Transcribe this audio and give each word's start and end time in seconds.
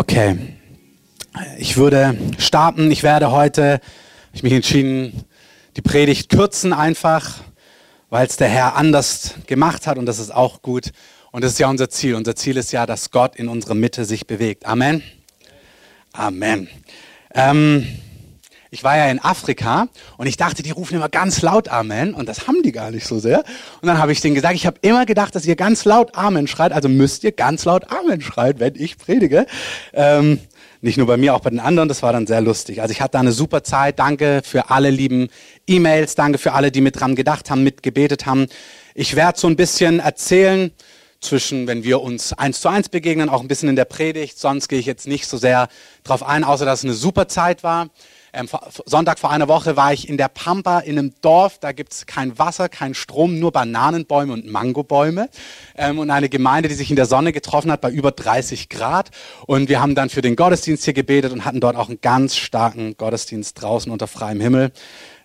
Okay, 0.00 0.38
ich 1.58 1.76
würde 1.76 2.16
starten. 2.38 2.88
Ich 2.92 3.02
werde 3.02 3.32
heute, 3.32 3.80
ich 4.32 4.44
mich 4.44 4.52
entschieden, 4.52 5.24
die 5.74 5.82
Predigt 5.82 6.28
kürzen 6.28 6.72
einfach, 6.72 7.40
weil 8.08 8.24
es 8.24 8.36
der 8.36 8.46
Herr 8.46 8.76
anders 8.76 9.34
gemacht 9.48 9.88
hat 9.88 9.98
und 9.98 10.06
das 10.06 10.20
ist 10.20 10.32
auch 10.32 10.62
gut. 10.62 10.92
Und 11.32 11.42
das 11.42 11.50
ist 11.50 11.58
ja 11.58 11.68
unser 11.68 11.90
Ziel. 11.90 12.14
Unser 12.14 12.36
Ziel 12.36 12.58
ist 12.58 12.70
ja, 12.70 12.86
dass 12.86 13.10
Gott 13.10 13.34
in 13.34 13.48
unserer 13.48 13.74
Mitte 13.74 14.04
sich 14.04 14.28
bewegt. 14.28 14.66
Amen. 14.66 15.02
Amen. 16.12 16.68
Ähm, 17.34 17.84
ich 18.70 18.84
war 18.84 18.96
ja 18.96 19.06
in 19.06 19.18
Afrika 19.18 19.88
und 20.16 20.26
ich 20.26 20.36
dachte, 20.36 20.62
die 20.62 20.70
rufen 20.70 20.96
immer 20.96 21.08
ganz 21.08 21.42
laut 21.42 21.68
Amen 21.68 22.14
und 22.14 22.28
das 22.28 22.46
haben 22.46 22.62
die 22.62 22.72
gar 22.72 22.90
nicht 22.90 23.06
so 23.06 23.18
sehr. 23.18 23.44
Und 23.80 23.88
dann 23.88 23.98
habe 23.98 24.12
ich 24.12 24.20
denen 24.20 24.34
gesagt, 24.34 24.54
ich 24.54 24.66
habe 24.66 24.78
immer 24.82 25.06
gedacht, 25.06 25.34
dass 25.34 25.46
ihr 25.46 25.56
ganz 25.56 25.84
laut 25.84 26.14
Amen 26.14 26.46
schreit, 26.46 26.72
also 26.72 26.88
müsst 26.88 27.24
ihr 27.24 27.32
ganz 27.32 27.64
laut 27.64 27.90
Amen 27.90 28.20
schreien, 28.20 28.60
wenn 28.60 28.74
ich 28.74 28.98
predige. 28.98 29.46
Ähm, 29.92 30.40
nicht 30.80 30.96
nur 30.96 31.06
bei 31.06 31.16
mir, 31.16 31.34
auch 31.34 31.40
bei 31.40 31.50
den 31.50 31.60
anderen, 31.60 31.88
das 31.88 32.02
war 32.02 32.12
dann 32.12 32.26
sehr 32.26 32.40
lustig. 32.40 32.82
Also 32.82 32.92
ich 32.92 33.00
hatte 33.00 33.12
da 33.12 33.20
eine 33.20 33.32
super 33.32 33.64
Zeit, 33.64 33.98
danke 33.98 34.42
für 34.44 34.70
alle 34.70 34.90
lieben 34.90 35.28
E-Mails, 35.66 36.14
danke 36.14 36.38
für 36.38 36.52
alle, 36.52 36.70
die 36.70 36.80
mit 36.80 37.00
dran 37.00 37.16
gedacht 37.16 37.50
haben, 37.50 37.64
mitgebetet 37.64 38.26
haben. 38.26 38.46
Ich 38.94 39.16
werde 39.16 39.38
so 39.38 39.48
ein 39.48 39.56
bisschen 39.56 39.98
erzählen, 39.98 40.72
zwischen, 41.20 41.66
wenn 41.66 41.84
wir 41.84 42.00
uns 42.00 42.32
eins 42.32 42.60
zu 42.60 42.68
eins 42.68 42.88
begegnen, 42.88 43.28
auch 43.28 43.40
ein 43.40 43.48
bisschen 43.48 43.68
in 43.68 43.76
der 43.76 43.84
Predigt. 43.84 44.38
Sonst 44.38 44.68
gehe 44.68 44.78
ich 44.78 44.86
jetzt 44.86 45.06
nicht 45.06 45.26
so 45.26 45.36
sehr 45.36 45.68
drauf 46.04 46.22
ein, 46.22 46.44
außer 46.44 46.64
dass 46.64 46.80
es 46.80 46.84
eine 46.84 46.94
super 46.94 47.28
Zeit 47.28 47.62
war. 47.62 47.88
Ähm, 48.32 48.48
Sonntag 48.86 49.18
vor 49.18 49.30
einer 49.30 49.48
Woche 49.48 49.76
war 49.76 49.92
ich 49.92 50.08
in 50.08 50.16
der 50.16 50.28
Pampa 50.28 50.80
in 50.80 50.98
einem 50.98 51.14
Dorf, 51.20 51.58
da 51.58 51.72
gibt 51.72 51.92
es 51.92 52.06
kein 52.06 52.38
Wasser, 52.38 52.68
kein 52.68 52.94
Strom, 52.94 53.38
nur 53.38 53.52
Bananenbäume 53.52 54.32
und 54.32 54.46
Mangobäume. 54.46 55.28
Ähm, 55.76 55.98
und 55.98 56.10
eine 56.10 56.28
Gemeinde, 56.28 56.68
die 56.68 56.74
sich 56.74 56.90
in 56.90 56.96
der 56.96 57.06
Sonne 57.06 57.32
getroffen 57.32 57.70
hat 57.70 57.80
bei 57.80 57.90
über 57.90 58.12
30 58.12 58.68
Grad. 58.68 59.10
Und 59.46 59.68
wir 59.68 59.80
haben 59.80 59.94
dann 59.94 60.10
für 60.10 60.22
den 60.22 60.36
Gottesdienst 60.36 60.84
hier 60.84 60.94
gebetet 60.94 61.32
und 61.32 61.44
hatten 61.44 61.60
dort 61.60 61.76
auch 61.76 61.88
einen 61.88 62.00
ganz 62.00 62.36
starken 62.36 62.96
Gottesdienst 62.96 63.60
draußen 63.60 63.90
unter 63.90 64.06
freiem 64.06 64.40
Himmel. 64.40 64.72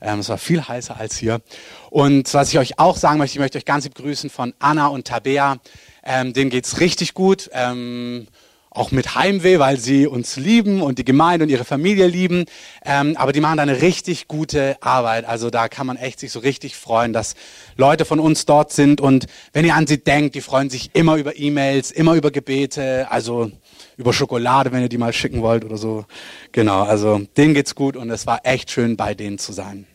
Ähm, 0.02 0.20
es 0.20 0.30
war 0.30 0.38
viel 0.38 0.68
heißer 0.68 0.98
als 0.98 1.18
hier. 1.18 1.42
Und 1.90 2.34
was 2.34 2.50
ich 2.50 2.60
euch 2.60 2.80
auch 2.80 2.98
sagen 2.98 3.18
möchte, 3.20 3.36
ich 3.36 3.40
möchte 3.40 3.58
euch 3.58 3.66
ganz 3.66 3.86
lieb 3.86 3.96
grüßen 3.96 4.30
von 4.30 4.54
Anna 4.60 4.88
und 4.88 5.08
Tabea. 5.08 5.58
Ähm, 6.04 6.34
denen 6.34 6.50
geht's 6.50 6.80
richtig 6.80 7.14
gut. 7.14 7.50
Ähm, 7.54 8.28
auch 8.74 8.92
mit 8.92 9.16
Heimweh, 9.16 9.60
weil 9.60 9.78
sie 9.78 10.08
uns 10.08 10.38
lieben 10.38 10.82
und 10.82 11.00
die 11.00 11.06
Gemeinde 11.06 11.44
und 11.44 11.50
ihre 11.50 11.66
Familie 11.66 12.08
lieben. 12.08 12.46
Ähm, 12.84 13.16
aber 13.18 13.32
die 13.32 13.40
machen 13.40 13.58
da 13.58 13.64
eine 13.64 13.82
richtig 13.82 14.28
gute 14.28 14.78
Arbeit. 14.82 15.26
Also 15.26 15.50
da 15.50 15.68
kann 15.68 15.88
man 15.88 15.98
echt 15.98 16.20
sich 16.20 16.32
so 16.32 16.40
richtig 16.40 16.76
freuen, 16.76 17.14
dass 17.14 17.36
Leute 17.78 18.06
von 18.06 18.20
uns 18.20 18.46
dort 18.46 18.72
sind. 18.72 19.02
Und 19.02 19.28
wenn 19.54 19.66
ihr 19.66 19.76
an 19.76 19.88
sie 19.88 20.04
denkt, 20.04 20.36
die 20.36 20.42
freuen 20.42 20.70
sich 20.70 20.92
immer 20.94 21.18
über 21.18 21.38
E-Mails, 21.38 21.92
immer 21.92 22.16
über 22.16 22.32
Gebete, 22.32 23.08
also 23.10 23.52
über 23.98 24.14
Schokolade, 24.14 24.72
wenn 24.72 24.82
ihr 24.82 24.90
die 24.90 24.98
mal 24.98 25.14
schicken 25.14 25.42
wollt 25.42 25.64
oder 25.64 25.78
so. 25.78 26.06
Genau, 26.52 26.84
also 26.84 27.22
denen 27.38 27.54
geht's 27.54 27.76
gut 27.76 27.96
und 27.96 28.10
es 28.10 28.26
war 28.26 28.42
echt 28.44 28.72
schön, 28.72 28.98
bei 28.98 29.14
denen 29.14 29.38
zu 29.38 29.54
sein. 29.54 29.86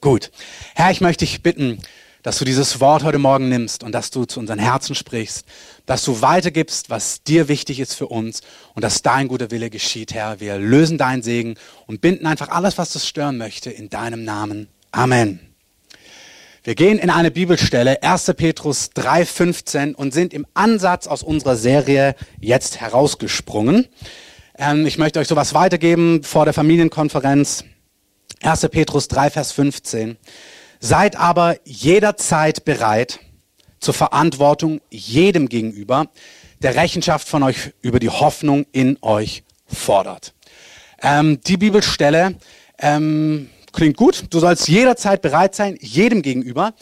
Gut. 0.00 0.30
Herr, 0.74 0.90
ich 0.90 1.00
möchte 1.00 1.24
dich 1.24 1.42
bitten, 1.42 1.78
dass 2.24 2.38
du 2.38 2.46
dieses 2.46 2.80
Wort 2.80 3.04
heute 3.04 3.18
Morgen 3.18 3.50
nimmst 3.50 3.84
und 3.84 3.92
dass 3.92 4.10
du 4.10 4.24
zu 4.24 4.40
unseren 4.40 4.58
Herzen 4.58 4.94
sprichst, 4.94 5.44
dass 5.84 6.04
du 6.04 6.22
weitergibst, 6.22 6.88
was 6.88 7.22
dir 7.22 7.48
wichtig 7.48 7.80
ist 7.80 7.92
für 7.94 8.06
uns 8.06 8.40
und 8.74 8.82
dass 8.82 9.02
dein 9.02 9.28
guter 9.28 9.50
Wille 9.50 9.68
geschieht, 9.68 10.14
Herr. 10.14 10.40
Wir 10.40 10.56
lösen 10.58 10.96
deinen 10.96 11.22
Segen 11.22 11.56
und 11.86 12.00
binden 12.00 12.26
einfach 12.26 12.48
alles, 12.48 12.78
was 12.78 12.94
das 12.94 13.06
stören 13.06 13.36
möchte, 13.36 13.70
in 13.70 13.90
deinem 13.90 14.24
Namen. 14.24 14.68
Amen. 14.90 15.38
Wir 16.62 16.74
gehen 16.74 16.98
in 16.98 17.10
eine 17.10 17.30
Bibelstelle, 17.30 18.02
1. 18.02 18.32
Petrus 18.38 18.90
3,15 18.96 19.94
und 19.94 20.14
sind 20.14 20.32
im 20.32 20.46
Ansatz 20.54 21.06
aus 21.06 21.22
unserer 21.22 21.56
Serie 21.56 22.16
jetzt 22.40 22.80
herausgesprungen. 22.80 23.86
Ähm, 24.56 24.86
ich 24.86 24.96
möchte 24.96 25.20
euch 25.20 25.28
sowas 25.28 25.52
weitergeben 25.52 26.22
vor 26.22 26.46
der 26.46 26.54
Familienkonferenz. 26.54 27.64
1. 28.40 28.68
Petrus 28.70 29.08
3, 29.08 29.28
Vers 29.28 29.52
15. 29.52 30.16
Seid 30.86 31.16
aber 31.16 31.56
jederzeit 31.64 32.66
bereit 32.66 33.18
zur 33.80 33.94
Verantwortung 33.94 34.82
jedem 34.90 35.48
gegenüber, 35.48 36.10
der 36.60 36.76
Rechenschaft 36.76 37.26
von 37.26 37.42
euch 37.42 37.72
über 37.80 38.00
die 38.00 38.10
Hoffnung 38.10 38.66
in 38.70 38.98
euch 39.00 39.44
fordert. 39.66 40.34
Ähm, 41.00 41.40
die 41.40 41.56
Bibelstelle 41.56 42.34
ähm, 42.78 43.48
klingt 43.72 43.96
gut. 43.96 44.24
Du 44.28 44.40
sollst 44.40 44.68
jederzeit 44.68 45.22
bereit 45.22 45.54
sein, 45.54 45.78
jedem 45.80 46.20
gegenüber. 46.20 46.74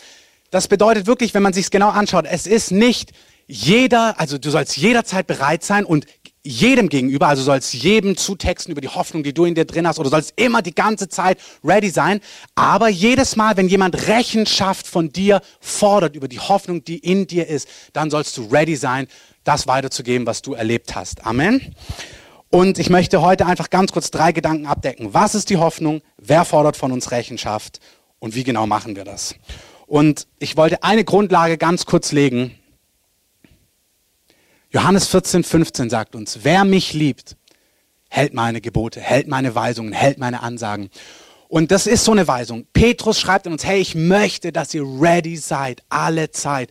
Das 0.50 0.66
bedeutet 0.66 1.06
wirklich, 1.06 1.32
wenn 1.32 1.44
man 1.44 1.52
sich 1.52 1.66
es 1.66 1.70
genau 1.70 1.90
anschaut, 1.90 2.24
es 2.28 2.48
ist 2.48 2.72
nicht 2.72 3.12
jeder, 3.46 4.18
also 4.18 4.36
du 4.36 4.50
sollst 4.50 4.76
jederzeit 4.76 5.28
bereit 5.28 5.62
sein 5.62 5.84
und 5.84 6.06
jedem 6.44 6.88
gegenüber, 6.88 7.28
also 7.28 7.42
sollst 7.42 7.72
jedem 7.72 8.16
zutexten 8.16 8.72
über 8.72 8.80
die 8.80 8.88
Hoffnung, 8.88 9.22
die 9.22 9.32
du 9.32 9.44
in 9.44 9.54
dir 9.54 9.64
drin 9.64 9.86
hast, 9.86 9.98
oder 9.98 10.10
sollst 10.10 10.32
immer 10.36 10.60
die 10.60 10.74
ganze 10.74 11.08
Zeit 11.08 11.38
ready 11.62 11.90
sein. 11.90 12.20
Aber 12.54 12.88
jedes 12.88 13.36
Mal, 13.36 13.56
wenn 13.56 13.68
jemand 13.68 14.08
Rechenschaft 14.08 14.86
von 14.86 15.12
dir 15.12 15.40
fordert 15.60 16.16
über 16.16 16.28
die 16.28 16.40
Hoffnung, 16.40 16.84
die 16.84 16.98
in 16.98 17.26
dir 17.26 17.46
ist, 17.46 17.68
dann 17.92 18.10
sollst 18.10 18.36
du 18.36 18.48
ready 18.50 18.76
sein, 18.76 19.06
das 19.44 19.66
weiterzugeben, 19.66 20.26
was 20.26 20.42
du 20.42 20.54
erlebt 20.54 20.94
hast. 20.94 21.24
Amen. 21.26 21.74
Und 22.50 22.78
ich 22.78 22.90
möchte 22.90 23.22
heute 23.22 23.46
einfach 23.46 23.70
ganz 23.70 23.92
kurz 23.92 24.10
drei 24.10 24.32
Gedanken 24.32 24.66
abdecken. 24.66 25.14
Was 25.14 25.34
ist 25.34 25.48
die 25.48 25.56
Hoffnung? 25.56 26.02
Wer 26.18 26.44
fordert 26.44 26.76
von 26.76 26.92
uns 26.92 27.10
Rechenschaft? 27.10 27.80
Und 28.18 28.34
wie 28.34 28.44
genau 28.44 28.66
machen 28.66 28.94
wir 28.94 29.04
das? 29.04 29.34
Und 29.86 30.26
ich 30.38 30.56
wollte 30.56 30.82
eine 30.82 31.04
Grundlage 31.04 31.56
ganz 31.56 31.86
kurz 31.86 32.12
legen, 32.12 32.54
Johannes 34.72 35.06
14, 35.08 35.44
15 35.44 35.90
sagt 35.90 36.14
uns, 36.14 36.40
wer 36.44 36.64
mich 36.64 36.94
liebt, 36.94 37.36
hält 38.08 38.32
meine 38.32 38.62
Gebote, 38.62 39.00
hält 39.00 39.28
meine 39.28 39.54
Weisungen, 39.54 39.92
hält 39.92 40.16
meine 40.16 40.42
Ansagen. 40.42 40.88
Und 41.48 41.70
das 41.70 41.86
ist 41.86 42.04
so 42.04 42.12
eine 42.12 42.26
Weisung. 42.26 42.66
Petrus 42.72 43.20
schreibt 43.20 43.46
an 43.46 43.52
uns, 43.52 43.66
hey, 43.66 43.80
ich 43.80 43.94
möchte, 43.94 44.50
dass 44.50 44.72
ihr 44.72 44.82
ready 44.82 45.36
seid, 45.36 45.82
alle 45.90 46.30
Zeit, 46.30 46.70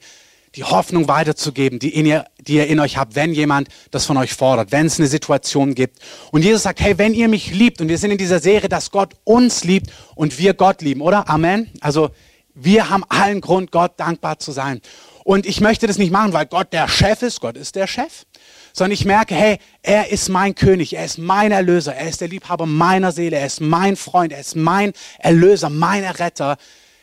die 0.56 0.64
Hoffnung 0.64 1.08
weiterzugeben, 1.08 1.78
die, 1.78 1.94
ihr, 1.94 2.26
die 2.40 2.56
ihr 2.56 2.66
in 2.66 2.80
euch 2.80 2.98
habt, 2.98 3.14
wenn 3.14 3.34
jemand 3.34 3.70
das 3.92 4.08
von 4.08 4.18
euch 4.18 4.34
fordert, 4.34 4.72
wenn 4.72 4.88
es 4.88 4.98
eine 4.98 5.08
Situation 5.08 5.76
gibt. 5.76 6.00
Und 6.32 6.44
Jesus 6.44 6.64
sagt, 6.64 6.82
hey, 6.82 6.98
wenn 6.98 7.14
ihr 7.14 7.28
mich 7.28 7.52
liebt, 7.54 7.82
und 7.82 7.88
wir 7.88 8.00
sind 8.00 8.10
in 8.10 8.18
dieser 8.18 8.40
Serie, 8.40 8.68
dass 8.68 8.90
Gott 8.90 9.14
uns 9.24 9.64
liebt 9.64 9.92
und 10.16 10.40
wir 10.40 10.56
Gott 10.56 10.82
lieben, 10.82 11.02
oder? 11.02 11.30
Amen. 11.30 11.70
Also 11.82 12.10
wir 12.56 12.90
haben 12.90 13.04
allen 13.10 13.42
Grund, 13.42 13.72
Gott 13.72 13.94
dankbar 13.98 14.40
zu 14.40 14.52
sein. 14.52 14.82
Und 15.24 15.46
ich 15.46 15.62
möchte 15.62 15.88
das 15.88 15.98
nicht 15.98 16.12
machen, 16.12 16.34
weil 16.34 16.46
Gott 16.46 16.74
der 16.74 16.88
Chef 16.88 17.22
ist. 17.22 17.42
Gott 17.42 17.58
ist 17.58 17.76
der 17.76 17.88
Chef. 17.88 18.26
Sondern 18.74 18.94
ich 18.94 19.06
merke, 19.06 19.36
hey, 19.36 19.58
er 19.84 20.12
ist 20.12 20.30
mein 20.30 20.56
König, 20.56 20.96
er 20.96 21.04
ist 21.04 21.18
mein 21.18 21.52
Erlöser, 21.52 21.94
er 21.94 22.08
ist 22.08 22.22
der 22.22 22.30
Liebhaber 22.30 22.66
meiner 22.66 23.12
Seele, 23.12 23.38
er 23.38 23.46
ist 23.46 23.60
mein 23.60 23.98
Freund, 23.98 24.32
er 24.32 24.40
ist 24.40 24.56
mein 24.56 24.94
Erlöser, 25.20 25.70
mein 25.70 26.06
Retter. 26.06 26.58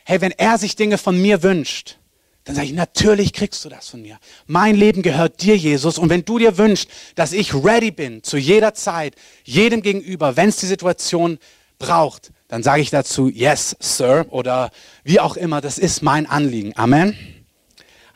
Hey, 0.05 0.21
wenn 0.23 0.33
er 0.33 0.57
sich 0.57 0.77
Dinge 0.77 0.97
von 0.97 1.21
mir 1.21 1.43
wünscht, 1.43 1.99
dann 2.45 2.55
sage 2.55 2.69
ich, 2.69 2.73
natürlich 2.73 3.35
kriegst 3.35 3.63
du 3.67 3.69
das 3.69 3.91
von 3.91 4.01
mir. 4.01 4.19
Mein 4.47 4.75
Leben 4.75 5.03
gehört 5.03 5.43
dir, 5.43 5.55
Jesus. 5.55 5.99
Und 5.99 6.09
wenn 6.09 6.25
du 6.25 6.39
dir 6.39 6.57
wünschst, 6.57 6.89
dass 7.15 7.35
ich 7.35 7.53
ready 7.53 7.91
bin, 7.91 8.23
zu 8.23 8.39
jeder 8.39 8.73
Zeit, 8.73 9.17
jedem 9.45 9.83
gegenüber, 9.83 10.35
wenn 10.37 10.49
es 10.49 10.57
die 10.57 10.67
Situation 10.67 11.39
braucht, 11.79 12.33
dann 12.49 12.63
sage 12.63 12.81
ich 12.81 12.89
dazu, 12.89 13.29
yes, 13.29 13.77
Sir, 13.81 14.25
oder 14.31 14.71
wie 15.05 15.21
auch 15.21 15.37
immer, 15.37 15.61
das 15.61 15.77
ist 15.77 16.03
mein 16.03 16.25
Anliegen. 16.25 16.75
Amen. 16.75 17.38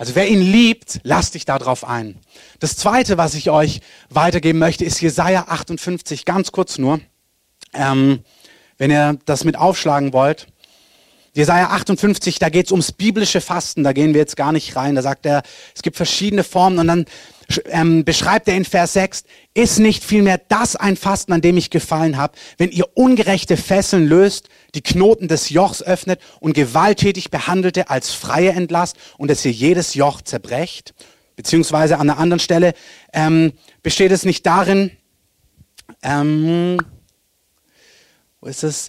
Also 0.03 0.17
wer 0.17 0.27
ihn 0.27 0.41
liebt, 0.41 0.99
lasst 1.05 1.35
dich 1.35 1.45
darauf 1.45 1.87
ein. 1.87 2.17
Das 2.59 2.75
zweite, 2.75 3.19
was 3.19 3.35
ich 3.35 3.51
euch 3.51 3.83
weitergeben 4.11 4.59
möchte, 4.59 4.85
ist 4.85 5.01
Jesaja 5.01 5.45
58, 5.47 6.25
ganz 6.25 6.51
kurz 6.51 6.77
nur. 6.77 7.01
Ähm, 7.73 8.25
wenn 8.79 8.91
ihr 8.91 9.17
das 9.27 9.45
mit 9.45 9.57
aufschlagen 9.57 10.13
wollt. 10.13 10.49
Jesaja 11.35 11.69
58, 11.69 12.41
da 12.41 12.49
geht 12.49 12.67
es 12.67 12.73
ums 12.73 12.91
biblische 12.91 13.41
Fasten, 13.41 13.85
da 13.85 13.93
gehen 13.93 14.13
wir 14.13 14.21
jetzt 14.21 14.37
gar 14.37 14.51
nicht 14.51 14.75
rein. 14.75 14.97
Da 14.97 15.03
sagt 15.03 15.25
er, 15.25 15.45
es 15.73 15.83
gibt 15.83 15.97
verschiedene 15.97 16.43
Formen 16.43 16.81
und 16.81 16.89
dann 16.89 17.05
ähm, 17.67 18.05
beschreibt 18.05 18.49
er 18.49 18.57
in 18.57 18.65
Vers 18.65 18.93
6, 18.95 19.25
ist 19.55 19.78
nicht 19.78 20.04
vielmehr 20.04 20.41
das 20.49 20.77
ein 20.77 20.97
Fasten, 20.97 21.33
an 21.33 21.41
dem 21.41 21.57
ich 21.57 21.71
gefallen 21.71 22.16
habe, 22.16 22.34
wenn 22.59 22.71
ihr 22.71 22.87
ungerechte 22.95 23.57
Fesseln 23.57 24.07
löst, 24.07 24.49
die 24.75 24.83
Knoten 24.83 25.28
des 25.28 25.51
Jochs 25.51 25.83
öffnet 25.83 26.21
und 26.41 26.54
gewalttätig 26.54 27.31
Behandelte 27.31 27.91
als 27.91 28.13
Freie 28.13 28.53
entlasst 28.53 28.97
und 29.19 29.31
dass 29.31 29.45
ihr 29.45 29.53
jedes 29.53 29.95
Joch 29.95 30.22
zerbrecht? 30.22 30.95
Beziehungsweise 31.37 31.99
an 31.99 32.10
einer 32.10 32.19
anderen 32.19 32.41
Stelle 32.41 32.75
ähm, 33.13 33.53
besteht 33.83 34.13
es 34.13 34.25
nicht 34.25 34.47
darin, 34.47 34.91
ähm, 36.03 36.78
wo 38.41 38.48
ist 38.48 38.65
es? 38.65 38.89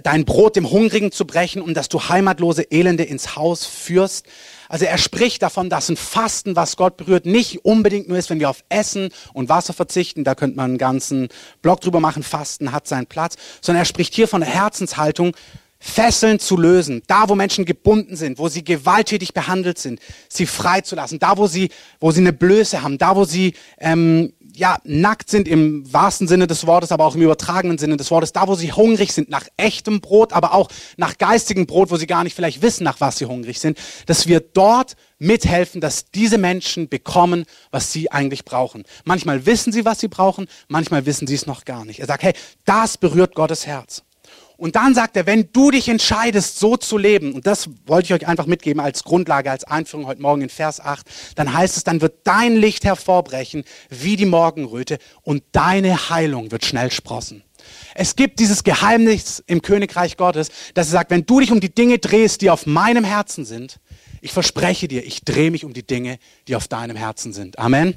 dein 0.00 0.24
Brot 0.24 0.56
dem 0.56 0.70
Hungrigen 0.70 1.12
zu 1.12 1.26
brechen 1.26 1.60
und 1.62 1.74
dass 1.74 1.88
du 1.88 2.08
heimatlose 2.08 2.62
Elende 2.70 3.04
ins 3.04 3.36
Haus 3.36 3.66
führst. 3.66 4.26
Also 4.72 4.86
er 4.86 4.96
spricht 4.96 5.42
davon, 5.42 5.68
dass 5.68 5.90
ein 5.90 5.98
Fasten, 5.98 6.56
was 6.56 6.78
Gott 6.78 6.96
berührt, 6.96 7.26
nicht 7.26 7.62
unbedingt 7.62 8.08
nur 8.08 8.16
ist, 8.16 8.30
wenn 8.30 8.40
wir 8.40 8.48
auf 8.48 8.64
Essen 8.70 9.10
und 9.34 9.50
Wasser 9.50 9.74
verzichten. 9.74 10.24
Da 10.24 10.34
könnte 10.34 10.56
man 10.56 10.70
einen 10.70 10.78
ganzen 10.78 11.28
Blog 11.60 11.82
drüber 11.82 12.00
machen. 12.00 12.22
Fasten 12.22 12.72
hat 12.72 12.88
seinen 12.88 13.04
Platz. 13.06 13.36
Sondern 13.60 13.82
er 13.82 13.84
spricht 13.84 14.14
hier 14.14 14.26
von 14.26 14.40
der 14.40 14.48
Herzenshaltung, 14.48 15.36
Fesseln 15.78 16.38
zu 16.38 16.56
lösen, 16.56 17.02
da 17.06 17.28
wo 17.28 17.34
Menschen 17.34 17.66
gebunden 17.66 18.16
sind, 18.16 18.38
wo 18.38 18.48
sie 18.48 18.64
gewalttätig 18.64 19.34
behandelt 19.34 19.78
sind, 19.78 20.00
sie 20.28 20.46
freizulassen, 20.46 21.18
da 21.18 21.36
wo 21.36 21.48
sie, 21.48 21.68
wo 22.00 22.10
sie 22.10 22.20
eine 22.20 22.32
Blöße 22.32 22.82
haben, 22.82 22.96
da 22.96 23.14
wo 23.14 23.24
sie 23.24 23.54
ähm, 23.78 24.32
ja, 24.54 24.78
nackt 24.84 25.30
sind 25.30 25.48
im 25.48 25.90
wahrsten 25.92 26.28
Sinne 26.28 26.46
des 26.46 26.66
Wortes, 26.66 26.92
aber 26.92 27.04
auch 27.04 27.14
im 27.14 27.22
übertragenen 27.22 27.78
Sinne 27.78 27.96
des 27.96 28.10
Wortes, 28.10 28.32
da 28.32 28.48
wo 28.48 28.54
sie 28.54 28.72
hungrig 28.72 29.12
sind 29.12 29.28
nach 29.30 29.46
echtem 29.56 30.00
Brot, 30.00 30.32
aber 30.32 30.54
auch 30.54 30.68
nach 30.96 31.18
geistigem 31.18 31.66
Brot, 31.66 31.90
wo 31.90 31.96
sie 31.96 32.06
gar 32.06 32.24
nicht 32.24 32.34
vielleicht 32.34 32.62
wissen, 32.62 32.84
nach 32.84 33.00
was 33.00 33.18
sie 33.18 33.26
hungrig 33.26 33.60
sind, 33.60 33.78
dass 34.06 34.26
wir 34.26 34.40
dort 34.40 34.96
mithelfen, 35.18 35.80
dass 35.80 36.10
diese 36.10 36.38
Menschen 36.38 36.88
bekommen, 36.88 37.44
was 37.70 37.92
sie 37.92 38.10
eigentlich 38.10 38.44
brauchen. 38.44 38.84
Manchmal 39.04 39.46
wissen 39.46 39.72
sie, 39.72 39.84
was 39.84 40.00
sie 40.00 40.08
brauchen, 40.08 40.46
manchmal 40.68 41.06
wissen 41.06 41.26
sie 41.26 41.34
es 41.34 41.46
noch 41.46 41.64
gar 41.64 41.84
nicht. 41.84 42.00
Er 42.00 42.06
sagt, 42.06 42.22
hey, 42.22 42.34
das 42.64 42.98
berührt 42.98 43.34
Gottes 43.34 43.66
Herz. 43.66 44.02
Und 44.62 44.76
dann 44.76 44.94
sagt 44.94 45.16
er, 45.16 45.26
wenn 45.26 45.48
du 45.52 45.72
dich 45.72 45.88
entscheidest, 45.88 46.60
so 46.60 46.76
zu 46.76 46.96
leben, 46.96 47.32
und 47.32 47.48
das 47.48 47.68
wollte 47.84 48.06
ich 48.06 48.22
euch 48.22 48.28
einfach 48.28 48.46
mitgeben 48.46 48.80
als 48.80 49.02
Grundlage, 49.02 49.50
als 49.50 49.64
Einführung 49.64 50.06
heute 50.06 50.22
Morgen 50.22 50.42
in 50.42 50.50
Vers 50.50 50.78
8, 50.78 51.04
dann 51.34 51.52
heißt 51.52 51.76
es, 51.76 51.82
dann 51.82 52.00
wird 52.00 52.20
dein 52.22 52.54
Licht 52.54 52.84
hervorbrechen 52.84 53.64
wie 53.90 54.14
die 54.14 54.24
Morgenröte 54.24 54.98
und 55.22 55.42
deine 55.50 56.10
Heilung 56.10 56.52
wird 56.52 56.64
schnell 56.64 56.92
sprossen. 56.92 57.42
Es 57.96 58.14
gibt 58.14 58.38
dieses 58.38 58.62
Geheimnis 58.62 59.42
im 59.48 59.62
Königreich 59.62 60.16
Gottes, 60.16 60.50
dass 60.74 60.86
er 60.86 60.92
sagt, 60.92 61.10
wenn 61.10 61.26
du 61.26 61.40
dich 61.40 61.50
um 61.50 61.58
die 61.58 61.74
Dinge 61.74 61.98
drehst, 61.98 62.40
die 62.40 62.50
auf 62.50 62.64
meinem 62.64 63.02
Herzen 63.02 63.44
sind, 63.44 63.80
ich 64.20 64.30
verspreche 64.30 64.86
dir, 64.86 65.04
ich 65.04 65.24
drehe 65.24 65.50
mich 65.50 65.64
um 65.64 65.72
die 65.72 65.84
Dinge, 65.84 66.20
die 66.46 66.54
auf 66.54 66.68
deinem 66.68 66.94
Herzen 66.94 67.32
sind. 67.32 67.58
Amen. 67.58 67.96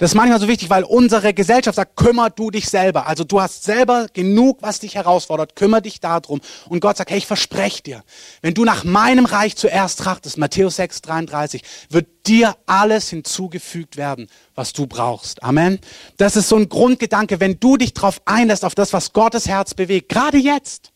Das 0.00 0.12
ist 0.12 0.14
manchmal 0.14 0.40
so 0.40 0.48
wichtig, 0.48 0.70
weil 0.70 0.82
unsere 0.82 1.34
Gesellschaft 1.34 1.76
sagt, 1.76 1.94
kümmer 1.94 2.30
du 2.30 2.50
dich 2.50 2.70
selber. 2.70 3.06
Also 3.06 3.22
du 3.22 3.42
hast 3.42 3.64
selber 3.64 4.06
genug, 4.14 4.62
was 4.62 4.80
dich 4.80 4.94
herausfordert, 4.94 5.56
kümmer 5.56 5.82
dich 5.82 6.00
darum. 6.00 6.40
Und 6.70 6.80
Gott 6.80 6.96
sagt, 6.96 7.10
hey, 7.10 7.18
ich 7.18 7.26
verspreche 7.26 7.82
dir, 7.82 8.02
wenn 8.40 8.54
du 8.54 8.64
nach 8.64 8.82
meinem 8.82 9.26
Reich 9.26 9.56
zuerst 9.56 9.98
trachtest, 9.98 10.38
Matthäus 10.38 10.76
6, 10.76 11.02
33, 11.02 11.62
wird 11.90 12.06
dir 12.26 12.56
alles 12.64 13.10
hinzugefügt 13.10 13.98
werden, 13.98 14.28
was 14.54 14.72
du 14.72 14.86
brauchst. 14.86 15.42
Amen. 15.42 15.78
Das 16.16 16.34
ist 16.34 16.48
so 16.48 16.56
ein 16.56 16.70
Grundgedanke, 16.70 17.38
wenn 17.38 17.60
du 17.60 17.76
dich 17.76 17.92
darauf 17.92 18.22
einlässt, 18.24 18.64
auf 18.64 18.74
das, 18.74 18.94
was 18.94 19.12
Gottes 19.12 19.48
Herz 19.48 19.74
bewegt, 19.74 20.08
gerade 20.08 20.38
jetzt. 20.38 20.89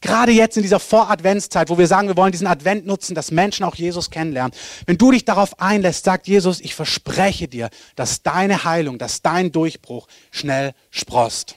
Gerade 0.00 0.32
jetzt 0.32 0.56
in 0.56 0.62
dieser 0.62 0.78
Voradventszeit, 0.78 1.70
wo 1.70 1.78
wir 1.78 1.86
sagen, 1.86 2.08
wir 2.08 2.16
wollen 2.16 2.32
diesen 2.32 2.46
Advent 2.46 2.86
nutzen, 2.86 3.14
dass 3.14 3.30
Menschen 3.30 3.64
auch 3.64 3.74
Jesus 3.74 4.10
kennenlernen. 4.10 4.52
Wenn 4.86 4.98
du 4.98 5.10
dich 5.10 5.24
darauf 5.24 5.58
einlässt, 5.58 6.04
sagt 6.04 6.28
Jesus, 6.28 6.60
ich 6.60 6.74
verspreche 6.74 7.48
dir, 7.48 7.70
dass 7.94 8.22
deine 8.22 8.64
Heilung, 8.64 8.98
dass 8.98 9.22
dein 9.22 9.52
Durchbruch 9.52 10.06
schnell 10.30 10.74
sprost. 10.90 11.56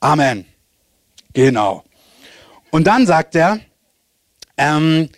Amen. 0.00 0.46
Genau. 1.32 1.84
Und 2.70 2.86
dann 2.86 3.06
sagt 3.06 3.34
er, 3.34 3.60
ähm, 4.56 5.08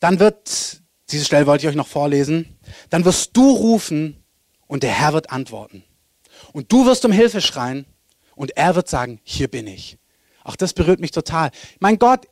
dann 0.00 0.18
wird, 0.18 0.80
diese 1.10 1.24
Stelle 1.24 1.46
wollte 1.46 1.64
ich 1.64 1.68
euch 1.68 1.76
noch 1.76 1.86
vorlesen, 1.86 2.58
dann 2.88 3.04
wirst 3.04 3.36
du 3.36 3.50
rufen 3.50 4.24
und 4.66 4.82
der 4.82 4.90
Herr 4.90 5.12
wird 5.12 5.30
antworten. 5.30 5.84
Und 6.52 6.72
du 6.72 6.86
wirst 6.86 7.04
um 7.04 7.12
Hilfe 7.12 7.40
schreien 7.40 7.84
und 8.34 8.56
er 8.56 8.74
wird 8.74 8.88
sagen, 8.88 9.20
hier 9.22 9.48
bin 9.48 9.66
ich. 9.66 9.99
Ach, 10.50 10.56
das 10.56 10.72
berührt 10.72 10.98
mich 10.98 11.12
total. 11.12 11.50
Mein 11.78 11.98
Gott 11.98 12.26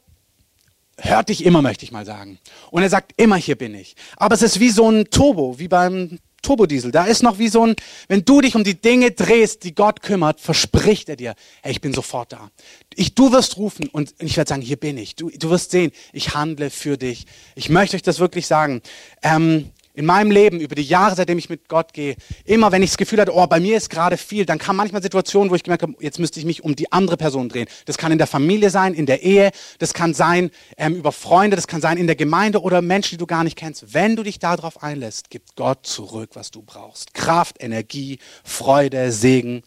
hört 0.96 1.28
dich 1.28 1.44
immer, 1.44 1.62
möchte 1.62 1.84
ich 1.84 1.92
mal 1.92 2.04
sagen. 2.04 2.40
Und 2.72 2.82
er 2.82 2.90
sagt 2.90 3.12
immer, 3.16 3.36
hier 3.36 3.56
bin 3.56 3.74
ich. 3.74 3.94
Aber 4.16 4.34
es 4.34 4.42
ist 4.42 4.58
wie 4.58 4.70
so 4.70 4.90
ein 4.90 5.04
Turbo, 5.10 5.60
wie 5.60 5.68
beim 5.68 6.18
Turbodiesel. 6.42 6.90
Da 6.90 7.04
ist 7.04 7.22
noch 7.22 7.38
wie 7.38 7.48
so 7.48 7.64
ein, 7.64 7.76
wenn 8.08 8.24
du 8.24 8.40
dich 8.40 8.56
um 8.56 8.64
die 8.64 8.80
Dinge 8.80 9.12
drehst, 9.12 9.62
die 9.62 9.74
Gott 9.74 10.02
kümmert, 10.02 10.40
verspricht 10.40 11.08
er 11.08 11.16
dir, 11.16 11.34
hey, 11.62 11.70
ich 11.70 11.80
bin 11.80 11.92
sofort 11.92 12.32
da. 12.32 12.50
Ich, 12.96 13.14
du 13.14 13.30
wirst 13.32 13.56
rufen 13.56 13.88
und 13.88 14.14
ich 14.18 14.36
werde 14.36 14.48
sagen, 14.48 14.62
hier 14.62 14.76
bin 14.76 14.98
ich. 14.98 15.14
Du, 15.14 15.30
du 15.30 15.50
wirst 15.50 15.70
sehen, 15.70 15.92
ich 16.12 16.34
handle 16.34 16.70
für 16.70 16.96
dich. 16.96 17.26
Ich 17.54 17.68
möchte 17.68 17.96
euch 17.96 18.02
das 18.02 18.18
wirklich 18.18 18.48
sagen. 18.48 18.82
Ähm, 19.22 19.70
in 19.98 20.06
meinem 20.06 20.30
Leben, 20.30 20.60
über 20.60 20.76
die 20.76 20.84
Jahre, 20.84 21.16
seitdem 21.16 21.38
ich 21.38 21.50
mit 21.50 21.68
Gott 21.68 21.92
gehe, 21.92 22.14
immer 22.44 22.70
wenn 22.70 22.84
ich 22.84 22.90
das 22.90 22.98
Gefühl 22.98 23.20
hatte, 23.20 23.34
oh, 23.34 23.44
bei 23.48 23.58
mir 23.58 23.76
ist 23.76 23.90
gerade 23.90 24.16
viel, 24.16 24.46
dann 24.46 24.58
kam 24.58 24.76
manchmal 24.76 25.02
Situationen, 25.02 25.50
wo 25.50 25.56
ich 25.56 25.64
gemerkt 25.64 25.82
habe, 25.82 25.94
jetzt 25.98 26.20
müsste 26.20 26.38
ich 26.38 26.46
mich 26.46 26.62
um 26.62 26.76
die 26.76 26.92
andere 26.92 27.16
Person 27.16 27.48
drehen. 27.48 27.66
Das 27.84 27.98
kann 27.98 28.12
in 28.12 28.18
der 28.18 28.28
Familie 28.28 28.70
sein, 28.70 28.94
in 28.94 29.06
der 29.06 29.24
Ehe, 29.24 29.50
das 29.80 29.94
kann 29.94 30.14
sein 30.14 30.52
ähm, 30.76 30.94
über 30.94 31.10
Freunde, 31.10 31.56
das 31.56 31.66
kann 31.66 31.80
sein 31.80 31.96
in 31.96 32.06
der 32.06 32.14
Gemeinde 32.14 32.62
oder 32.62 32.80
Menschen, 32.80 33.10
die 33.14 33.16
du 33.16 33.26
gar 33.26 33.42
nicht 33.42 33.56
kennst. 33.56 33.92
Wenn 33.92 34.14
du 34.14 34.22
dich 34.22 34.38
darauf 34.38 34.84
einlässt, 34.84 35.30
gibt 35.30 35.56
Gott 35.56 35.84
zurück, 35.84 36.30
was 36.34 36.52
du 36.52 36.62
brauchst. 36.62 37.12
Kraft, 37.12 37.56
Energie, 37.58 38.20
Freude, 38.44 39.10
Segen, 39.10 39.64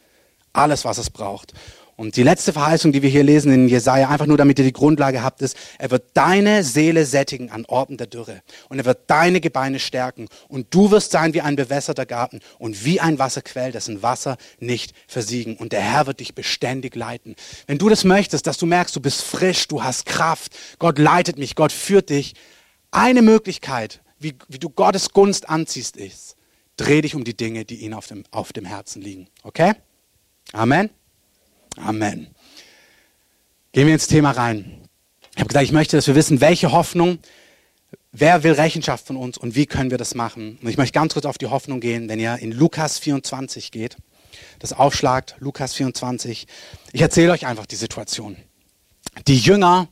alles, 0.54 0.86
was 0.86 0.98
es 0.98 1.10
braucht. 1.10 1.52
Und 2.02 2.16
die 2.16 2.24
letzte 2.24 2.52
Verheißung, 2.52 2.92
die 2.92 3.04
wir 3.04 3.12
hier 3.12 3.22
lesen 3.22 3.52
in 3.52 3.68
Jesaja, 3.68 4.10
einfach 4.10 4.26
nur 4.26 4.36
damit 4.36 4.58
ihr 4.58 4.66
die 4.66 4.74
Grundlage 4.74 5.22
habt, 5.22 5.44
ist, 5.44 5.56
er 5.78 5.92
wird 5.92 6.06
deine 6.16 6.64
Seele 6.64 7.06
sättigen 7.06 7.52
an 7.52 7.64
Orten 7.66 7.98
der 7.98 8.08
Dürre. 8.08 8.42
Und 8.70 8.80
er 8.80 8.86
wird 8.86 9.02
deine 9.06 9.40
Gebeine 9.40 9.78
stärken. 9.78 10.28
Und 10.48 10.74
du 10.74 10.90
wirst 10.90 11.12
sein 11.12 11.36
wie 11.36 11.42
ein 11.42 11.56
bewässerter 11.56 12.08
Garten 12.08 12.40
und 12.58 12.86
wie 12.86 13.00
ein 13.00 13.20
Wasserquell, 13.20 13.72
dessen 13.72 14.02
Wasser 14.02 14.38
nicht 14.58 14.96
versiegen. 15.08 15.58
Und 15.58 15.74
der 15.74 15.82
Herr 15.82 16.08
wird 16.08 16.22
dich 16.22 16.34
beständig 16.34 16.96
leiten. 16.96 17.36
Wenn 17.68 17.78
du 17.78 17.88
das 17.88 18.04
möchtest, 18.04 18.48
dass 18.48 18.58
du 18.58 18.66
merkst, 18.66 18.96
du 18.96 19.00
bist 19.00 19.22
frisch, 19.22 19.68
du 19.68 19.84
hast 19.84 20.08
Kraft, 20.08 20.58
Gott 20.80 20.98
leitet 20.98 21.38
mich, 21.38 21.54
Gott 21.54 21.72
führt 21.72 22.10
dich. 22.10 22.34
Eine 22.90 23.22
Möglichkeit, 23.22 24.02
wie, 24.18 24.34
wie 24.48 24.58
du 24.58 24.72
Gottes 24.72 25.12
Gunst 25.12 25.50
anziehst, 25.50 25.98
ist, 25.98 26.36
dreh 26.78 27.02
dich 27.02 27.14
um 27.14 27.26
die 27.26 27.38
Dinge, 27.38 27.64
die 27.64 27.76
ihnen 27.76 27.94
auf 27.94 28.08
dem, 28.08 28.24
auf 28.32 28.54
dem 28.54 28.66
Herzen 28.66 29.04
liegen. 29.04 29.28
Okay? 29.44 29.74
Amen. 30.52 30.90
Amen. 31.78 32.28
Gehen 33.72 33.88
wir 33.88 33.94
ins 33.94 34.08
Thema 34.08 34.32
rein. 34.32 34.82
Ich 35.34 35.40
habe 35.40 35.48
gesagt, 35.48 35.64
ich 35.64 35.72
möchte, 35.72 35.96
dass 35.96 36.08
wir 36.08 36.16
wissen, 36.16 36.42
welche 36.42 36.72
Hoffnung, 36.72 37.20
wer 38.12 38.44
will 38.44 38.52
Rechenschaft 38.52 39.08
von 39.08 39.16
uns 39.16 39.38
und 39.38 39.56
wie 39.56 39.66
können 39.66 39.92
wir 39.92 39.98
das 39.98 40.14
machen. 40.14 40.60
Und 40.62 40.70
ich 40.70 40.78
möchte 40.78 40.94
ganz 40.94 41.14
kurz 41.14 41.26
auf 41.26 41.38
die 41.38 41.48
Hoffnung 41.48 41.80
gehen, 41.80 42.10
wenn 42.10 42.20
ihr 42.20 42.38
in 42.38 42.52
Lukas 42.52 43.00
24 43.00 43.72
geht, 43.72 43.98
das 44.60 44.74
aufschlagt, 44.74 45.36
Lukas 45.40 45.74
24. 45.74 46.48
Ich 46.92 47.02
erzähle 47.02 47.32
euch 47.32 47.46
einfach 47.46 47.66
die 47.66 47.76
Situation. 47.76 48.36
Die 49.28 49.38
Jünger 49.38 49.88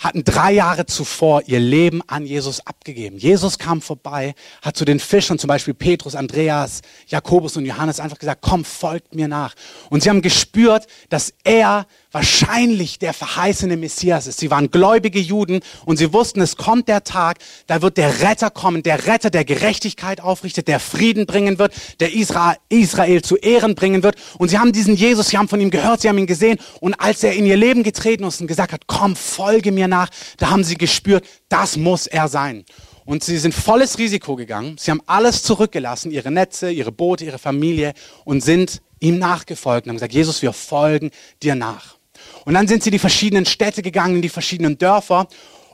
hatten 0.00 0.24
drei 0.24 0.52
Jahre 0.52 0.86
zuvor 0.86 1.42
ihr 1.46 1.60
Leben 1.60 2.00
an 2.06 2.26
Jesus 2.26 2.66
abgegeben. 2.66 3.18
Jesus 3.18 3.58
kam 3.58 3.82
vorbei, 3.82 4.34
hat 4.62 4.76
zu 4.76 4.86
den 4.86 4.98
Fischern, 4.98 5.38
zum 5.38 5.48
Beispiel 5.48 5.74
Petrus, 5.74 6.16
Andreas, 6.16 6.80
Jakobus 7.06 7.56
und 7.58 7.66
Johannes, 7.66 8.00
einfach 8.00 8.18
gesagt, 8.18 8.40
komm, 8.40 8.64
folgt 8.64 9.14
mir 9.14 9.28
nach. 9.28 9.54
Und 9.90 10.02
sie 10.02 10.08
haben 10.08 10.22
gespürt, 10.22 10.86
dass 11.10 11.34
er 11.44 11.86
wahrscheinlich 12.12 12.98
der 12.98 13.12
verheißene 13.12 13.76
Messias 13.76 14.26
ist. 14.26 14.40
Sie 14.40 14.50
waren 14.50 14.70
gläubige 14.70 15.20
Juden 15.20 15.60
und 15.84 15.96
sie 15.96 16.12
wussten, 16.12 16.40
es 16.40 16.56
kommt 16.56 16.88
der 16.88 17.04
Tag, 17.04 17.38
da 17.66 17.82
wird 17.82 17.98
der 17.98 18.22
Retter 18.22 18.50
kommen, 18.50 18.82
der 18.82 19.06
Retter, 19.06 19.30
der 19.30 19.44
Gerechtigkeit 19.44 20.20
aufrichtet, 20.20 20.66
der 20.66 20.80
Frieden 20.80 21.26
bringen 21.26 21.58
wird, 21.58 21.72
der 22.00 22.12
Israel, 22.14 22.56
Israel 22.68 23.22
zu 23.22 23.36
Ehren 23.36 23.74
bringen 23.74 24.02
wird. 24.02 24.16
Und 24.38 24.48
sie 24.48 24.58
haben 24.58 24.72
diesen 24.72 24.96
Jesus, 24.96 25.28
sie 25.28 25.38
haben 25.38 25.48
von 25.48 25.60
ihm 25.60 25.70
gehört, 25.70 26.00
sie 26.00 26.08
haben 26.08 26.18
ihn 26.18 26.26
gesehen. 26.26 26.58
Und 26.80 26.94
als 26.94 27.22
er 27.22 27.34
in 27.34 27.46
ihr 27.46 27.56
Leben 27.56 27.82
getreten 27.82 28.24
ist 28.24 28.40
und 28.40 28.46
gesagt 28.46 28.72
hat, 28.72 28.86
komm, 28.86 29.14
folge 29.14 29.70
mir 29.70 29.86
nach, 29.90 30.08
da 30.38 30.48
haben 30.48 30.64
sie 30.64 30.76
gespürt, 30.76 31.26
das 31.50 31.76
muss 31.76 32.06
er 32.06 32.28
sein. 32.28 32.64
Und 33.04 33.24
sie 33.24 33.38
sind 33.38 33.54
volles 33.54 33.98
Risiko 33.98 34.36
gegangen. 34.36 34.76
Sie 34.78 34.90
haben 34.90 35.02
alles 35.06 35.42
zurückgelassen, 35.42 36.10
ihre 36.12 36.30
Netze, 36.30 36.70
ihre 36.70 36.92
Boote, 36.92 37.24
ihre 37.24 37.38
Familie 37.38 37.92
und 38.24 38.40
sind 38.40 38.80
ihm 39.00 39.18
nachgefolgt 39.18 39.86
und 39.86 39.90
haben 39.90 39.96
gesagt, 39.96 40.14
Jesus, 40.14 40.42
wir 40.42 40.52
folgen 40.52 41.10
dir 41.42 41.54
nach. 41.54 41.96
Und 42.44 42.54
dann 42.54 42.68
sind 42.68 42.82
sie 42.82 42.90
die 42.90 42.98
verschiedenen 42.98 43.46
Städte 43.46 43.82
gegangen, 43.82 44.22
die 44.22 44.28
verschiedenen 44.28 44.78
Dörfer. 44.78 45.26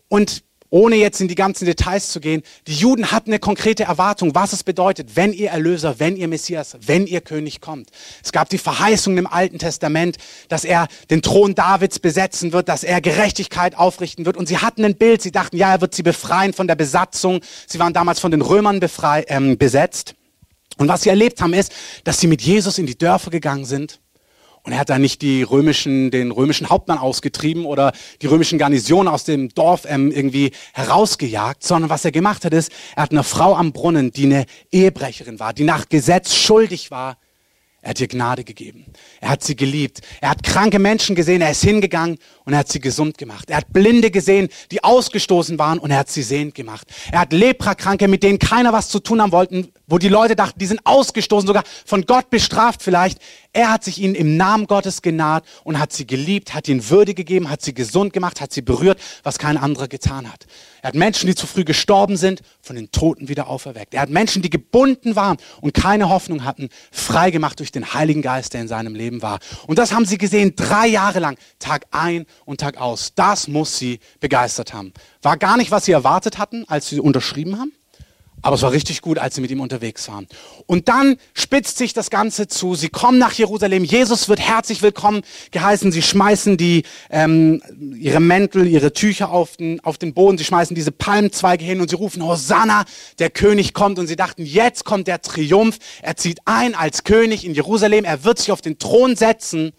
Und 0.09 0.45
ohne 0.71 0.97
jetzt 0.97 1.21
in 1.21 1.29
die 1.29 1.35
ganzen 1.35 1.65
Details 1.65 2.11
zu 2.11 2.21
gehen, 2.21 2.43
die 2.67 2.75
Juden 2.75 3.13
hatten 3.13 3.31
eine 3.31 3.39
konkrete 3.39 3.85
Erwartung, 3.85 4.35
was 4.35 4.53
es 4.53 4.65
bedeutet, 4.65 5.17
wenn 5.17 5.33
ihr 5.33 5.51
Erlöser, 5.51 5.99
wenn 5.99 6.17
ihr 6.17 6.29
Messias, 6.29 6.77
wenn 6.81 7.07
ihr 7.07 7.21
König 7.21 7.61
kommt. 7.61 7.91
Es 8.23 8.33
gab 8.33 8.49
die 8.49 8.59
Verheißung 8.59 9.17
im 9.19 9.27
Alten 9.27 9.59
Testament, 9.59 10.17
dass 10.49 10.65
er 10.65 10.89
den 11.11 11.23
Thron 11.23 11.55
Davids 11.55 11.99
besetzen 11.99 12.53
wird, 12.53 12.69
dass 12.69 12.85
er 12.85 13.01
Gerechtigkeit 13.01 13.77
aufrichten 13.77 14.27
wird. 14.27 14.37
Und 14.37 14.49
sie 14.49 14.59
hatten 14.59 14.85
ein 14.85 14.97
Bild, 14.97 15.23
sie 15.23 15.33
dachten, 15.33 15.57
ja, 15.57 15.73
er 15.73 15.81
wird 15.81 15.95
sie 15.95 16.03
befreien 16.03 16.53
von 16.53 16.67
der 16.67 16.77
Besatzung. 16.77 17.41
Sie 17.67 17.79
waren 17.79 17.93
damals 17.93 18.21
von 18.21 18.31
den 18.31 18.43
Römern 18.43 18.81
befrei, 18.81 19.25
ähm, 19.29 19.59
besetzt. 19.59 20.15
Und 20.79 20.89
was 20.89 21.03
sie 21.03 21.09
erlebt 21.09 21.41
haben, 21.41 21.55
ist, 21.55 21.73
dass 22.05 22.21
sie 22.21 22.27
mit 22.27 22.43
Jesus 22.43 22.79
in 22.79 22.87
die 22.87 22.99
Dörfer 22.99 23.31
gegangen 23.31 23.65
sind 23.65 24.01
und 24.67 24.73
er 24.73 24.81
hat 24.81 24.91
da 24.91 24.99
nicht 24.99 25.23
die 25.23 25.45
römischen, 25.45 26.11
den 26.11 26.33
römischen 26.33 26.69
Hauptmann 26.69 26.99
ausgetrieben 26.99 27.65
oder 27.65 27.93
die 28.21 28.27
römischen 28.27 28.59
Garnisonen 28.59 29.07
aus 29.07 29.23
dem 29.23 29.49
Dorf 29.51 29.87
ähm, 29.87 30.11
irgendwie 30.11 30.51
herausgejagt, 30.75 31.63
sondern 31.63 31.89
was 31.89 32.05
er 32.05 32.11
gemacht 32.11 32.45
hat, 32.45 32.53
ist, 32.53 32.73
er 32.97 33.05
hat 33.05 33.13
eine 33.13 33.23
Frau 33.23 33.55
am 33.55 33.73
Brunnen, 33.73 34.11
die 34.11 34.25
eine 34.25 34.45
Ehebrecherin 34.73 35.39
war, 35.39 35.53
die 35.53 35.63
nach 35.63 35.89
Gesetz 35.89 36.35
schuldig 36.35 36.91
war, 36.91 37.17
er 37.87 37.91
hat 37.91 38.01
ihr 38.01 38.09
Gnade 38.09 38.43
gegeben. 38.43 38.85
Er 39.21 39.29
hat 39.29 39.45
sie 39.45 39.55
geliebt. 39.55 40.01
Er 40.21 40.31
hat 40.31 40.43
kranke 40.43 40.81
Menschen 40.81 41.15
gesehen. 41.15 41.41
Er 41.41 41.53
ist 41.53 41.63
hingegangen 41.63 42.19
und 42.45 42.53
er 42.53 42.59
hat 42.59 42.69
sie 42.69 42.81
gesund 42.81 43.17
gemacht. 43.17 43.49
Er 43.49 43.59
hat 43.59 43.73
Blinde 43.73 44.11
gesehen, 44.11 44.49
die 44.73 44.83
ausgestoßen 44.83 45.57
waren 45.61 45.79
und 45.79 45.93
er 45.93 45.99
hat 45.99 46.11
sie 46.11 46.25
sehend 46.25 46.57
gemacht. 46.57 46.89
Er 47.13 47.21
hat 47.21 47.33
Leprakranke, 47.33 48.09
mit 48.09 48.25
denen 48.25 48.41
keiner 48.41 48.73
was 48.73 48.89
zu 48.89 48.99
tun 48.99 49.23
haben 49.23 49.31
wollten, 49.31 49.73
wo 49.87 49.99
die 49.99 50.09
Leute 50.09 50.35
dachten, 50.35 50.59
die 50.59 50.67
sind 50.67 50.81
ausgestoßen, 50.83 51.47
sogar 51.47 51.63
von 51.85 52.03
Gott 52.07 52.29
bestraft 52.29 52.83
vielleicht. 52.83 53.21
Er 53.57 53.71
hat 53.71 53.85
sich 53.85 54.03
ihnen 54.03 54.15
im 54.15 54.37
Namen 54.37 54.67
Gottes 54.67 55.01
genaht 55.01 55.43
und 55.65 55.79
hat 55.79 55.91
sie 55.91 56.07
geliebt, 56.07 56.53
hat 56.53 56.69
ihnen 56.69 56.91
Würde 56.91 57.15
gegeben, 57.15 57.49
hat 57.49 57.63
sie 57.63 57.73
gesund 57.73 58.13
gemacht, 58.13 58.43
hat 58.43 58.53
sie 58.53 58.61
berührt, 58.61 59.01
was 59.23 59.39
kein 59.39 59.57
anderer 59.57 59.89
getan 59.89 60.31
hat. 60.31 60.45
Er 60.83 60.89
hat 60.89 60.95
Menschen, 60.95 61.27
die 61.27 61.35
zu 61.35 61.47
früh 61.47 61.65
gestorben 61.65 62.19
sind, 62.19 62.43
von 62.61 62.77
den 62.77 62.91
Toten 62.93 63.29
wieder 63.29 63.49
auferweckt. 63.49 63.95
Er 63.95 64.03
hat 64.03 64.11
Menschen, 64.11 64.43
die 64.43 64.51
gebunden 64.51 65.17
waren 65.17 65.39
und 65.63 65.73
keine 65.73 66.11
Hoffnung 66.11 66.45
hatten, 66.45 66.69
frei 66.93 67.31
gemacht 67.31 67.59
durch 67.59 67.73
den 67.73 67.95
Heiligen 67.95 68.21
Geist, 68.21 68.53
der 68.53 68.61
in 68.61 68.69
seinem 68.69 68.95
Leben 68.95 69.23
war. 69.23 69.39
Und 69.67 69.79
das 69.79 69.91
haben 69.91 70.05
sie 70.05 70.19
gesehen, 70.19 70.53
drei 70.55 70.87
Jahre 70.87 71.21
lang, 71.21 71.39
Tag 71.59 71.87
ein 71.93 72.27
und 72.45 72.61
Tag 72.61 72.77
aus. 72.77 73.15
Das 73.15 73.49
muss 73.49 73.79
sie 73.79 74.01
begeistert 74.21 74.75
haben. 74.75 74.93
War 75.23 75.39
gar 75.39 75.57
nicht, 75.57 75.71
was 75.71 75.87
sie 75.87 75.93
erwartet 75.93 76.37
hatten, 76.37 76.67
als 76.69 76.91
sie 76.91 77.01
unterschrieben 77.01 77.59
haben. 77.59 77.73
Aber 78.47 78.55
es 78.55 78.63
war 78.63 78.71
richtig 78.71 79.03
gut, 79.03 79.19
als 79.19 79.35
sie 79.35 79.41
mit 79.41 79.51
ihm 79.51 79.61
unterwegs 79.61 80.07
waren. 80.07 80.29
Und 80.67 80.89
dann 80.89 81.17
spitzt 81.35 81.79
sich 81.79 81.95
das 81.95 82.11
Ganze 82.11 82.47
zu. 82.47 82.77
Sie 82.77 82.91
kommen 82.91 83.19
nach 83.19 83.33
Jerusalem. 83.33 83.83
Jesus 83.83 84.29
wird 84.29 84.39
herzlich 84.39 84.83
willkommen 84.83 85.23
geheißen. 85.51 85.91
Sie 85.91 86.01
schmeißen 86.01 86.57
die, 86.57 86.85
ähm, 87.11 87.61
ihre 87.99 88.21
Mäntel, 88.21 88.69
ihre 88.69 88.93
Tücher 88.93 89.31
auf 89.31 89.57
den, 89.57 89.81
auf 89.83 89.99
den 89.99 90.15
Boden. 90.15 90.39
Sie 90.39 90.45
schmeißen 90.45 90.77
diese 90.77 90.93
Palmzweige 90.93 91.65
hin 91.65 91.81
und 91.81 91.91
sie 91.91 91.97
rufen, 91.97 92.25
Hosanna, 92.25 92.85
der 93.19 93.31
König 93.31 93.75
kommt. 93.75 93.99
Und 93.99 94.07
sie 94.07 94.15
dachten, 94.15 94.47
jetzt 94.47 94.85
kommt 94.85 95.09
der 95.09 95.23
Triumph. 95.23 95.79
Er 96.01 96.15
zieht 96.15 96.39
ein 96.45 96.77
als 96.77 97.03
König 97.03 97.45
in 97.45 97.53
Jerusalem. 97.53 98.05
Er 98.05 98.23
wird 98.23 98.39
sich 98.39 98.53
auf 98.53 98.61
den 98.61 98.79
Thron 98.79 99.17
setzen 99.17 99.73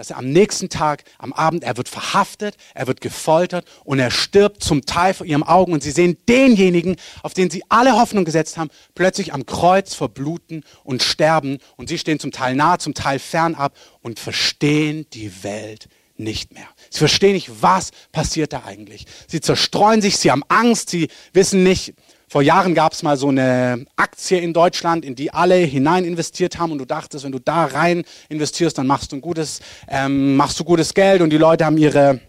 dass 0.00 0.08
er 0.08 0.16
am 0.16 0.32
nächsten 0.32 0.70
Tag, 0.70 1.04
am 1.18 1.34
Abend, 1.34 1.62
er 1.62 1.76
wird 1.76 1.90
verhaftet, 1.90 2.56
er 2.72 2.86
wird 2.86 3.02
gefoltert 3.02 3.66
und 3.84 3.98
er 3.98 4.10
stirbt 4.10 4.64
zum 4.64 4.86
Teil 4.86 5.12
vor 5.12 5.26
ihren 5.26 5.42
Augen. 5.42 5.74
Und 5.74 5.82
sie 5.82 5.90
sehen 5.90 6.16
denjenigen, 6.26 6.96
auf 7.22 7.34
den 7.34 7.50
sie 7.50 7.62
alle 7.68 7.92
Hoffnung 7.92 8.24
gesetzt 8.24 8.56
haben, 8.56 8.70
plötzlich 8.94 9.34
am 9.34 9.44
Kreuz 9.44 9.92
verbluten 9.92 10.64
und 10.84 11.02
sterben. 11.02 11.58
Und 11.76 11.90
sie 11.90 11.98
stehen 11.98 12.18
zum 12.18 12.32
Teil 12.32 12.54
nah, 12.54 12.78
zum 12.78 12.94
Teil 12.94 13.18
fernab 13.18 13.74
und 14.00 14.18
verstehen 14.18 15.04
die 15.12 15.44
Welt 15.44 15.90
nicht 16.16 16.54
mehr. 16.54 16.68
Sie 16.88 16.98
verstehen 16.98 17.34
nicht, 17.34 17.62
was 17.62 17.90
passiert 18.10 18.54
da 18.54 18.62
eigentlich. 18.64 19.04
Sie 19.26 19.42
zerstreuen 19.42 20.00
sich, 20.00 20.16
sie 20.16 20.30
haben 20.30 20.44
Angst, 20.48 20.88
sie 20.88 21.08
wissen 21.34 21.62
nicht, 21.62 21.92
vor 22.30 22.42
Jahren 22.42 22.76
gab 22.76 22.92
es 22.92 23.02
mal 23.02 23.16
so 23.16 23.26
eine 23.26 23.86
Aktie 23.96 24.38
in 24.38 24.52
Deutschland, 24.52 25.04
in 25.04 25.16
die 25.16 25.34
alle 25.34 25.56
hinein 25.56 26.04
investiert 26.04 26.60
haben 26.60 26.70
und 26.70 26.78
du 26.78 26.84
dachtest, 26.84 27.24
wenn 27.24 27.32
du 27.32 27.40
da 27.40 27.64
rein 27.64 28.04
investierst, 28.28 28.78
dann 28.78 28.86
machst 28.86 29.10
du 29.10 29.16
ein 29.16 29.20
gutes, 29.20 29.58
ähm, 29.88 30.36
machst 30.36 30.60
du 30.60 30.62
gutes 30.62 30.94
Geld 30.94 31.22
und 31.22 31.30
die 31.30 31.38
Leute 31.38 31.64
haben 31.66 31.76
ihre 31.76 32.20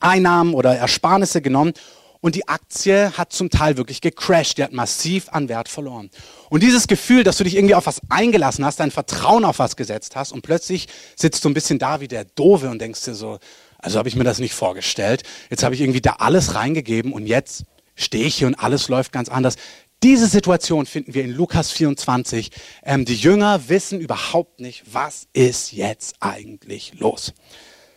Einnahmen 0.00 0.54
oder 0.54 0.74
Ersparnisse 0.74 1.42
genommen 1.42 1.74
und 2.22 2.36
die 2.36 2.48
Aktie 2.48 3.12
hat 3.18 3.34
zum 3.34 3.50
Teil 3.50 3.76
wirklich 3.76 4.00
gecrashed, 4.00 4.56
die 4.56 4.64
hat 4.64 4.72
massiv 4.72 5.28
an 5.28 5.50
Wert 5.50 5.68
verloren. 5.68 6.08
Und 6.48 6.62
dieses 6.62 6.86
Gefühl, 6.86 7.22
dass 7.22 7.36
du 7.36 7.44
dich 7.44 7.54
irgendwie 7.54 7.74
auf 7.74 7.84
was 7.84 8.00
eingelassen 8.08 8.64
hast, 8.64 8.80
dein 8.80 8.90
Vertrauen 8.90 9.44
auf 9.44 9.58
was 9.58 9.76
gesetzt 9.76 10.16
hast 10.16 10.32
und 10.32 10.40
plötzlich 10.40 10.88
sitzt 11.16 11.44
du 11.44 11.50
ein 11.50 11.54
bisschen 11.54 11.78
da 11.78 12.00
wie 12.00 12.08
der 12.08 12.24
Dove 12.24 12.70
und 12.70 12.80
denkst 12.80 13.04
dir 13.04 13.14
so, 13.14 13.38
also 13.76 13.98
habe 13.98 14.08
ich 14.08 14.16
mir 14.16 14.24
das 14.24 14.38
nicht 14.38 14.54
vorgestellt. 14.54 15.22
Jetzt 15.50 15.64
habe 15.64 15.74
ich 15.74 15.82
irgendwie 15.82 16.00
da 16.00 16.12
alles 16.12 16.54
reingegeben 16.54 17.12
und 17.12 17.26
jetzt 17.26 17.64
stehe 17.94 18.24
ich 18.24 18.36
hier 18.36 18.46
und 18.46 18.54
alles 18.54 18.88
läuft 18.88 19.12
ganz 19.12 19.28
anders. 19.28 19.56
Diese 20.02 20.26
Situation 20.26 20.84
finden 20.84 21.14
wir 21.14 21.24
in 21.24 21.30
Lukas 21.30 21.70
24. 21.70 22.50
Ähm, 22.82 23.04
die 23.04 23.14
Jünger 23.14 23.68
wissen 23.68 24.00
überhaupt 24.00 24.60
nicht, 24.60 24.84
was 24.92 25.26
ist 25.32 25.72
jetzt 25.72 26.16
eigentlich 26.20 26.98
los. 26.98 27.32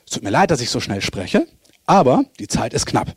Es 0.05 0.13
tut 0.13 0.23
mir 0.23 0.29
leid, 0.29 0.51
dass 0.51 0.61
ich 0.61 0.69
so 0.69 0.79
schnell 0.79 1.01
spreche, 1.01 1.47
aber 1.85 2.23
die 2.39 2.47
Zeit 2.47 2.73
ist 2.73 2.85
knapp. 2.85 3.13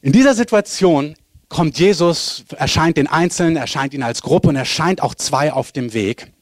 In 0.00 0.12
dieser 0.12 0.34
Situation 0.34 1.16
kommt 1.48 1.78
Jesus, 1.78 2.44
erscheint 2.56 2.96
den 2.96 3.08
Einzelnen, 3.08 3.56
erscheint 3.56 3.92
ihnen 3.92 4.02
als 4.02 4.22
Gruppe 4.22 4.48
und 4.48 4.56
erscheint 4.56 5.02
auch 5.02 5.14
zwei 5.14 5.52
auf 5.52 5.72
dem 5.72 5.92
Weg. 5.92 6.32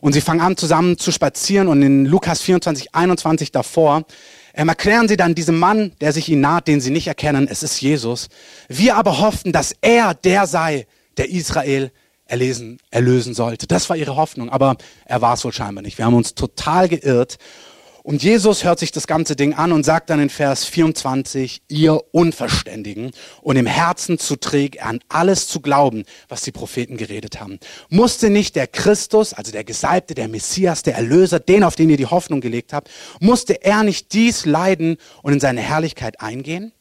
Und 0.00 0.12
sie 0.12 0.20
fangen 0.20 0.40
an 0.40 0.56
zusammen 0.56 0.98
zu 0.98 1.12
spazieren 1.12 1.68
und 1.68 1.82
in 1.82 2.06
Lukas 2.06 2.40
24, 2.42 2.94
21 2.94 3.52
davor 3.52 4.04
erklären 4.52 5.08
sie 5.08 5.16
dann 5.16 5.34
diesem 5.34 5.58
Mann, 5.58 5.92
der 6.00 6.12
sich 6.12 6.28
ihnen 6.28 6.40
naht, 6.40 6.68
den 6.68 6.80
sie 6.80 6.90
nicht 6.90 7.06
erkennen, 7.06 7.48
es 7.48 7.62
ist 7.62 7.80
Jesus. 7.80 8.28
Wir 8.68 8.96
aber 8.96 9.20
hofften, 9.20 9.52
dass 9.52 9.74
er 9.80 10.14
der 10.14 10.46
sei, 10.46 10.86
der 11.16 11.30
Israel 11.30 11.92
erlesen, 12.24 12.78
erlösen 12.90 13.34
sollte. 13.34 13.66
Das 13.66 13.90
war 13.90 13.96
ihre 13.96 14.16
Hoffnung, 14.16 14.50
aber 14.50 14.76
er 15.04 15.20
war 15.20 15.34
es 15.34 15.44
wohl 15.44 15.52
scheinbar 15.52 15.82
nicht. 15.82 15.98
Wir 15.98 16.04
haben 16.04 16.14
uns 16.14 16.34
total 16.34 16.88
geirrt 16.88 17.38
und 18.10 18.24
Jesus 18.24 18.64
hört 18.64 18.80
sich 18.80 18.90
das 18.90 19.06
ganze 19.06 19.36
Ding 19.36 19.54
an 19.54 19.70
und 19.70 19.84
sagt 19.84 20.10
dann 20.10 20.18
in 20.18 20.30
Vers 20.30 20.64
24, 20.64 21.62
ihr 21.68 22.02
Unverständigen 22.12 23.12
und 23.40 23.54
im 23.54 23.66
Herzen 23.66 24.18
zu 24.18 24.34
träg 24.34 24.84
an 24.84 24.98
alles 25.08 25.46
zu 25.46 25.60
glauben, 25.60 26.02
was 26.28 26.42
die 26.42 26.50
Propheten 26.50 26.96
geredet 26.96 27.40
haben. 27.40 27.60
Musste 27.88 28.28
nicht 28.28 28.56
der 28.56 28.66
Christus, 28.66 29.32
also 29.32 29.52
der 29.52 29.62
Gesalbte, 29.62 30.16
der 30.16 30.26
Messias, 30.26 30.82
der 30.82 30.96
Erlöser, 30.96 31.38
den, 31.38 31.62
auf 31.62 31.76
den 31.76 31.88
ihr 31.88 31.96
die 31.96 32.06
Hoffnung 32.06 32.40
gelegt 32.40 32.72
habt, 32.72 32.90
musste 33.20 33.62
er 33.62 33.84
nicht 33.84 34.12
dies 34.12 34.44
leiden 34.44 34.96
und 35.22 35.34
in 35.34 35.38
seine 35.38 35.60
Herrlichkeit 35.60 36.20
eingehen? 36.20 36.72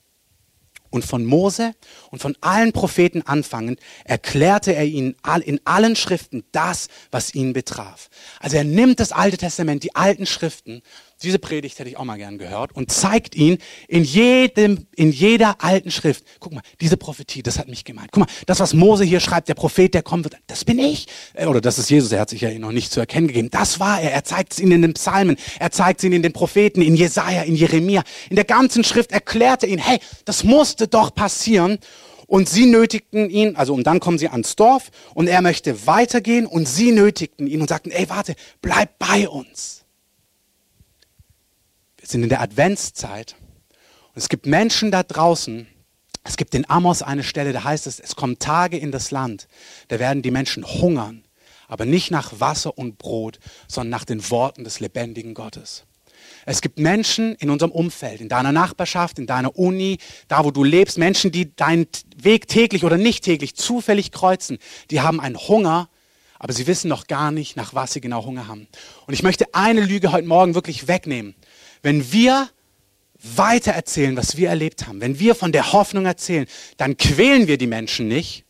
Und 0.91 1.05
von 1.05 1.23
Mose 1.23 1.75
und 2.09 2.19
von 2.19 2.35
allen 2.41 2.71
Propheten 2.71 3.21
anfangend 3.21 3.79
erklärte 4.05 4.73
er 4.73 4.85
ihnen 4.85 5.15
in 5.43 5.61
allen 5.63 5.95
Schriften 5.95 6.43
das, 6.51 6.87
was 7.11 7.35
ihn 7.35 7.53
betraf. 7.53 8.09
Also 8.39 8.57
er 8.57 8.63
nimmt 8.63 8.99
das 8.99 9.11
Alte 9.11 9.37
Testament, 9.37 9.83
die 9.83 9.95
alten 9.95 10.25
Schriften 10.25 10.81
diese 11.21 11.37
Predigt 11.37 11.77
hätte 11.79 11.89
ich 11.89 11.97
auch 11.97 12.05
mal 12.05 12.17
gern 12.17 12.37
gehört 12.37 12.73
und 12.73 12.91
zeigt 12.91 13.35
ihn 13.35 13.57
in 13.89 14.05
jedem, 14.05 14.87
in 14.95 15.11
jeder 15.11 15.61
alten 15.61 15.91
Schrift. 15.91 16.23
Guck 16.39 16.53
mal, 16.53 16.61
diese 16.79 16.95
Prophetie, 16.95 17.43
das 17.43 17.59
hat 17.59 17.67
mich 17.67 17.83
gemeint. 17.83 18.09
Guck 18.13 18.21
mal, 18.21 18.33
das, 18.45 18.61
was 18.61 18.73
Mose 18.73 19.03
hier 19.03 19.19
schreibt, 19.19 19.49
der 19.49 19.53
Prophet, 19.53 19.93
der 19.93 20.01
kommen 20.01 20.23
wird, 20.23 20.37
das 20.47 20.63
bin 20.63 20.79
ich. 20.79 21.07
Äh, 21.33 21.47
oder 21.47 21.59
das 21.59 21.77
ist 21.77 21.89
Jesus, 21.89 22.13
er 22.13 22.21
hat 22.21 22.29
sich 22.29 22.41
ja 22.41 22.57
noch 22.57 22.71
nicht 22.71 22.91
zu 22.91 23.01
erkennen 23.01 23.27
gegeben. 23.27 23.49
Das 23.51 23.81
war 23.81 23.99
er. 24.01 24.13
Er 24.13 24.23
zeigt 24.23 24.53
es 24.53 24.59
ihnen 24.59 24.71
in 24.71 24.81
den 24.81 24.93
Psalmen. 24.93 25.35
Er 25.59 25.71
zeigt 25.71 25.99
es 25.99 26.05
ihnen 26.05 26.15
in 26.15 26.23
den 26.23 26.33
Propheten, 26.33 26.81
in 26.81 26.95
Jesaja, 26.95 27.41
in 27.41 27.55
Jeremia. 27.55 28.03
In 28.29 28.37
der 28.37 28.45
ganzen 28.45 28.85
Schrift 28.85 29.11
erklärte 29.11 29.65
ihn, 29.65 29.79
hey, 29.79 29.99
das 30.23 30.45
musste 30.45 30.87
doch 30.87 31.13
passieren. 31.13 31.79
Und 32.27 32.47
sie 32.47 32.67
nötigten 32.67 33.29
ihn, 33.29 33.55
also 33.55 33.73
und 33.73 33.87
dann 33.87 33.99
kommen 33.99 34.19
sie 34.19 34.29
ans 34.29 34.55
Dorf 34.55 34.91
und 35.15 35.27
er 35.27 35.41
möchte 35.41 35.87
weitergehen 35.87 36.45
und 36.45 36.67
sie 36.67 36.91
nötigten 36.91 37.47
ihn 37.47 37.59
und 37.59 37.67
sagten, 37.69 37.89
ey, 37.89 38.07
warte, 38.07 38.35
bleib 38.61 38.99
bei 38.99 39.27
uns 39.27 39.78
sind 42.09 42.23
in 42.23 42.29
der 42.29 42.41
Adventszeit. 42.41 43.35
Und 44.07 44.17
es 44.17 44.29
gibt 44.29 44.45
Menschen 44.45 44.91
da 44.91 45.03
draußen, 45.03 45.67
es 46.23 46.37
gibt 46.37 46.55
in 46.55 46.69
Amos 46.69 47.01
eine 47.01 47.23
Stelle, 47.23 47.53
da 47.53 47.63
heißt 47.63 47.87
es, 47.87 47.99
es 47.99 48.15
kommen 48.15 48.39
Tage 48.39 48.77
in 48.77 48.91
das 48.91 49.11
Land, 49.11 49.47
da 49.87 49.99
werden 49.99 50.21
die 50.21 50.31
Menschen 50.31 50.65
hungern, 50.65 51.23
aber 51.67 51.85
nicht 51.85 52.11
nach 52.11 52.39
Wasser 52.39 52.77
und 52.77 52.97
Brot, 52.97 53.39
sondern 53.67 53.91
nach 53.91 54.05
den 54.05 54.29
Worten 54.29 54.63
des 54.63 54.79
lebendigen 54.79 55.33
Gottes. 55.33 55.85
Es 56.45 56.61
gibt 56.61 56.79
Menschen 56.79 57.35
in 57.35 57.49
unserem 57.49 57.71
Umfeld, 57.71 58.21
in 58.21 58.29
deiner 58.29 58.51
Nachbarschaft, 58.51 59.19
in 59.19 59.27
deiner 59.27 59.57
Uni, 59.57 59.99
da 60.27 60.43
wo 60.43 60.51
du 60.51 60.63
lebst, 60.63 60.97
Menschen, 60.97 61.31
die 61.31 61.55
deinen 61.55 61.87
Weg 62.17 62.47
täglich 62.47 62.83
oder 62.83 62.97
nicht 62.97 63.23
täglich 63.23 63.55
zufällig 63.55 64.11
kreuzen, 64.11 64.57
die 64.91 65.01
haben 65.01 65.19
einen 65.21 65.37
Hunger, 65.37 65.89
aber 66.39 66.53
sie 66.53 66.67
wissen 66.67 66.87
noch 66.87 67.07
gar 67.07 67.31
nicht, 67.31 67.55
nach 67.55 67.73
was 67.73 67.93
sie 67.93 68.01
genau 68.01 68.25
Hunger 68.25 68.47
haben. 68.47 68.67
Und 69.05 69.13
ich 69.13 69.23
möchte 69.23 69.45
eine 69.53 69.81
Lüge 69.81 70.11
heute 70.11 70.27
Morgen 70.27 70.55
wirklich 70.55 70.87
wegnehmen. 70.87 71.35
Wenn 71.81 72.11
wir 72.11 72.49
weiter 73.21 73.71
erzählen, 73.71 74.15
was 74.15 74.37
wir 74.37 74.49
erlebt 74.49 74.87
haben, 74.87 75.01
wenn 75.01 75.19
wir 75.19 75.35
von 75.35 75.51
der 75.51 75.73
Hoffnung 75.73 76.05
erzählen, 76.05 76.47
dann 76.77 76.97
quälen 76.97 77.47
wir 77.47 77.57
die 77.57 77.67
Menschen 77.67 78.07
nicht, 78.07 78.45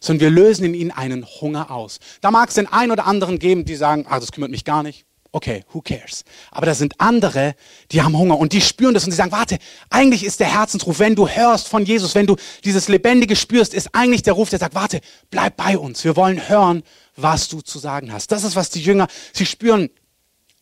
sondern 0.00 0.20
wir 0.20 0.30
lösen 0.30 0.64
in 0.64 0.74
ihnen 0.74 0.90
einen 0.90 1.24
Hunger 1.24 1.70
aus. 1.70 2.00
Da 2.20 2.30
mag 2.30 2.48
es 2.48 2.56
den 2.56 2.66
einen 2.66 2.90
oder 2.90 3.06
anderen 3.06 3.38
geben, 3.38 3.64
die 3.64 3.76
sagen, 3.76 4.06
ach, 4.08 4.18
das 4.18 4.32
kümmert 4.32 4.50
mich 4.50 4.64
gar 4.64 4.82
nicht. 4.82 5.06
Okay, 5.34 5.64
who 5.72 5.80
cares? 5.80 6.24
Aber 6.50 6.66
da 6.66 6.74
sind 6.74 7.00
andere, 7.00 7.54
die 7.90 8.02
haben 8.02 8.18
Hunger 8.18 8.36
und 8.38 8.52
die 8.52 8.60
spüren 8.60 8.92
das 8.92 9.04
und 9.04 9.10
die 9.10 9.16
sagen, 9.16 9.32
warte, 9.32 9.56
eigentlich 9.88 10.24
ist 10.24 10.40
der 10.40 10.52
Herzensruf, 10.52 10.98
wenn 10.98 11.14
du 11.14 11.26
hörst 11.26 11.68
von 11.68 11.86
Jesus, 11.86 12.14
wenn 12.14 12.26
du 12.26 12.36
dieses 12.64 12.88
Lebendige 12.88 13.34
spürst, 13.34 13.72
ist 13.72 13.94
eigentlich 13.94 14.22
der 14.22 14.34
Ruf, 14.34 14.50
der 14.50 14.58
sagt, 14.58 14.74
warte, 14.74 15.00
bleib 15.30 15.56
bei 15.56 15.78
uns. 15.78 16.04
Wir 16.04 16.16
wollen 16.16 16.50
hören, 16.50 16.82
was 17.16 17.48
du 17.48 17.62
zu 17.62 17.78
sagen 17.78 18.12
hast. 18.12 18.30
Das 18.30 18.44
ist, 18.44 18.56
was 18.56 18.68
die 18.68 18.82
Jünger, 18.82 19.06
sie 19.32 19.46
spüren, 19.46 19.88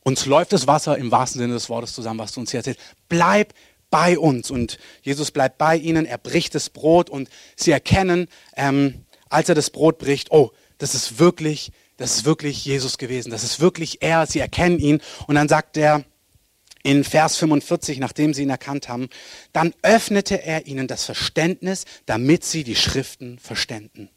uns 0.03 0.27
läuft 0.27 0.53
das 0.53 0.67
Wasser 0.67 0.97
im 0.97 1.11
wahrsten 1.11 1.41
Sinne 1.41 1.55
des 1.55 1.69
Wortes 1.69 1.93
zusammen, 1.93 2.21
was 2.21 2.33
du 2.33 2.41
uns 2.41 2.51
hier 2.51 2.59
erzählst. 2.59 2.81
Bleib 3.09 3.55
bei 3.91 4.19
uns. 4.19 4.51
Und 4.51 4.79
Jesus 5.03 5.31
bleibt 5.31 5.59
bei 5.59 5.77
ihnen, 5.77 6.07
er 6.07 6.19
bricht 6.19 6.55
das 6.55 6.71
Brot 6.71 7.11
und 7.11 7.29
sie 7.57 7.73
erkennen, 7.73 8.29
ähm, 8.57 9.05
als 9.29 9.49
er 9.49 9.55
das 9.55 9.71
Brot 9.71 9.99
bricht, 9.99 10.31
oh, 10.31 10.53
das 10.79 10.95
ist 10.95 11.19
wirklich, 11.19 11.73
das 11.97 12.17
ist 12.17 12.25
wirklich 12.25 12.65
Jesus 12.65 12.99
gewesen. 12.99 13.31
Das 13.31 13.45
ist 13.45 13.61
wirklich 13.61 14.03
er. 14.03 14.27
Sie 14.27 14.41
erkennen 14.41 14.79
ihn. 14.79 15.01
Und 15.27 15.35
dann 15.35 15.49
sagt 15.49 15.77
er 15.77 16.05
in 16.83 17.05
Vers 17.05 17.37
45, 17.37 17.99
nachdem 17.99 18.33
sie 18.33 18.43
ihn 18.43 18.51
erkannt 18.51 18.89
haben, 18.89 19.09
dann 19.53 19.75
öffnete 19.83 20.43
er 20.43 20.67
ihnen 20.67 20.87
das 20.87 21.05
Verständnis, 21.05 21.85
damit 22.07 22.45
sie 22.45 22.65
die 22.65 22.77
Schriften 22.77 23.39
verständen. 23.39 24.09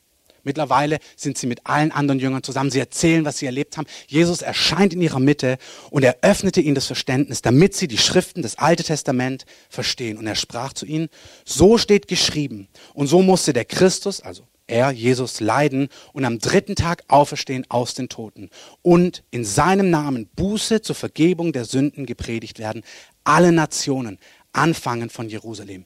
Mittlerweile 0.43 1.00
sind 1.15 1.38
sie 1.38 1.47
mit 1.47 1.65
allen 1.65 1.91
anderen 1.91 2.19
Jüngern 2.19 2.43
zusammen. 2.43 2.71
Sie 2.71 2.79
erzählen, 2.79 3.25
was 3.25 3.38
sie 3.38 3.45
erlebt 3.45 3.77
haben. 3.77 3.88
Jesus 4.07 4.41
erscheint 4.41 4.93
in 4.93 5.01
ihrer 5.01 5.19
Mitte 5.19 5.57
und 5.89 6.03
er 6.03 6.17
öffnete 6.21 6.62
ihnen 6.62 6.75
das 6.75 6.88
Verständnis, 6.88 7.41
damit 7.41 7.75
sie 7.75 7.88
die 7.88 7.97
Schriften 7.97 8.41
des 8.41 8.57
Alten 8.57 8.83
Testament 8.83 9.45
verstehen. 9.69 10.17
Und 10.17 10.27
er 10.27 10.35
sprach 10.35 10.73
zu 10.73 10.85
ihnen, 10.85 11.09
so 11.45 11.77
steht 11.77 12.07
geschrieben. 12.07 12.67
Und 12.93 13.07
so 13.07 13.21
musste 13.21 13.53
der 13.53 13.65
Christus, 13.65 14.21
also 14.21 14.43
er, 14.67 14.91
Jesus, 14.91 15.39
leiden 15.39 15.89
und 16.13 16.25
am 16.25 16.39
dritten 16.39 16.75
Tag 16.75 17.03
auferstehen 17.07 17.65
aus 17.69 17.93
den 17.93 18.07
Toten 18.07 18.50
und 18.81 19.23
in 19.29 19.43
seinem 19.43 19.89
Namen 19.89 20.27
Buße 20.35 20.81
zur 20.81 20.95
Vergebung 20.95 21.51
der 21.51 21.65
Sünden 21.65 22.05
gepredigt 22.05 22.59
werden, 22.59 22.83
alle 23.23 23.51
Nationen, 23.51 24.19
anfangen 24.53 25.09
von 25.09 25.27
Jerusalem. 25.29 25.85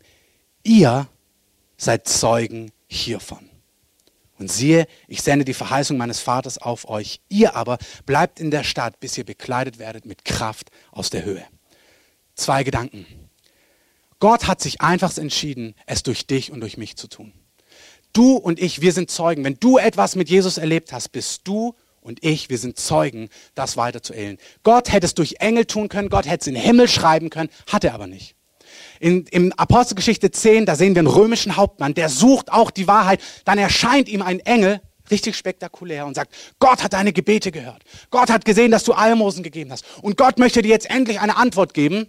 Ihr 0.64 1.08
seid 1.78 2.08
Zeugen 2.08 2.72
hiervon. 2.88 3.50
Und 4.40 4.52
siehe, 4.52 4.88
ich 5.08 5.22
sende 5.22 5.46
die 5.46 5.54
Verheißung 5.54 5.98
meines 5.98 6.20
Vaters 6.20 6.58
auf 6.58 6.88
euch. 6.90 7.22
Ihr 7.28 7.56
aber 7.56 7.78
bleibt 8.06 8.40
in 8.40 8.52
der 8.52 8.64
Stadt, 8.64 9.00
bis 9.00 9.18
ihr 9.18 9.26
bekleidet 9.26 9.80
werdet 9.80 10.06
mit 10.06 10.26
Kraft 10.26 10.70
aus 10.92 11.10
der 11.10 11.26
Höhe. 11.26 11.44
Zwei 12.36 12.64
Gedanken. 12.64 13.06
Gott 14.20 14.48
hat 14.48 14.62
sich 14.62 14.82
einfach 14.82 15.16
entschieden, 15.18 15.76
es 15.86 16.04
durch 16.04 16.28
dich 16.28 16.52
und 16.52 16.62
durch 16.62 16.78
mich 16.78 16.98
zu 16.98 17.08
tun. 17.08 17.34
Du 18.14 18.36
und 18.36 18.60
ich, 18.60 18.82
wir 18.82 18.94
sind 18.94 19.12
Zeugen. 19.12 19.44
Wenn 19.44 19.60
du 19.60 19.78
etwas 19.78 20.16
mit 20.16 20.30
Jesus 20.30 20.58
erlebt 20.58 20.94
hast, 20.94 21.10
bist 21.10 21.42
du 21.44 21.76
und 22.02 22.24
ich, 22.24 22.50
wir 22.50 22.58
sind 22.58 22.80
Zeugen, 22.80 23.30
das 23.54 23.76
weiterzuerzählen. 23.76 24.38
Gott 24.64 24.92
hätte 24.92 25.06
es 25.06 25.14
durch 25.14 25.36
Engel 25.40 25.66
tun 25.66 25.90
können, 25.90 26.10
Gott 26.10 26.26
hätte 26.26 26.42
es 26.42 26.48
in 26.48 26.56
den 26.56 26.64
Himmel 26.64 26.88
schreiben 26.88 27.30
können, 27.30 27.50
hat 27.68 27.84
er 27.84 27.94
aber 27.94 28.08
nicht. 28.08 28.37
In, 29.00 29.26
in 29.28 29.54
Apostelgeschichte 29.54 30.32
10, 30.32 30.66
da 30.66 30.76
sehen 30.76 30.96
wir 30.96 31.00
einen 31.00 31.08
römischen 31.08 31.56
Hauptmann, 31.56 31.94
der 31.94 32.10
sucht 32.10 32.52
auch 32.52 32.72
die 32.72 32.88
Wahrheit. 32.88 33.22
Dann 33.46 33.58
erscheint 33.58 34.10
ihm 34.10 34.22
ein 34.22 34.40
Engel, 34.40 34.82
richtig 35.12 35.36
spektakulär, 35.36 36.06
und 36.06 36.16
sagt, 36.16 36.34
Gott 36.60 36.84
hat 36.84 36.94
deine 36.94 37.14
Gebete 37.14 37.52
gehört. 37.52 37.84
Gott 38.10 38.30
hat 38.30 38.46
gesehen, 38.46 38.72
dass 38.72 38.84
du 38.84 38.94
Almosen 38.94 39.44
gegeben 39.44 39.72
hast. 39.72 39.86
Und 40.02 40.18
Gott 40.18 40.40
möchte 40.40 40.62
dir 40.62 40.70
jetzt 40.70 40.90
endlich 40.90 41.20
eine 41.20 41.38
Antwort 41.38 41.74
geben. 41.74 42.08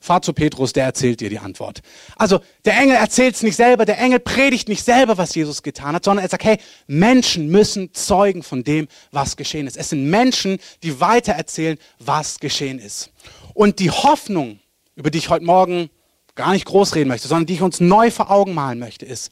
Fahr 0.00 0.22
zu 0.22 0.32
Petrus, 0.32 0.72
der 0.72 0.84
erzählt 0.84 1.20
dir 1.20 1.28
die 1.28 1.40
Antwort. 1.40 1.80
Also 2.16 2.40
der 2.64 2.78
Engel 2.78 2.96
erzählt 2.96 3.34
es 3.34 3.42
nicht 3.42 3.56
selber, 3.56 3.84
der 3.84 3.98
Engel 3.98 4.20
predigt 4.20 4.68
nicht 4.68 4.84
selber, 4.84 5.18
was 5.18 5.34
Jesus 5.34 5.62
getan 5.64 5.94
hat, 5.94 6.04
sondern 6.04 6.24
er 6.24 6.28
sagt, 6.28 6.44
hey, 6.44 6.58
Menschen 6.86 7.48
müssen 7.48 7.92
zeugen 7.94 8.44
von 8.44 8.62
dem, 8.62 8.86
was 9.10 9.36
geschehen 9.36 9.66
ist. 9.66 9.76
Es 9.76 9.88
sind 9.88 10.08
Menschen, 10.08 10.58
die 10.84 11.00
weiter 11.00 11.32
erzählen, 11.32 11.78
was 11.98 12.38
geschehen 12.38 12.78
ist. 12.78 13.10
Und 13.54 13.80
die 13.80 13.90
Hoffnung, 13.90 14.60
über 14.98 15.12
die 15.12 15.18
ich 15.18 15.30
heute 15.30 15.44
Morgen 15.44 15.90
gar 16.34 16.52
nicht 16.52 16.64
groß 16.64 16.96
reden 16.96 17.08
möchte, 17.08 17.28
sondern 17.28 17.46
die 17.46 17.54
ich 17.54 17.62
uns 17.62 17.78
neu 17.78 18.10
vor 18.10 18.32
Augen 18.32 18.52
malen 18.52 18.80
möchte, 18.80 19.06
ist, 19.06 19.30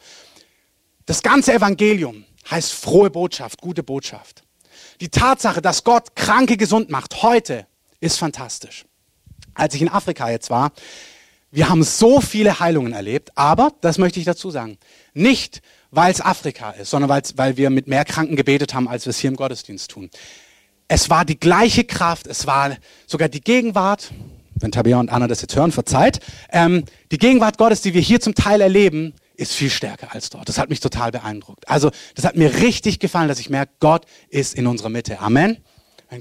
das 1.06 1.22
ganze 1.22 1.52
Evangelium 1.52 2.24
heißt 2.48 2.72
frohe 2.72 3.10
Botschaft, 3.10 3.60
gute 3.60 3.82
Botschaft. 3.82 4.44
Die 5.00 5.08
Tatsache, 5.08 5.60
dass 5.60 5.82
Gott 5.82 6.14
Kranke 6.14 6.56
gesund 6.56 6.88
macht, 6.90 7.22
heute 7.22 7.66
ist 7.98 8.16
fantastisch. 8.16 8.84
Als 9.54 9.74
ich 9.74 9.82
in 9.82 9.88
Afrika 9.88 10.30
jetzt 10.30 10.50
war, 10.50 10.70
wir 11.50 11.68
haben 11.68 11.82
so 11.82 12.20
viele 12.20 12.60
Heilungen 12.60 12.92
erlebt, 12.92 13.32
aber, 13.34 13.72
das 13.80 13.98
möchte 13.98 14.20
ich 14.20 14.24
dazu 14.24 14.50
sagen, 14.50 14.78
nicht, 15.14 15.62
weil 15.90 16.12
es 16.12 16.20
Afrika 16.20 16.70
ist, 16.72 16.90
sondern 16.90 17.10
weil 17.34 17.56
wir 17.56 17.70
mit 17.70 17.88
mehr 17.88 18.04
Kranken 18.04 18.36
gebetet 18.36 18.72
haben, 18.72 18.86
als 18.86 19.04
wir 19.06 19.10
es 19.10 19.18
hier 19.18 19.30
im 19.30 19.36
Gottesdienst 19.36 19.90
tun. 19.90 20.10
Es 20.86 21.10
war 21.10 21.24
die 21.24 21.40
gleiche 21.40 21.82
Kraft, 21.82 22.28
es 22.28 22.46
war 22.46 22.76
sogar 23.06 23.28
die 23.28 23.40
Gegenwart, 23.40 24.12
wenn 24.56 24.72
Tabea 24.72 24.98
und 24.98 25.10
Anna 25.10 25.28
das 25.28 25.42
jetzt 25.42 25.56
hören, 25.56 25.72
verzeiht. 25.72 26.20
Ähm, 26.50 26.84
die 27.10 27.18
Gegenwart 27.18 27.58
Gottes, 27.58 27.82
die 27.82 27.94
wir 27.94 28.00
hier 28.00 28.20
zum 28.20 28.34
Teil 28.34 28.60
erleben, 28.60 29.14
ist 29.36 29.52
viel 29.52 29.70
stärker 29.70 30.14
als 30.14 30.30
dort. 30.30 30.48
Das 30.48 30.58
hat 30.58 30.70
mich 30.70 30.80
total 30.80 31.12
beeindruckt. 31.12 31.68
Also, 31.68 31.90
das 32.14 32.24
hat 32.24 32.36
mir 32.36 32.54
richtig 32.62 32.98
gefallen, 32.98 33.28
dass 33.28 33.38
ich 33.38 33.50
merke, 33.50 33.72
Gott 33.80 34.06
ist 34.28 34.54
in 34.54 34.66
unserer 34.66 34.88
Mitte. 34.88 35.20
Amen. 35.20 35.58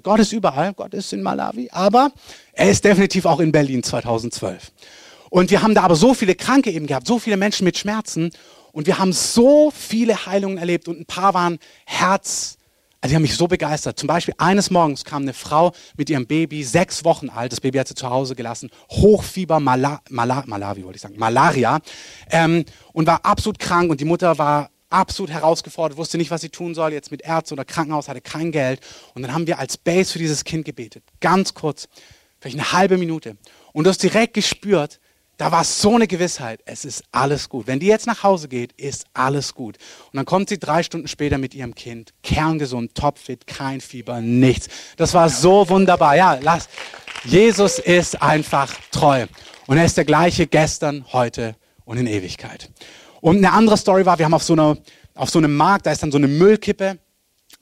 Gott 0.04 0.20
ist 0.20 0.34
überall, 0.34 0.74
Gott 0.74 0.94
ist 0.94 1.14
in 1.14 1.22
Malawi, 1.22 1.70
aber 1.72 2.12
er 2.54 2.72
ist 2.72 2.84
definitiv 2.84 3.26
auch 3.26 3.40
in 3.40 3.52
Berlin 3.52 3.84
2012. 3.84 4.72
Und 5.30 5.52
wir 5.52 5.62
haben 5.62 5.76
da 5.76 5.84
aber 5.84 5.96
so 5.96 6.14
viele 6.14 6.34
Kranke 6.36 6.72
eben 6.72 6.88
gehabt, 6.88 7.06
so 7.08 7.20
viele 7.20 7.38
Menschen 7.38 7.66
mit 7.66 7.78
Schmerzen 7.78 8.32
und 8.72 8.88
wir 8.88 8.98
haben 8.98 9.14
so 9.14 9.72
viele 9.72 10.26
Heilungen 10.26 10.58
erlebt 10.58 10.88
und 10.88 11.00
ein 11.00 11.06
paar 11.06 11.34
waren 11.34 11.60
Herz, 11.86 12.58
also 13.06 13.12
die 13.12 13.18
haben 13.18 13.22
mich 13.22 13.38
so 13.38 13.48
begeistert. 13.48 14.00
Zum 14.00 14.08
Beispiel 14.08 14.34
eines 14.40 14.72
Morgens 14.72 15.06
kam 15.06 15.22
eine 15.22 15.34
Frau 15.34 15.74
mit 15.96 16.10
ihrem 16.10 16.26
Baby, 16.26 16.64
sechs 16.64 17.06
Wochen 17.06 17.30
alt, 17.30 17.52
das 17.52 17.62
Baby 17.62 17.78
hat 17.78 17.88
sie 17.88 17.94
zu 17.94 18.10
Hause 18.10 18.34
gelassen, 18.34 18.72
Hochfieber, 18.90 19.60
Mala, 19.60 20.02
Mala, 20.10 20.44
Malawi 20.48 20.84
wollte 20.84 20.96
ich 20.96 21.04
sagen, 21.04 21.14
Malaria, 21.20 21.82
ähm, 22.32 22.66
und 22.94 23.06
war 23.06 23.24
absolut 23.24 23.60
krank 23.60 23.92
und 23.92 24.02
die 24.02 24.06
Mutter 24.06 24.40
war 24.40 24.72
absolut 24.90 25.30
herausgefordert, 25.30 26.00
wusste 26.00 26.18
nicht, 26.18 26.32
was 26.32 26.42
sie 26.42 26.50
tun 26.50 26.74
soll, 26.74 26.94
jetzt 26.94 27.12
mit 27.12 27.22
Ärzte 27.22 27.54
oder 27.54 27.64
Krankenhaus, 27.64 28.08
hatte 28.08 28.22
kein 28.22 28.52
Geld. 28.52 28.80
Und 29.14 29.22
dann 29.22 29.36
haben 29.36 29.46
wir 29.46 29.60
als 29.60 29.78
Base 29.78 30.12
für 30.12 30.18
dieses 30.18 30.44
Kind 30.44 30.66
gebetet, 30.66 31.04
ganz 31.20 31.54
kurz, 31.54 31.88
vielleicht 32.40 32.58
eine 32.58 32.72
halbe 32.72 32.98
Minute. 32.98 33.38
Und 33.72 33.84
du 33.84 33.92
hast 33.92 34.02
direkt 34.02 34.34
gespürt, 34.34 35.00
da 35.38 35.52
war 35.52 35.64
so 35.64 35.96
eine 35.96 36.08
Gewissheit, 36.08 36.62
es 36.66 36.86
ist 36.86 37.04
alles 37.12 37.50
gut. 37.50 37.68
Wenn 37.68 37.80
die 37.80 37.88
jetzt 37.88 38.08
nach 38.08 38.24
Hause 38.24 38.48
geht, 38.48 38.72
ist 38.74 39.06
alles 39.14 39.54
gut. 39.54 39.78
Und 40.12 40.18
dann 40.18 40.26
kommt 40.26 40.50
sie 40.50 40.58
drei 40.58 40.82
Stunden 40.82 41.08
später 41.08 41.38
mit 41.38 41.54
ihrem 41.54 41.76
Kind, 41.76 42.14
kerngesund, 42.24 42.96
topfit, 42.96 43.46
kein 43.46 43.82
Fieber, 43.82 44.22
nichts. 44.22 44.70
Das 44.98 45.14
war 45.14 45.30
so 45.30 45.68
wunderbar. 45.68 46.16
Ja, 46.16 46.38
lass. 46.42 46.70
Jesus 47.26 47.80
ist 47.80 48.22
einfach 48.22 48.74
treu. 48.92 49.26
Und 49.68 49.78
er 49.78 49.86
ist 49.86 49.98
der 49.98 50.06
gleiche 50.06 50.48
gestern, 50.48 51.06
heute 51.12 51.56
und 51.84 51.98
in 51.98 52.08
Ewigkeit. 52.08 52.70
Und 53.20 53.38
eine 53.38 53.52
andere 53.52 53.78
Story 53.78 54.06
war, 54.06 54.20
wir 54.20 54.26
haben 54.26 54.34
auf 54.34 54.44
so, 54.44 54.54
einer, 54.54 54.78
auf 55.16 55.30
so 55.30 55.40
einem 55.40 55.56
Markt, 55.56 55.86
da 55.86 55.92
ist 55.92 56.04
dann 56.04 56.12
so 56.12 56.18
eine 56.18 56.28
Müllkippe 56.28 57.00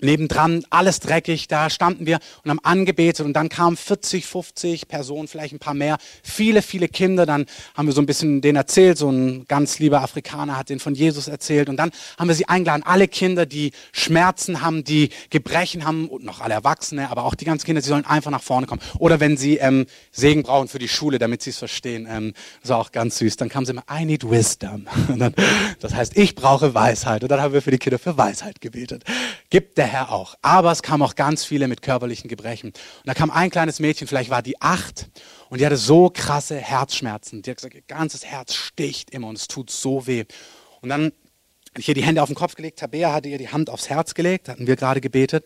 nebendran, 0.04 0.66
alles 0.70 1.00
dreckig, 1.00 1.48
da 1.48 1.70
standen 1.70 2.06
wir 2.06 2.20
und 2.44 2.50
haben 2.50 2.60
angebetet 2.64 3.26
und 3.26 3.34
dann 3.34 3.50
kamen 3.50 3.78
40, 3.78 4.26
50 4.26 4.88
Personen, 4.88 5.28
vielleicht 5.28 5.54
ein 5.54 5.60
paar 5.60 5.74
mehr, 5.74 5.98
viele, 6.22 6.62
viele 6.62 6.88
Kinder, 6.88 7.26
dann 7.26 7.46
haben 7.74 7.88
wir 7.88 7.94
so 7.94 8.02
ein 8.02 8.06
bisschen 8.06 8.42
denen 8.42 8.58
erzählt, 8.58 8.98
so 8.98 9.10
ein 9.10 9.46
ganz 9.48 9.80
lieber 9.80 10.02
Afrikaner 10.02 10.58
hat 10.58 10.70
denen 10.70 10.80
von 10.80 10.96
Jesus 10.96 11.28
erzählt 11.28 11.70
und 11.70 11.78
dann 11.78 11.92
haben 12.18 12.28
wir 12.28 12.36
sie 12.36 12.48
eingeladen, 12.48 12.84
alle 12.84 13.08
Kinder, 13.08 13.46
die 13.46 13.72
Schmerzen 13.92 14.62
haben, 14.62 14.84
die 14.84 15.10
Gebrechen 15.30 15.86
haben 15.86 16.10
und 16.10 16.24
noch 16.24 16.42
alle 16.42 16.54
Erwachsene, 16.54 17.10
aber 17.10 17.24
auch 17.24 17.36
die 17.36 17.46
ganzen 17.46 17.66
Kinder, 17.66 17.82
sie 17.82 17.90
sollen 17.90 18.06
einfach 18.06 18.32
nach 18.32 18.44
vorne 18.44 18.68
kommen 18.68 18.82
oder 19.00 19.20
wenn 19.20 19.38
sie 19.38 19.58
ähm, 19.58 19.86
Segen 20.12 20.44
brauchen 20.44 20.68
für 20.68 20.80
die 20.80 20.90
Schule, 20.90 21.18
damit 21.18 21.42
sie 21.42 21.52
es 21.52 21.58
verstehen, 21.58 22.08
ähm, 22.10 22.34
das 22.62 22.70
war 22.70 22.78
auch 22.80 22.92
ganz 22.92 23.18
süß, 23.18 23.38
dann 23.38 23.50
kamen 23.50 23.66
sie 23.66 23.72
immer, 23.72 23.84
I 23.92 24.06
need 24.06 24.30
wisdom, 24.30 24.88
dann, 25.18 25.34
das 25.80 25.94
heißt, 25.94 26.18
ich 26.18 26.36
brauche 26.36 26.74
Weisheit. 26.74 27.24
Und 27.24 27.30
dann 27.30 27.42
haben 27.42 27.54
wir 27.54 27.62
für 27.62 27.72
die 27.72 27.78
Kinder 27.78 28.00
für 28.00 28.18
Weisheit 28.18 28.62
gebetet. 28.62 29.04
Gibt 29.54 29.78
der 29.78 29.86
Herr 29.86 30.12
auch. 30.12 30.34
Aber 30.42 30.72
es 30.72 30.82
kamen 30.82 31.04
auch 31.04 31.14
ganz 31.14 31.46
viele 31.46 31.68
mit 31.68 31.84
körperlichen 31.84 32.28
Gebrechen. 32.28 32.70
Und 32.70 33.06
da 33.06 33.14
kam 33.14 33.30
ein 33.30 33.52
kleines 33.52 33.80
Mädchen, 33.80 34.08
vielleicht 34.08 34.32
war 34.32 34.42
die 34.42 34.60
acht, 34.60 35.12
und 35.52 35.62
die 35.62 35.66
hatte 35.68 35.78
so 35.78 36.10
krasse 36.12 36.58
Herzschmerzen. 36.58 37.44
Die 37.44 37.52
hat 37.52 37.58
gesagt, 37.58 37.76
ihr 37.76 37.84
ganzes 37.84 38.26
Herz 38.26 38.56
sticht 38.56 39.12
immer 39.12 39.28
und 39.28 39.38
es 39.38 39.48
tut 39.48 39.70
so 39.70 40.08
weh. 40.08 40.26
Und 40.82 40.90
dann 40.90 41.04
habe 41.04 41.14
ich 41.78 41.88
ihr 41.88 41.94
die 41.94 42.02
Hände 42.02 42.24
auf 42.24 42.30
den 42.30 42.36
Kopf 42.36 42.56
gelegt. 42.56 42.80
Tabea 42.80 43.14
hatte 43.14 43.30
ihr 43.30 43.38
die 43.38 43.50
Hand 43.50 43.70
aufs 43.70 43.92
Herz 43.92 44.16
gelegt, 44.16 44.50
hatten 44.50 44.66
wir 44.66 44.76
gerade 44.76 45.02
gebetet. 45.02 45.46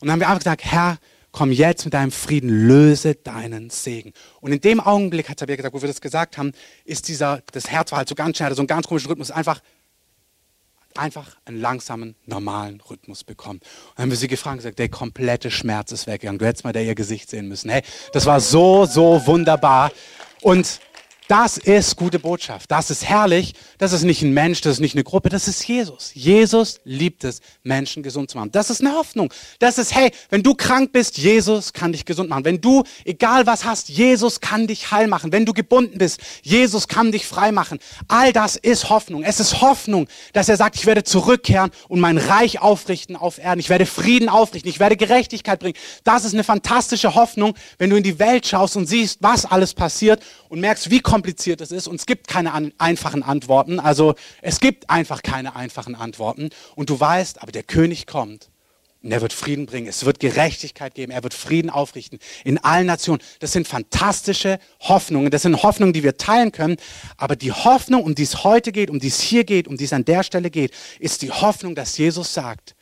Und 0.00 0.06
dann 0.06 0.12
haben 0.12 0.20
wir 0.20 0.28
einfach 0.28 0.38
gesagt, 0.38 0.64
Herr, 0.64 0.96
komm 1.30 1.52
jetzt 1.52 1.84
mit 1.84 1.92
deinem 1.92 2.10
Frieden, 2.10 2.48
löse 2.48 3.16
deinen 3.16 3.68
Segen. 3.68 4.14
Und 4.40 4.52
in 4.52 4.62
dem 4.62 4.80
Augenblick 4.80 5.28
hat 5.28 5.40
Tabea 5.40 5.56
gesagt, 5.56 5.74
wo 5.74 5.82
wir 5.82 5.88
das 5.88 6.00
gesagt 6.00 6.38
haben, 6.38 6.52
ist 6.86 7.06
dieser, 7.06 7.42
das 7.52 7.68
Herz 7.68 7.92
war 7.92 7.98
halt 7.98 8.08
so 8.08 8.14
ganz 8.14 8.38
schnell, 8.38 8.54
so 8.54 8.62
einen 8.62 8.66
ganz 8.66 8.86
komischen 8.86 9.10
Rhythmus, 9.10 9.30
einfach 9.30 9.60
einfach 10.98 11.36
einen 11.44 11.60
langsamen, 11.60 12.16
normalen 12.26 12.80
Rhythmus 12.80 13.24
bekommen. 13.24 13.60
Und 13.60 13.92
dann 13.96 14.02
haben 14.04 14.10
wir 14.10 14.16
sie 14.16 14.28
gefragt 14.28 14.54
und 14.54 14.58
gesagt, 14.58 14.78
der 14.78 14.88
komplette 14.88 15.50
Schmerz 15.50 15.92
ist 15.92 16.06
weggegangen. 16.06 16.38
Du 16.38 16.46
hättest 16.46 16.64
mal 16.64 16.72
da 16.72 16.80
ihr 16.80 16.94
Gesicht 16.94 17.30
sehen 17.30 17.48
müssen. 17.48 17.70
Hey, 17.70 17.82
das 18.12 18.26
war 18.26 18.40
so, 18.40 18.84
so 18.86 19.26
wunderbar. 19.26 19.92
Und 20.40 20.80
das 21.28 21.56
ist 21.56 21.96
gute 21.96 22.18
Botschaft. 22.18 22.70
Das 22.70 22.90
ist 22.90 23.04
herrlich. 23.04 23.54
Das 23.78 23.92
ist 23.92 24.02
nicht 24.02 24.22
ein 24.22 24.32
Mensch, 24.32 24.60
das 24.60 24.74
ist 24.74 24.80
nicht 24.80 24.94
eine 24.94 25.04
Gruppe, 25.04 25.28
das 25.28 25.48
ist 25.48 25.66
Jesus. 25.66 26.10
Jesus 26.14 26.80
liebt 26.84 27.24
es, 27.24 27.40
Menschen 27.62 28.02
gesund 28.02 28.30
zu 28.30 28.38
machen. 28.38 28.50
Das 28.52 28.70
ist 28.70 28.80
eine 28.80 28.92
Hoffnung. 28.92 29.32
Das 29.58 29.78
ist, 29.78 29.94
hey, 29.94 30.10
wenn 30.30 30.42
du 30.42 30.54
krank 30.54 30.92
bist, 30.92 31.18
Jesus 31.18 31.72
kann 31.72 31.92
dich 31.92 32.04
gesund 32.04 32.28
machen. 32.28 32.44
Wenn 32.44 32.60
du, 32.60 32.82
egal 33.04 33.46
was 33.46 33.64
hast, 33.64 33.88
Jesus 33.88 34.40
kann 34.40 34.66
dich 34.66 34.90
heil 34.90 35.06
machen. 35.06 35.32
Wenn 35.32 35.46
du 35.46 35.52
gebunden 35.52 35.98
bist, 35.98 36.20
Jesus 36.42 36.88
kann 36.88 37.12
dich 37.12 37.26
frei 37.26 37.52
machen. 37.52 37.78
All 38.08 38.32
das 38.32 38.56
ist 38.56 38.90
Hoffnung. 38.90 39.22
Es 39.22 39.40
ist 39.40 39.60
Hoffnung, 39.60 40.08
dass 40.32 40.48
er 40.48 40.56
sagt, 40.56 40.76
ich 40.76 40.86
werde 40.86 41.04
zurückkehren 41.04 41.70
und 41.88 42.00
mein 42.00 42.18
Reich 42.18 42.60
aufrichten 42.60 43.16
auf 43.16 43.38
Erden. 43.38 43.60
Ich 43.60 43.68
werde 43.68 43.86
Frieden 43.86 44.28
aufrichten. 44.28 44.68
Ich 44.68 44.80
werde 44.80 44.96
Gerechtigkeit 44.96 45.60
bringen. 45.60 45.78
Das 46.04 46.24
ist 46.24 46.34
eine 46.34 46.44
fantastische 46.44 47.14
Hoffnung, 47.14 47.54
wenn 47.78 47.90
du 47.90 47.96
in 47.96 48.02
die 48.02 48.18
Welt 48.18 48.46
schaust 48.46 48.76
und 48.76 48.86
siehst, 48.86 49.18
was 49.20 49.46
alles 49.46 49.74
passiert 49.74 50.22
und 50.48 50.60
merkst, 50.60 50.90
wie 50.90 51.00
kompliziert 51.12 51.60
es 51.60 51.72
ist. 51.72 51.88
Und 51.88 51.96
es 51.96 52.06
gibt 52.06 52.26
keine 52.26 52.54
an, 52.54 52.72
einfachen 52.78 53.22
Antworten. 53.22 53.78
Also 53.78 54.14
es 54.40 54.60
gibt 54.60 54.88
einfach 54.88 55.22
keine 55.22 55.54
einfachen 55.54 55.94
Antworten. 55.94 56.48
Und 56.74 56.88
du 56.88 56.98
weißt, 56.98 57.42
aber 57.42 57.52
der 57.52 57.64
König 57.64 58.06
kommt. 58.06 58.48
Und 59.02 59.12
er 59.12 59.20
wird 59.20 59.34
Frieden 59.34 59.66
bringen. 59.66 59.88
Es 59.88 60.06
wird 60.06 60.20
Gerechtigkeit 60.20 60.94
geben. 60.94 61.12
Er 61.12 61.22
wird 61.22 61.34
Frieden 61.34 61.68
aufrichten 61.68 62.18
in 62.44 62.56
allen 62.56 62.86
Nationen. 62.86 63.20
Das 63.40 63.52
sind 63.52 63.68
fantastische 63.68 64.58
Hoffnungen. 64.80 65.30
Das 65.30 65.42
sind 65.42 65.62
Hoffnungen, 65.62 65.92
die 65.92 66.02
wir 66.02 66.16
teilen 66.16 66.50
können. 66.50 66.76
Aber 67.18 67.36
die 67.36 67.52
Hoffnung, 67.52 68.04
um 68.04 68.14
die 68.14 68.22
es 68.22 68.42
heute 68.42 68.72
geht, 68.72 68.88
um 68.88 68.98
die 68.98 69.08
es 69.08 69.20
hier 69.20 69.44
geht, 69.44 69.68
um 69.68 69.76
die 69.76 69.84
es 69.84 69.92
an 69.92 70.06
der 70.06 70.22
Stelle 70.22 70.48
geht, 70.48 70.72
ist 70.98 71.20
die 71.20 71.30
Hoffnung, 71.30 71.74
dass 71.74 71.98
Jesus 71.98 72.32
sagt, 72.32 72.74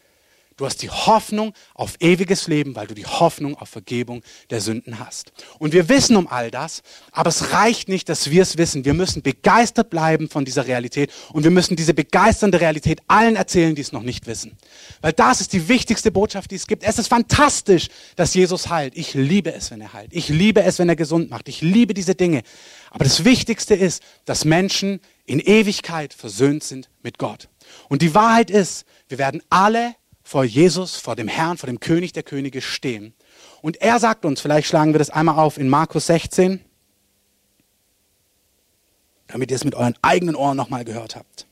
Du 0.61 0.67
hast 0.67 0.83
die 0.83 0.91
Hoffnung 0.91 1.55
auf 1.73 1.95
ewiges 2.01 2.47
Leben, 2.47 2.77
weil 2.77 2.87
du 2.87 2.93
die 2.93 3.07
Hoffnung 3.07 3.57
auf 3.57 3.71
Vergebung 3.71 4.23
der 4.51 4.61
Sünden 4.61 4.99
hast. 4.99 5.33
Und 5.59 5.73
wir 5.73 5.89
wissen 5.89 6.17
um 6.17 6.29
all 6.29 6.51
das, 6.51 6.83
aber 7.13 7.31
es 7.31 7.55
reicht 7.55 7.89
nicht, 7.89 8.11
dass 8.11 8.31
wir 8.31 8.43
es 8.43 8.59
wissen. 8.59 8.85
Wir 8.85 8.93
müssen 8.93 9.23
begeistert 9.23 9.89
bleiben 9.89 10.29
von 10.29 10.45
dieser 10.45 10.67
Realität 10.67 11.11
und 11.33 11.45
wir 11.45 11.51
müssen 11.51 11.77
diese 11.77 11.95
begeisternde 11.95 12.61
Realität 12.61 13.01
allen 13.09 13.37
erzählen, 13.37 13.75
die 13.75 13.81
es 13.81 13.93
noch 13.93 14.03
nicht 14.03 14.27
wissen. 14.27 14.59
Weil 15.01 15.15
das 15.15 15.41
ist 15.41 15.55
die 15.55 15.67
wichtigste 15.67 16.11
Botschaft, 16.11 16.51
die 16.51 16.57
es 16.57 16.67
gibt. 16.67 16.83
Es 16.83 16.99
ist 16.99 17.09
fantastisch, 17.09 17.89
dass 18.17 18.35
Jesus 18.35 18.69
heilt. 18.69 18.99
Ich 18.99 19.15
liebe 19.15 19.55
es, 19.55 19.71
wenn 19.71 19.81
er 19.81 19.95
heilt. 19.95 20.11
Ich 20.13 20.29
liebe 20.29 20.63
es, 20.63 20.79
wenn 20.79 20.91
er 20.91 20.97
gesund 20.97 21.31
macht. 21.31 21.49
Ich 21.49 21.63
liebe 21.63 21.95
diese 21.95 22.15
Dinge. 22.15 22.43
Aber 22.91 23.05
das 23.05 23.25
Wichtigste 23.25 23.75
ist, 23.75 24.03
dass 24.27 24.45
Menschen 24.45 25.01
in 25.25 25.41
Ewigkeit 25.41 26.13
versöhnt 26.13 26.65
sind 26.65 26.91
mit 27.03 27.17
Gott. 27.17 27.49
Und 27.89 28.03
die 28.03 28.15
Wahrheit 28.15 28.51
ist, 28.51 28.85
wir 29.09 29.17
werden 29.17 29.43
alle 29.49 29.95
vor 30.31 30.45
Jesus, 30.45 30.95
vor 30.95 31.17
dem 31.17 31.27
Herrn, 31.27 31.59
vor 31.59 31.67
dem 31.67 31.81
König 31.81 32.13
der 32.13 32.23
Könige 32.23 32.61
stehen. 32.61 33.15
Und 33.63 33.83
er 33.83 33.99
sagt 33.99 34.25
uns, 34.25 34.41
vielleicht 34.41 34.69
schlagen 34.69 34.95
wir 34.95 35.01
das 35.01 35.11
einmal 35.11 35.37
auf 35.37 35.59
in 35.59 35.69
Markus 35.69 36.07
16, 36.07 36.61
damit 39.27 39.51
ihr 39.51 39.57
es 39.57 39.65
mit 39.65 39.75
euren 39.75 39.97
eigenen 40.03 40.37
Ohren 40.37 40.57
nochmal 40.57 40.85
gehört 40.85 41.17
habt. 41.17 41.47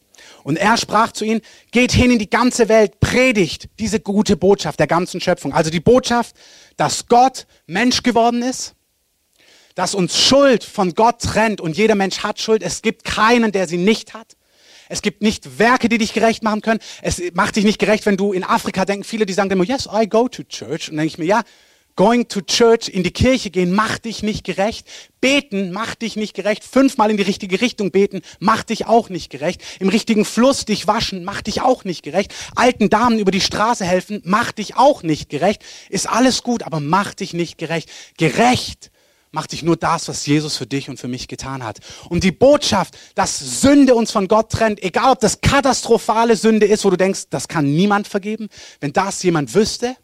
Und 0.44 0.58
er 0.58 0.76
sprach 0.76 1.10
zu 1.10 1.24
ihnen, 1.24 1.40
geht 1.72 1.90
hin 1.90 2.12
in 2.12 2.20
die 2.20 2.30
ganze 2.30 2.68
Welt, 2.68 3.00
predigt 3.00 3.68
diese 3.80 3.98
gute 3.98 4.36
Botschaft 4.36 4.78
der 4.78 4.86
ganzen 4.86 5.20
Schöpfung. 5.20 5.52
Also 5.52 5.70
die 5.70 5.80
Botschaft, 5.80 6.36
dass 6.76 7.08
Gott 7.08 7.48
Mensch 7.66 8.04
geworden 8.04 8.42
ist, 8.42 8.76
dass 9.74 9.96
uns 9.96 10.16
Schuld 10.16 10.62
von 10.62 10.94
Gott 10.94 11.20
trennt 11.20 11.60
und 11.60 11.76
jeder 11.76 11.96
Mensch 11.96 12.20
hat 12.20 12.38
Schuld. 12.40 12.62
Es 12.62 12.80
gibt 12.82 13.02
keinen, 13.02 13.50
der 13.50 13.66
sie 13.66 13.76
nicht 13.76 14.14
hat. 14.14 14.36
Es 14.88 15.02
gibt 15.02 15.22
nicht 15.22 15.58
Werke, 15.58 15.88
die 15.88 15.98
dich 15.98 16.12
gerecht 16.12 16.42
machen 16.42 16.62
können. 16.62 16.80
Es 17.02 17.20
macht 17.34 17.56
dich 17.56 17.64
nicht 17.64 17.78
gerecht, 17.78 18.06
wenn 18.06 18.16
du 18.16 18.32
in 18.32 18.44
Afrika 18.44 18.84
denken, 18.84 19.04
viele, 19.04 19.26
die 19.26 19.32
sagen 19.32 19.50
immer, 19.50 19.64
yes, 19.64 19.88
I 19.92 20.08
go 20.08 20.28
to 20.28 20.42
church. 20.44 20.90
Und 20.90 20.96
dann 20.96 20.98
denke 20.98 21.06
ich 21.06 21.18
mir, 21.18 21.26
ja, 21.26 21.42
going 21.98 22.28
to 22.28 22.40
church, 22.42 22.88
in 22.88 23.02
die 23.02 23.10
Kirche 23.10 23.50
gehen, 23.50 23.74
macht 23.74 24.04
dich 24.04 24.22
nicht 24.22 24.44
gerecht. 24.44 24.86
Beten 25.20 25.72
macht 25.72 26.02
dich 26.02 26.14
nicht 26.14 26.32
gerecht. 26.32 26.62
Fünfmal 26.62 27.10
in 27.10 27.16
die 27.16 27.24
richtige 27.24 27.60
Richtung 27.60 27.90
beten 27.90 28.22
macht 28.38 28.70
dich 28.70 28.86
auch 28.86 29.08
nicht 29.08 29.30
gerecht. 29.30 29.60
Im 29.80 29.88
richtigen 29.88 30.24
Fluss 30.24 30.64
dich 30.64 30.86
waschen 30.86 31.24
macht 31.24 31.48
dich 31.48 31.60
auch 31.60 31.82
nicht 31.82 32.04
gerecht. 32.04 32.32
Alten 32.54 32.88
Damen 32.88 33.18
über 33.18 33.32
die 33.32 33.40
Straße 33.40 33.84
helfen 33.84 34.22
macht 34.24 34.58
dich 34.58 34.76
auch 34.76 35.02
nicht 35.02 35.28
gerecht. 35.28 35.64
Ist 35.90 36.08
alles 36.08 36.44
gut, 36.44 36.62
aber 36.62 36.78
macht 36.78 37.18
dich 37.18 37.32
nicht 37.34 37.58
gerecht. 37.58 37.90
Gerecht 38.16 38.92
macht 39.30 39.50
sich 39.50 39.62
nur 39.62 39.76
das, 39.76 40.08
was 40.08 40.26
Jesus 40.26 40.56
für 40.56 40.66
dich 40.66 40.88
und 40.88 40.98
für 40.98 41.08
mich 41.08 41.28
getan 41.28 41.62
hat. 41.62 41.78
Und 42.08 42.24
die 42.24 42.32
Botschaft, 42.32 42.96
dass 43.14 43.38
Sünde 43.60 43.94
uns 43.94 44.10
von 44.10 44.28
Gott 44.28 44.50
trennt, 44.50 44.82
egal 44.82 45.12
ob 45.12 45.20
das 45.20 45.40
katastrophale 45.40 46.36
Sünde 46.36 46.66
ist, 46.66 46.84
wo 46.84 46.90
du 46.90 46.96
denkst, 46.96 47.24
das 47.30 47.48
kann 47.48 47.66
niemand 47.66 48.08
vergeben, 48.08 48.48
wenn 48.80 48.92
das 48.92 49.22
jemand 49.22 49.54
wüsste, 49.54 49.96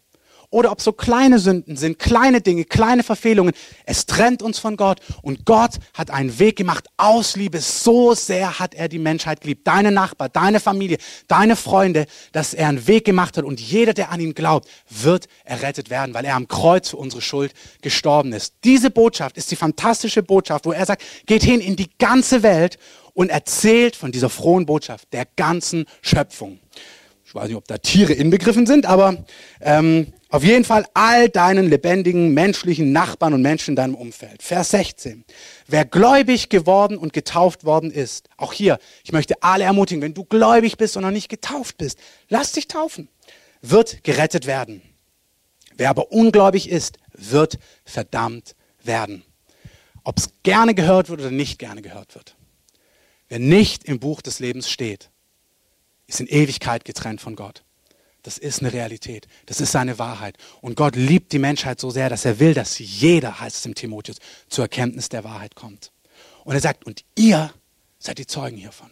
oder 0.54 0.70
ob 0.70 0.80
so 0.80 0.92
kleine 0.92 1.40
Sünden 1.40 1.76
sind, 1.76 1.98
kleine 1.98 2.40
Dinge, 2.40 2.64
kleine 2.64 3.02
Verfehlungen. 3.02 3.54
Es 3.86 4.06
trennt 4.06 4.40
uns 4.40 4.60
von 4.60 4.76
Gott 4.76 5.00
und 5.20 5.44
Gott 5.44 5.80
hat 5.94 6.12
einen 6.12 6.38
Weg 6.38 6.54
gemacht 6.54 6.86
aus 6.96 7.34
Liebe. 7.34 7.58
So 7.58 8.14
sehr 8.14 8.60
hat 8.60 8.72
er 8.72 8.88
die 8.88 9.00
Menschheit 9.00 9.40
geliebt. 9.40 9.66
Deine 9.66 9.90
Nachbar, 9.90 10.28
deine 10.28 10.60
Familie, 10.60 10.98
deine 11.26 11.56
Freunde, 11.56 12.06
dass 12.30 12.54
er 12.54 12.68
einen 12.68 12.86
Weg 12.86 13.04
gemacht 13.04 13.36
hat 13.36 13.42
und 13.42 13.60
jeder, 13.60 13.94
der 13.94 14.12
an 14.12 14.20
ihn 14.20 14.32
glaubt, 14.32 14.68
wird 14.88 15.26
errettet 15.42 15.90
werden, 15.90 16.14
weil 16.14 16.24
er 16.24 16.36
am 16.36 16.46
Kreuz 16.46 16.90
für 16.90 16.98
unsere 16.98 17.20
Schuld 17.20 17.52
gestorben 17.82 18.32
ist. 18.32 18.54
Diese 18.62 18.92
Botschaft 18.92 19.36
ist 19.36 19.50
die 19.50 19.56
fantastische 19.56 20.22
Botschaft, 20.22 20.66
wo 20.66 20.72
er 20.72 20.86
sagt, 20.86 21.02
geht 21.26 21.42
hin 21.42 21.60
in 21.60 21.74
die 21.74 21.90
ganze 21.98 22.44
Welt 22.44 22.78
und 23.12 23.30
erzählt 23.30 23.96
von 23.96 24.12
dieser 24.12 24.30
frohen 24.30 24.66
Botschaft 24.66 25.12
der 25.12 25.26
ganzen 25.34 25.86
Schöpfung. 26.00 26.60
Ich 27.34 27.40
weiß 27.40 27.48
nicht, 27.48 27.56
ob 27.56 27.66
da 27.66 27.78
Tiere 27.78 28.12
inbegriffen 28.12 28.64
sind, 28.64 28.86
aber 28.86 29.24
ähm, 29.60 30.12
auf 30.28 30.44
jeden 30.44 30.64
Fall 30.64 30.86
all 30.94 31.28
deinen 31.28 31.68
lebendigen 31.68 32.32
menschlichen 32.32 32.92
Nachbarn 32.92 33.34
und 33.34 33.42
Menschen 33.42 33.70
in 33.70 33.76
deinem 33.76 33.96
Umfeld. 33.96 34.40
Vers 34.40 34.70
16. 34.70 35.24
Wer 35.66 35.84
gläubig 35.84 36.48
geworden 36.48 36.96
und 36.96 37.12
getauft 37.12 37.64
worden 37.64 37.90
ist, 37.90 38.28
auch 38.36 38.52
hier, 38.52 38.78
ich 39.02 39.10
möchte 39.10 39.42
alle 39.42 39.64
ermutigen, 39.64 40.00
wenn 40.00 40.14
du 40.14 40.24
gläubig 40.24 40.76
bist 40.76 40.96
und 40.96 41.02
noch 41.02 41.10
nicht 41.10 41.28
getauft 41.28 41.76
bist, 41.76 41.98
lass 42.28 42.52
dich 42.52 42.68
taufen, 42.68 43.08
wird 43.62 44.04
gerettet 44.04 44.46
werden. 44.46 44.80
Wer 45.76 45.90
aber 45.90 46.12
ungläubig 46.12 46.70
ist, 46.70 46.98
wird 47.14 47.58
verdammt 47.84 48.54
werden. 48.84 49.24
Ob 50.04 50.18
es 50.18 50.28
gerne 50.44 50.72
gehört 50.72 51.08
wird 51.08 51.20
oder 51.20 51.32
nicht 51.32 51.58
gerne 51.58 51.82
gehört 51.82 52.14
wird. 52.14 52.36
Wer 53.26 53.40
nicht 53.40 53.82
im 53.82 53.98
Buch 53.98 54.22
des 54.22 54.38
Lebens 54.38 54.70
steht, 54.70 55.10
ist 56.06 56.20
in 56.20 56.26
Ewigkeit 56.26 56.84
getrennt 56.84 57.20
von 57.20 57.36
Gott. 57.36 57.64
Das 58.22 58.38
ist 58.38 58.60
eine 58.60 58.72
Realität. 58.72 59.28
Das 59.46 59.60
ist 59.60 59.72
seine 59.72 59.98
Wahrheit. 59.98 60.38
Und 60.62 60.76
Gott 60.76 60.96
liebt 60.96 61.32
die 61.32 61.38
Menschheit 61.38 61.78
so 61.78 61.90
sehr, 61.90 62.08
dass 62.08 62.24
er 62.24 62.40
will, 62.40 62.54
dass 62.54 62.78
jeder, 62.78 63.38
heißt 63.38 63.56
es 63.56 63.66
im 63.66 63.74
Timotheus, 63.74 64.16
zur 64.48 64.64
Erkenntnis 64.64 65.10
der 65.10 65.24
Wahrheit 65.24 65.54
kommt. 65.54 65.92
Und 66.44 66.54
er 66.54 66.60
sagt, 66.60 66.84
und 66.84 67.04
ihr 67.16 67.52
seid 67.98 68.18
die 68.18 68.26
Zeugen 68.26 68.56
hiervon. 68.56 68.90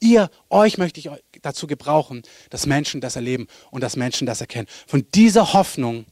Ihr, 0.00 0.30
euch 0.50 0.78
möchte 0.78 1.00
ich 1.00 1.10
dazu 1.42 1.66
gebrauchen, 1.66 2.22
dass 2.50 2.66
Menschen 2.66 3.00
das 3.00 3.16
erleben 3.16 3.46
und 3.70 3.82
dass 3.82 3.96
Menschen 3.96 4.26
das 4.26 4.40
erkennen. 4.40 4.68
Von 4.86 5.06
dieser 5.14 5.52
Hoffnung 5.52 6.06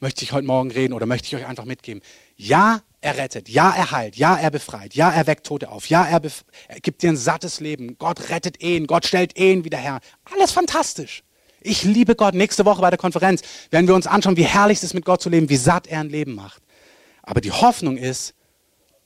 möchte 0.00 0.24
ich 0.24 0.32
heute 0.32 0.46
Morgen 0.46 0.70
reden 0.70 0.92
oder 0.94 1.06
möchte 1.06 1.28
ich 1.28 1.36
euch 1.36 1.46
einfach 1.46 1.64
mitgeben. 1.64 2.02
Ja, 2.36 2.82
er 3.02 3.16
rettet, 3.16 3.48
ja, 3.48 3.70
er 3.70 3.90
heilt, 3.90 4.16
ja, 4.16 4.36
er 4.36 4.50
befreit, 4.50 4.94
ja, 4.94 5.10
er 5.10 5.26
weckt 5.26 5.44
Tote 5.44 5.70
auf, 5.70 5.86
ja, 5.88 6.04
er, 6.04 6.22
er 6.68 6.80
gibt 6.80 7.02
dir 7.02 7.10
ein 7.10 7.16
sattes 7.16 7.58
Leben. 7.58 7.98
Gott 7.98 8.30
rettet 8.30 8.62
Ehen, 8.62 8.86
Gott 8.86 9.04
stellt 9.04 9.36
Ehen 9.36 9.64
wieder 9.64 9.78
her. 9.78 10.00
Alles 10.24 10.52
fantastisch. 10.52 11.24
Ich 11.60 11.82
liebe 11.82 12.14
Gott. 12.14 12.34
Nächste 12.34 12.64
Woche 12.64 12.80
bei 12.80 12.90
der 12.90 12.98
Konferenz 12.98 13.42
werden 13.70 13.88
wir 13.88 13.94
uns 13.94 14.06
anschauen, 14.06 14.36
wie 14.36 14.44
herrlich 14.44 14.78
es 14.78 14.84
ist, 14.84 14.94
mit 14.94 15.04
Gott 15.04 15.20
zu 15.20 15.28
leben, 15.28 15.48
wie 15.48 15.56
satt 15.56 15.86
er 15.88 16.00
ein 16.00 16.08
Leben 16.08 16.34
macht. 16.34 16.62
Aber 17.22 17.40
die 17.40 17.52
Hoffnung 17.52 17.96
ist, 17.96 18.34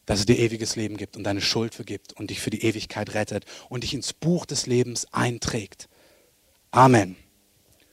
dass 0.04 0.20
es 0.20 0.26
dir 0.26 0.38
ewiges 0.38 0.76
Leben 0.76 0.96
gibt 0.96 1.16
und 1.16 1.24
deine 1.24 1.40
Schuld 1.40 1.74
vergibt 1.74 2.12
und 2.12 2.30
dich 2.30 2.40
für 2.40 2.50
die 2.50 2.64
Ewigkeit 2.64 3.14
rettet 3.14 3.44
und 3.68 3.82
dich 3.82 3.92
ins 3.92 4.12
Buch 4.12 4.46
des 4.46 4.66
Lebens 4.66 5.06
einträgt. 5.12 5.88
Amen. 6.70 7.16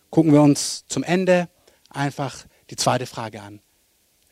Gucken 0.09 0.33
wir 0.33 0.41
uns 0.41 0.85
zum 0.87 1.03
Ende 1.03 1.49
einfach 1.89 2.45
die 2.69 2.75
zweite 2.75 3.05
Frage 3.05 3.41
an. 3.41 3.61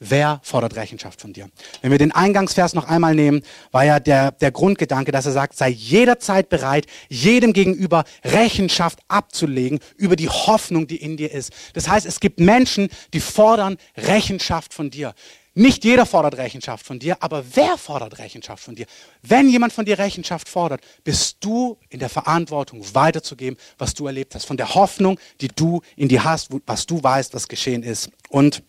Wer 0.04 0.40
fordert 0.42 0.76
Rechenschaft 0.78 1.22
von 1.22 1.32
dir? 1.32 1.48
Wenn 1.84 1.92
wir 1.92 2.00
den 2.00 2.12
Eingangsvers 2.12 2.74
noch 2.74 2.88
einmal 2.88 3.14
nehmen, 3.14 3.44
war 3.72 3.86
ja 3.86 4.00
der, 4.00 4.32
der 4.32 4.52
Grundgedanke, 4.52 5.12
dass 5.12 5.28
er 5.28 5.32
sagt, 5.32 5.56
sei 5.56 5.70
jederzeit 5.70 6.50
bereit, 6.50 6.88
jedem 7.08 7.54
gegenüber 7.54 8.06
Rechenschaft 8.24 8.98
abzulegen 9.10 9.80
über 9.98 10.16
die 10.16 10.28
Hoffnung, 10.28 10.88
die 10.88 10.96
in 10.96 11.18
dir 11.18 11.32
ist. 11.32 11.54
Das 11.74 11.88
heißt, 11.88 12.08
es 12.08 12.20
gibt 12.20 12.40
Menschen, 12.40 12.90
die 13.14 13.20
fordern 13.20 13.78
Rechenschaft 13.96 14.74
von 14.74 14.90
dir. 14.90 15.14
Nicht 15.54 15.84
jeder 15.84 16.08
fordert 16.08 16.36
Rechenschaft 16.38 16.84
von 16.84 16.98
dir, 16.98 17.18
aber 17.20 17.44
wer 17.54 17.78
fordert 17.78 18.18
Rechenschaft 18.18 18.64
von 18.64 18.74
dir? 18.74 18.88
Wenn 19.22 19.50
jemand 19.50 19.72
von 19.72 19.86
dir 19.86 20.00
Rechenschaft 20.00 20.50
fordert, 20.50 20.82
bist 21.04 21.38
du 21.42 21.78
in 21.90 22.00
der 22.00 22.10
Verantwortung, 22.10 22.84
weiterzugeben, 22.96 23.60
was 23.78 23.94
du 23.94 24.08
erlebt 24.08 24.34
hast, 24.34 24.46
von 24.46 24.58
der 24.58 24.74
Hoffnung, 24.74 25.20
die 25.42 25.50
du 25.50 25.82
in 25.96 26.08
dir 26.08 26.24
hast, 26.24 26.50
was 26.66 26.88
du 26.88 27.04
weißt, 27.04 27.36
was 27.36 27.48
geschehen 27.48 27.84
ist. 27.84 28.10
Und 28.30 28.64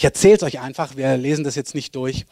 ich 0.00 0.04
erzähle 0.04 0.36
es 0.36 0.42
euch 0.42 0.60
einfach, 0.60 0.96
wir 0.96 1.18
lesen 1.18 1.44
das 1.44 1.56
jetzt 1.56 1.74
nicht 1.74 1.94
durch. 1.94 2.24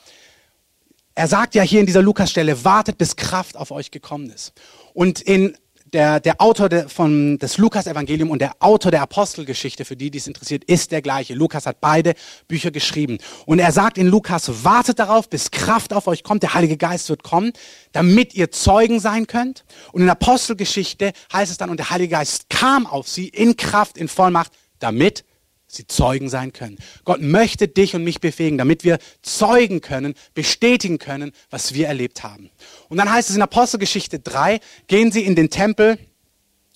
Er 1.14 1.28
sagt 1.28 1.54
ja 1.54 1.62
hier 1.62 1.80
in 1.80 1.86
dieser 1.86 2.00
Lukas-Stelle, 2.00 2.64
wartet, 2.64 2.96
bis 2.96 3.14
Kraft 3.14 3.58
auf 3.58 3.72
euch 3.72 3.90
gekommen 3.90 4.30
ist. 4.30 4.54
Und 4.94 5.20
in 5.20 5.54
der, 5.92 6.18
der 6.18 6.40
Autor 6.40 6.70
de, 6.70 6.88
von, 6.88 7.38
des 7.38 7.58
Lukas-Evangelium 7.58 8.30
und 8.30 8.38
der 8.38 8.54
Autor 8.60 8.90
der 8.90 9.02
Apostelgeschichte, 9.02 9.84
für 9.84 9.96
die, 9.96 10.10
die 10.10 10.16
es 10.16 10.26
interessiert, 10.26 10.64
ist 10.64 10.92
der 10.92 11.02
gleiche. 11.02 11.34
Lukas 11.34 11.66
hat 11.66 11.82
beide 11.82 12.14
Bücher 12.46 12.70
geschrieben. 12.70 13.18
Und 13.44 13.58
er 13.58 13.70
sagt 13.70 13.98
in 13.98 14.06
Lukas, 14.06 14.64
wartet 14.64 14.98
darauf, 14.98 15.28
bis 15.28 15.50
Kraft 15.50 15.92
auf 15.92 16.06
euch 16.06 16.22
kommt, 16.22 16.42
der 16.44 16.54
Heilige 16.54 16.78
Geist 16.78 17.10
wird 17.10 17.22
kommen, 17.22 17.52
damit 17.92 18.32
ihr 18.32 18.50
Zeugen 18.50 18.98
sein 18.98 19.26
könnt. 19.26 19.66
Und 19.92 20.00
in 20.00 20.08
Apostelgeschichte 20.08 21.12
heißt 21.34 21.50
es 21.50 21.58
dann, 21.58 21.68
und 21.68 21.76
der 21.76 21.90
Heilige 21.90 22.12
Geist 22.12 22.48
kam 22.48 22.86
auf 22.86 23.08
sie 23.08 23.28
in 23.28 23.58
Kraft, 23.58 23.98
in 23.98 24.08
Vollmacht, 24.08 24.52
damit 24.78 25.26
sie 25.68 25.86
Zeugen 25.86 26.28
sein 26.28 26.52
können. 26.52 26.78
Gott 27.04 27.20
möchte 27.20 27.68
dich 27.68 27.94
und 27.94 28.02
mich 28.02 28.20
befähigen, 28.20 28.58
damit 28.58 28.84
wir 28.84 28.98
zeugen 29.22 29.80
können, 29.80 30.14
bestätigen 30.34 30.98
können, 30.98 31.32
was 31.50 31.74
wir 31.74 31.86
erlebt 31.86 32.22
haben. 32.22 32.50
Und 32.88 32.96
dann 32.96 33.12
heißt 33.12 33.30
es 33.30 33.36
in 33.36 33.42
Apostelgeschichte 33.42 34.18
3, 34.18 34.60
gehen 34.86 35.12
sie 35.12 35.22
in 35.22 35.36
den 35.36 35.50
Tempel, 35.50 35.98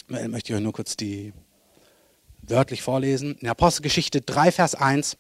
ich 0.09 0.29
möchte 0.29 0.53
ich 0.53 0.57
euch 0.57 0.63
nur 0.63 0.75
kurz 0.75 0.97
die 0.97 1.33
wörtlich 2.43 2.83
vorlesen, 2.83 3.39
in 3.41 3.49
Apostelgeschichte 3.49 4.21
3, 4.21 4.53
Vers 4.53 4.75
1, 4.75 5.17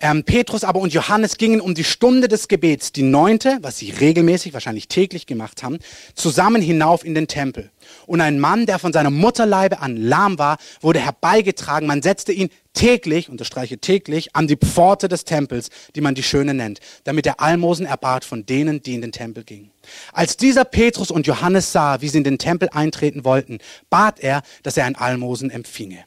ähm, 0.00 0.24
Petrus 0.24 0.64
aber 0.64 0.80
und 0.80 0.92
Johannes 0.92 1.36
gingen 1.36 1.60
um 1.60 1.74
die 1.74 1.84
Stunde 1.84 2.28
des 2.28 2.48
Gebets, 2.48 2.92
die 2.92 3.02
neunte, 3.02 3.58
was 3.62 3.78
sie 3.78 3.90
regelmäßig, 3.90 4.52
wahrscheinlich 4.52 4.88
täglich 4.88 5.26
gemacht 5.26 5.62
haben, 5.62 5.78
zusammen 6.14 6.62
hinauf 6.62 7.04
in 7.04 7.14
den 7.14 7.28
Tempel. 7.28 7.70
Und 8.06 8.20
ein 8.20 8.40
Mann, 8.40 8.66
der 8.66 8.78
von 8.78 8.92
seiner 8.92 9.10
Mutterleibe 9.10 9.80
an 9.80 9.96
lahm 9.96 10.38
war, 10.38 10.58
wurde 10.80 11.00
herbeigetragen. 11.00 11.86
Man 11.86 12.02
setzte 12.02 12.32
ihn 12.32 12.50
täglich, 12.72 13.28
unterstreiche 13.28 13.78
täglich, 13.78 14.34
an 14.34 14.46
die 14.46 14.56
Pforte 14.56 15.08
des 15.08 15.24
Tempels, 15.24 15.70
die 15.94 16.00
man 16.00 16.14
die 16.14 16.22
Schöne 16.22 16.54
nennt, 16.54 16.80
damit 17.04 17.26
er 17.26 17.40
Almosen 17.40 17.86
erbat 17.86 18.24
von 18.24 18.46
denen, 18.46 18.82
die 18.82 18.94
in 18.94 19.00
den 19.00 19.12
Tempel 19.12 19.44
gingen. 19.44 19.70
Als 20.12 20.36
dieser 20.36 20.64
Petrus 20.64 21.10
und 21.10 21.26
Johannes 21.26 21.72
sah, 21.72 22.00
wie 22.00 22.08
sie 22.08 22.18
in 22.18 22.24
den 22.24 22.38
Tempel 22.38 22.68
eintreten 22.70 23.24
wollten, 23.24 23.58
bat 23.90 24.18
er, 24.20 24.42
dass 24.62 24.76
er 24.76 24.86
ein 24.86 24.96
Almosen 24.96 25.50
empfinge. 25.50 26.04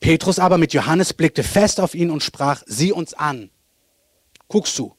Petrus 0.00 0.38
aber 0.38 0.58
mit 0.58 0.72
Johannes 0.72 1.12
blickte 1.12 1.42
fest 1.42 1.80
auf 1.80 1.94
ihn 1.94 2.10
und 2.10 2.22
sprach, 2.22 2.62
sieh 2.66 2.92
uns 2.92 3.14
an. 3.14 3.50
Guckst 4.48 4.78
du? 4.78 4.94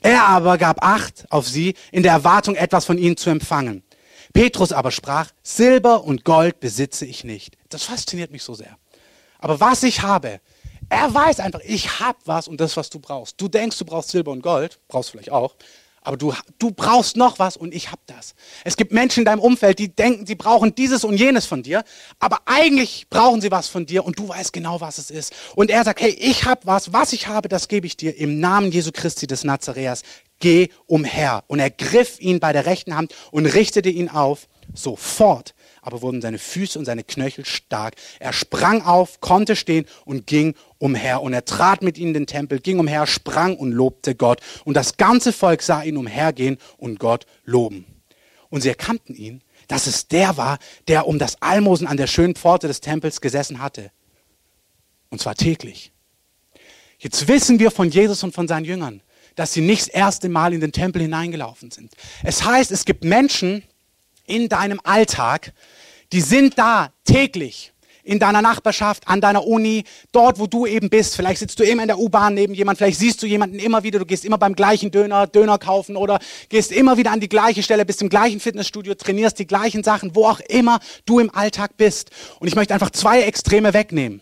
Er 0.00 0.24
aber 0.26 0.58
gab 0.58 0.82
Acht 0.82 1.26
auf 1.30 1.48
sie 1.48 1.74
in 1.90 2.02
der 2.02 2.12
Erwartung, 2.12 2.54
etwas 2.54 2.84
von 2.84 2.98
ihnen 2.98 3.16
zu 3.16 3.30
empfangen. 3.30 3.82
Petrus 4.32 4.72
aber 4.72 4.90
sprach, 4.90 5.30
Silber 5.42 6.04
und 6.04 6.24
Gold 6.24 6.60
besitze 6.60 7.06
ich 7.06 7.24
nicht. 7.24 7.56
Das 7.68 7.84
fasziniert 7.84 8.30
mich 8.30 8.42
so 8.42 8.54
sehr. 8.54 8.76
Aber 9.38 9.60
was 9.60 9.82
ich 9.82 10.02
habe, 10.02 10.40
er 10.88 11.12
weiß 11.12 11.40
einfach, 11.40 11.60
ich 11.64 12.00
habe 12.00 12.18
was 12.24 12.46
und 12.46 12.60
das, 12.60 12.76
was 12.76 12.90
du 12.90 13.00
brauchst. 13.00 13.40
Du 13.40 13.48
denkst, 13.48 13.78
du 13.78 13.84
brauchst 13.84 14.10
Silber 14.10 14.30
und 14.30 14.42
Gold, 14.42 14.78
brauchst 14.88 15.10
vielleicht 15.10 15.32
auch, 15.32 15.56
aber 16.06 16.16
du, 16.16 16.32
du 16.60 16.70
brauchst 16.70 17.16
noch 17.16 17.40
was 17.40 17.56
und 17.56 17.74
ich 17.74 17.90
habe 17.90 18.00
das. 18.06 18.36
Es 18.62 18.76
gibt 18.76 18.92
Menschen 18.92 19.20
in 19.20 19.24
deinem 19.24 19.40
Umfeld, 19.40 19.80
die 19.80 19.88
denken, 19.88 20.24
sie 20.24 20.36
brauchen 20.36 20.72
dieses 20.74 21.02
und 21.02 21.16
jenes 21.16 21.46
von 21.46 21.64
dir, 21.64 21.82
aber 22.20 22.42
eigentlich 22.46 23.08
brauchen 23.10 23.40
sie 23.40 23.50
was 23.50 23.66
von 23.66 23.86
dir 23.86 24.04
und 24.04 24.16
du 24.16 24.28
weißt 24.28 24.52
genau, 24.52 24.80
was 24.80 24.98
es 24.98 25.10
ist. 25.10 25.34
Und 25.56 25.68
er 25.68 25.82
sagt, 25.82 26.00
hey, 26.00 26.10
ich 26.10 26.44
habe 26.44 26.60
was, 26.64 26.92
was 26.92 27.12
ich 27.12 27.26
habe, 27.26 27.48
das 27.48 27.66
gebe 27.66 27.88
ich 27.88 27.96
dir 27.96 28.16
im 28.16 28.38
Namen 28.38 28.70
Jesu 28.70 28.92
Christi 28.92 29.26
des 29.26 29.42
Nazareas. 29.42 30.02
Geh 30.38 30.68
umher. 30.86 31.42
Und 31.48 31.58
er 31.58 31.70
griff 31.70 32.20
ihn 32.20 32.38
bei 32.38 32.52
der 32.52 32.66
rechten 32.66 32.94
Hand 32.94 33.12
und 33.32 33.46
richtete 33.46 33.88
ihn 33.88 34.08
auf. 34.08 34.46
Sofort 34.74 35.55
aber 35.86 36.02
wurden 36.02 36.20
seine 36.20 36.38
Füße 36.38 36.78
und 36.78 36.84
seine 36.84 37.04
Knöchel 37.04 37.44
stark. 37.44 37.94
Er 38.18 38.32
sprang 38.32 38.82
auf, 38.82 39.20
konnte 39.20 39.54
stehen 39.54 39.86
und 40.04 40.26
ging 40.26 40.56
umher. 40.78 41.22
Und 41.22 41.32
er 41.32 41.44
trat 41.44 41.80
mit 41.80 41.96
ihnen 41.96 42.08
in 42.08 42.14
den 42.14 42.26
Tempel, 42.26 42.58
ging 42.58 42.80
umher, 42.80 43.06
sprang 43.06 43.56
und 43.56 43.70
lobte 43.70 44.16
Gott. 44.16 44.40
Und 44.64 44.74
das 44.74 44.96
ganze 44.96 45.32
Volk 45.32 45.62
sah 45.62 45.84
ihn 45.84 45.96
umhergehen 45.96 46.58
und 46.76 46.98
Gott 46.98 47.26
loben. 47.44 47.86
Und 48.50 48.62
sie 48.62 48.68
erkannten 48.68 49.14
ihn, 49.14 49.42
dass 49.68 49.86
es 49.86 50.08
der 50.08 50.36
war, 50.36 50.58
der 50.88 51.06
um 51.06 51.20
das 51.20 51.40
Almosen 51.40 51.86
an 51.86 51.96
der 51.96 52.08
schönen 52.08 52.34
Pforte 52.34 52.66
des 52.66 52.80
Tempels 52.80 53.20
gesessen 53.20 53.60
hatte. 53.60 53.92
Und 55.10 55.20
zwar 55.20 55.36
täglich. 55.36 55.92
Jetzt 56.98 57.28
wissen 57.28 57.60
wir 57.60 57.70
von 57.70 57.90
Jesus 57.90 58.24
und 58.24 58.34
von 58.34 58.48
seinen 58.48 58.64
Jüngern, 58.64 59.02
dass 59.36 59.52
sie 59.52 59.60
nicht 59.60 59.82
das 59.82 59.88
erste 59.88 60.28
Mal 60.28 60.52
in 60.52 60.60
den 60.60 60.72
Tempel 60.72 61.02
hineingelaufen 61.02 61.70
sind. 61.70 61.92
Es 62.24 62.44
heißt, 62.44 62.72
es 62.72 62.84
gibt 62.84 63.04
Menschen 63.04 63.62
in 64.26 64.48
deinem 64.48 64.80
Alltag, 64.84 65.52
die 66.12 66.20
sind 66.20 66.58
da 66.58 66.92
täglich 67.04 67.72
in 68.06 68.20
deiner 68.20 68.40
Nachbarschaft, 68.40 69.08
an 69.08 69.20
deiner 69.20 69.44
Uni, 69.44 69.84
dort, 70.12 70.38
wo 70.38 70.46
du 70.46 70.64
eben 70.64 70.88
bist. 70.88 71.16
Vielleicht 71.16 71.40
sitzt 71.40 71.58
du 71.58 71.64
immer 71.64 71.82
in 71.82 71.88
der 71.88 71.98
U-Bahn 71.98 72.34
neben 72.34 72.54
jemand, 72.54 72.78
vielleicht 72.78 72.98
siehst 72.98 73.22
du 73.22 73.26
jemanden 73.26 73.58
immer 73.58 73.82
wieder, 73.82 73.98
du 73.98 74.06
gehst 74.06 74.24
immer 74.24 74.38
beim 74.38 74.54
gleichen 74.54 74.90
Döner, 74.90 75.26
Döner 75.26 75.58
kaufen 75.58 75.96
oder 75.96 76.20
gehst 76.48 76.70
immer 76.70 76.96
wieder 76.96 77.10
an 77.10 77.20
die 77.20 77.28
gleiche 77.28 77.62
Stelle, 77.62 77.84
bist 77.84 78.00
im 78.02 78.08
gleichen 78.08 78.40
Fitnessstudio, 78.40 78.94
trainierst 78.94 79.38
die 79.38 79.46
gleichen 79.46 79.82
Sachen, 79.82 80.14
wo 80.14 80.26
auch 80.26 80.40
immer 80.40 80.78
du 81.04 81.18
im 81.18 81.34
Alltag 81.34 81.76
bist. 81.76 82.10
Und 82.38 82.46
ich 82.46 82.54
möchte 82.54 82.74
einfach 82.74 82.90
zwei 82.90 83.22
Extreme 83.22 83.74
wegnehmen. 83.74 84.20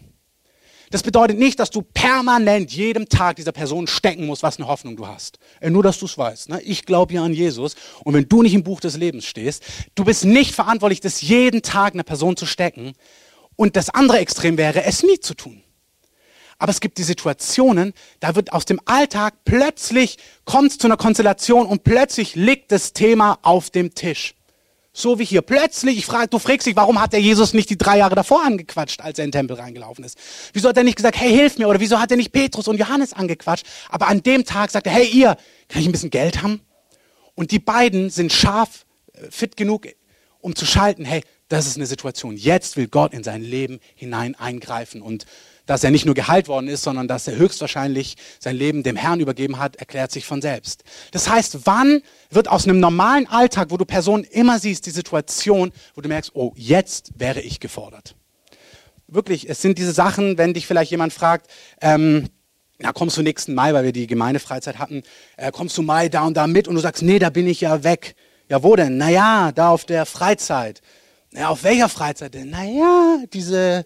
Das 0.90 1.02
bedeutet 1.02 1.38
nicht, 1.38 1.58
dass 1.58 1.70
du 1.70 1.82
permanent 1.82 2.72
jedem 2.72 3.08
Tag 3.08 3.36
dieser 3.36 3.52
Person 3.52 3.86
stecken 3.86 4.26
musst, 4.26 4.42
was 4.42 4.58
eine 4.58 4.68
Hoffnung 4.68 4.96
du 4.96 5.06
hast. 5.06 5.38
Äh, 5.60 5.70
nur, 5.70 5.82
dass 5.82 5.98
du 5.98 6.06
es 6.06 6.16
weißt. 6.16 6.50
Ne? 6.50 6.60
Ich 6.62 6.84
glaube 6.84 7.14
ja 7.14 7.24
an 7.24 7.32
Jesus. 7.32 7.74
Und 8.04 8.14
wenn 8.14 8.28
du 8.28 8.42
nicht 8.42 8.54
im 8.54 8.62
Buch 8.62 8.80
des 8.80 8.96
Lebens 8.96 9.24
stehst, 9.24 9.62
du 9.94 10.04
bist 10.04 10.24
nicht 10.24 10.54
verantwortlich, 10.54 11.00
das 11.00 11.22
jeden 11.22 11.62
Tag 11.62 11.94
einer 11.94 12.02
Person 12.02 12.36
zu 12.36 12.46
stecken. 12.46 12.92
Und 13.56 13.76
das 13.76 13.90
andere 13.90 14.18
Extrem 14.18 14.58
wäre, 14.58 14.84
es 14.84 15.02
nie 15.02 15.20
zu 15.20 15.34
tun. 15.34 15.62
Aber 16.58 16.70
es 16.70 16.80
gibt 16.80 16.98
die 16.98 17.02
Situationen, 17.02 17.92
da 18.20 18.34
wird 18.36 18.52
aus 18.52 18.64
dem 18.64 18.80
Alltag 18.84 19.34
plötzlich, 19.44 20.18
kommt 20.44 20.70
es 20.70 20.78
zu 20.78 20.86
einer 20.86 20.96
Konstellation 20.96 21.66
und 21.66 21.84
plötzlich 21.84 22.36
liegt 22.36 22.72
das 22.72 22.92
Thema 22.92 23.38
auf 23.42 23.70
dem 23.70 23.94
Tisch. 23.94 24.34
So 24.96 25.18
wie 25.18 25.24
hier. 25.24 25.42
Plötzlich, 25.42 25.98
ich 25.98 26.06
frage, 26.06 26.28
du 26.28 26.38
fragst 26.38 26.68
dich, 26.68 26.76
warum 26.76 27.02
hat 27.02 27.12
der 27.12 27.20
Jesus 27.20 27.52
nicht 27.52 27.68
die 27.68 27.76
drei 27.76 27.98
Jahre 27.98 28.14
davor 28.14 28.44
angequatscht, 28.44 29.00
als 29.00 29.18
er 29.18 29.24
in 29.24 29.32
den 29.32 29.40
Tempel 29.40 29.56
reingelaufen 29.56 30.04
ist? 30.04 30.16
Wieso 30.52 30.68
hat 30.68 30.76
er 30.76 30.84
nicht 30.84 30.94
gesagt, 30.94 31.20
hey, 31.20 31.30
hilf 31.34 31.58
mir? 31.58 31.66
Oder 31.68 31.80
wieso 31.80 31.98
hat 31.98 32.12
er 32.12 32.16
nicht 32.16 32.30
Petrus 32.30 32.68
und 32.68 32.78
Johannes 32.78 33.12
angequatscht? 33.12 33.66
Aber 33.88 34.06
an 34.06 34.22
dem 34.22 34.44
Tag 34.44 34.70
sagt 34.70 34.86
er, 34.86 34.92
hey, 34.92 35.08
ihr, 35.08 35.36
kann 35.68 35.82
ich 35.82 35.88
ein 35.88 35.92
bisschen 35.92 36.10
Geld 36.10 36.42
haben? 36.42 36.60
Und 37.34 37.50
die 37.50 37.58
beiden 37.58 38.08
sind 38.08 38.32
scharf, 38.32 38.86
äh, 39.14 39.28
fit 39.30 39.56
genug, 39.56 39.88
um 40.40 40.54
zu 40.54 40.64
schalten, 40.64 41.04
hey, 41.04 41.22
das 41.48 41.66
ist 41.66 41.76
eine 41.76 41.86
Situation. 41.86 42.36
Jetzt 42.36 42.76
will 42.76 42.86
Gott 42.86 43.12
in 43.14 43.24
sein 43.24 43.42
Leben 43.42 43.80
hinein 43.96 44.36
eingreifen 44.36 45.02
und 45.02 45.26
dass 45.66 45.84
er 45.84 45.90
nicht 45.90 46.04
nur 46.04 46.14
geheilt 46.14 46.48
worden 46.48 46.68
ist, 46.68 46.82
sondern 46.82 47.08
dass 47.08 47.26
er 47.26 47.36
höchstwahrscheinlich 47.36 48.16
sein 48.38 48.56
Leben 48.56 48.82
dem 48.82 48.96
Herrn 48.96 49.20
übergeben 49.20 49.58
hat, 49.58 49.76
erklärt 49.76 50.12
sich 50.12 50.26
von 50.26 50.42
selbst. 50.42 50.84
Das 51.12 51.28
heißt, 51.28 51.60
wann 51.64 52.02
wird 52.30 52.48
aus 52.48 52.64
einem 52.64 52.80
normalen 52.80 53.26
Alltag, 53.26 53.70
wo 53.70 53.76
du 53.76 53.84
Personen 53.84 54.24
immer 54.24 54.58
siehst, 54.58 54.86
die 54.86 54.90
Situation, 54.90 55.72
wo 55.94 56.00
du 56.00 56.08
merkst, 56.08 56.32
oh, 56.34 56.52
jetzt 56.56 57.12
wäre 57.16 57.40
ich 57.40 57.60
gefordert. 57.60 58.14
Wirklich, 59.06 59.48
es 59.48 59.62
sind 59.62 59.78
diese 59.78 59.92
Sachen, 59.92 60.38
wenn 60.38 60.54
dich 60.54 60.66
vielleicht 60.66 60.90
jemand 60.90 61.12
fragt, 61.12 61.50
ähm, 61.80 62.28
na, 62.78 62.92
kommst 62.92 63.16
du 63.16 63.22
nächsten 63.22 63.54
Mai, 63.54 63.72
weil 63.72 63.84
wir 63.84 63.92
die 63.92 64.06
Gemeindefreizeit 64.06 64.78
hatten, 64.78 65.02
äh, 65.36 65.52
kommst 65.52 65.78
du 65.78 65.82
Mai 65.82 66.08
da 66.08 66.24
und 66.26 66.36
da 66.36 66.46
mit 66.46 66.66
und 66.66 66.74
du 66.74 66.80
sagst, 66.80 67.02
nee, 67.02 67.18
da 67.18 67.30
bin 67.30 67.46
ich 67.46 67.60
ja 67.60 67.84
weg. 67.84 68.16
Ja, 68.48 68.62
wo 68.62 68.76
denn? 68.76 68.98
Naja, 68.98 69.52
da 69.52 69.70
auf 69.70 69.84
der 69.84 70.04
Freizeit. 70.06 70.82
Ja, 71.32 71.48
auf 71.48 71.64
welcher 71.64 71.88
Freizeit 71.88 72.34
denn? 72.34 72.50
Naja, 72.50 73.18
diese 73.32 73.84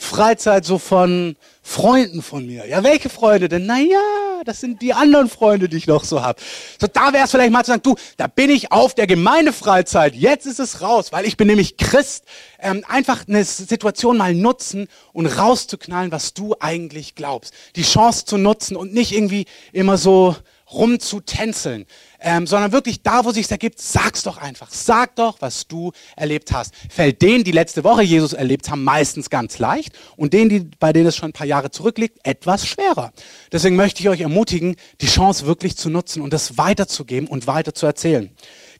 Freizeit 0.00 0.64
so 0.64 0.78
von 0.78 1.36
Freunden 1.62 2.22
von 2.22 2.46
mir. 2.46 2.66
Ja, 2.66 2.82
welche 2.82 3.10
Freunde 3.10 3.50
denn? 3.50 3.66
Naja, 3.66 4.00
das 4.46 4.58
sind 4.58 4.80
die 4.80 4.94
anderen 4.94 5.28
Freunde, 5.28 5.68
die 5.68 5.76
ich 5.76 5.86
noch 5.86 6.04
so 6.04 6.22
habe. 6.22 6.40
So, 6.80 6.86
da 6.86 7.12
wäre 7.12 7.24
es 7.24 7.30
vielleicht 7.30 7.52
mal 7.52 7.62
zu 7.64 7.72
sagen, 7.72 7.82
du, 7.82 7.96
da 8.16 8.26
bin 8.26 8.48
ich 8.48 8.72
auf 8.72 8.94
der 8.94 9.06
Gemeindefreizeit. 9.06 10.14
Jetzt 10.14 10.46
ist 10.46 10.58
es 10.58 10.80
raus, 10.80 11.12
weil 11.12 11.26
ich 11.26 11.36
bin 11.36 11.48
nämlich 11.48 11.76
Christ. 11.76 12.24
Ähm, 12.58 12.82
einfach 12.88 13.28
eine 13.28 13.44
Situation 13.44 14.16
mal 14.16 14.34
nutzen 14.34 14.88
und 15.12 15.26
rauszuknallen, 15.26 16.10
was 16.10 16.32
du 16.32 16.56
eigentlich 16.58 17.14
glaubst. 17.14 17.52
Die 17.76 17.82
Chance 17.82 18.24
zu 18.24 18.38
nutzen 18.38 18.76
und 18.76 18.94
nicht 18.94 19.12
irgendwie 19.12 19.44
immer 19.72 19.98
so 19.98 20.34
rumzutänzeln 20.72 21.86
ähm, 22.20 22.46
sondern 22.46 22.72
wirklich 22.72 23.02
da, 23.02 23.24
wo 23.24 23.32
sich 23.32 23.50
ergibt, 23.50 23.80
sag's 23.80 24.22
doch 24.22 24.36
einfach. 24.36 24.68
Sag 24.70 25.16
doch, 25.16 25.36
was 25.40 25.66
du 25.66 25.92
erlebt 26.16 26.52
hast. 26.52 26.74
Fällt 26.88 27.22
denen, 27.22 27.44
die 27.44 27.52
letzte 27.52 27.84
Woche 27.84 28.02
Jesus 28.02 28.32
erlebt 28.32 28.70
haben, 28.70 28.84
meistens 28.84 29.30
ganz 29.30 29.58
leicht 29.58 29.98
und 30.16 30.32
denen, 30.32 30.50
die, 30.50 30.60
bei 30.78 30.92
denen 30.92 31.06
es 31.06 31.16
schon 31.16 31.30
ein 31.30 31.34
paar 31.34 31.46
Jahre 31.46 31.70
zurückliegt, 31.70 32.18
etwas 32.22 32.66
schwerer. 32.66 33.12
Deswegen 33.52 33.76
möchte 33.76 34.00
ich 34.00 34.08
euch 34.08 34.20
ermutigen, 34.20 34.76
die 35.00 35.06
Chance 35.06 35.46
wirklich 35.46 35.76
zu 35.76 35.90
nutzen 35.90 36.22
und 36.22 36.32
das 36.32 36.58
weiterzugeben 36.58 37.28
und 37.28 37.46
weiter 37.46 37.74
zu 37.74 37.86
erzählen. 37.86 38.30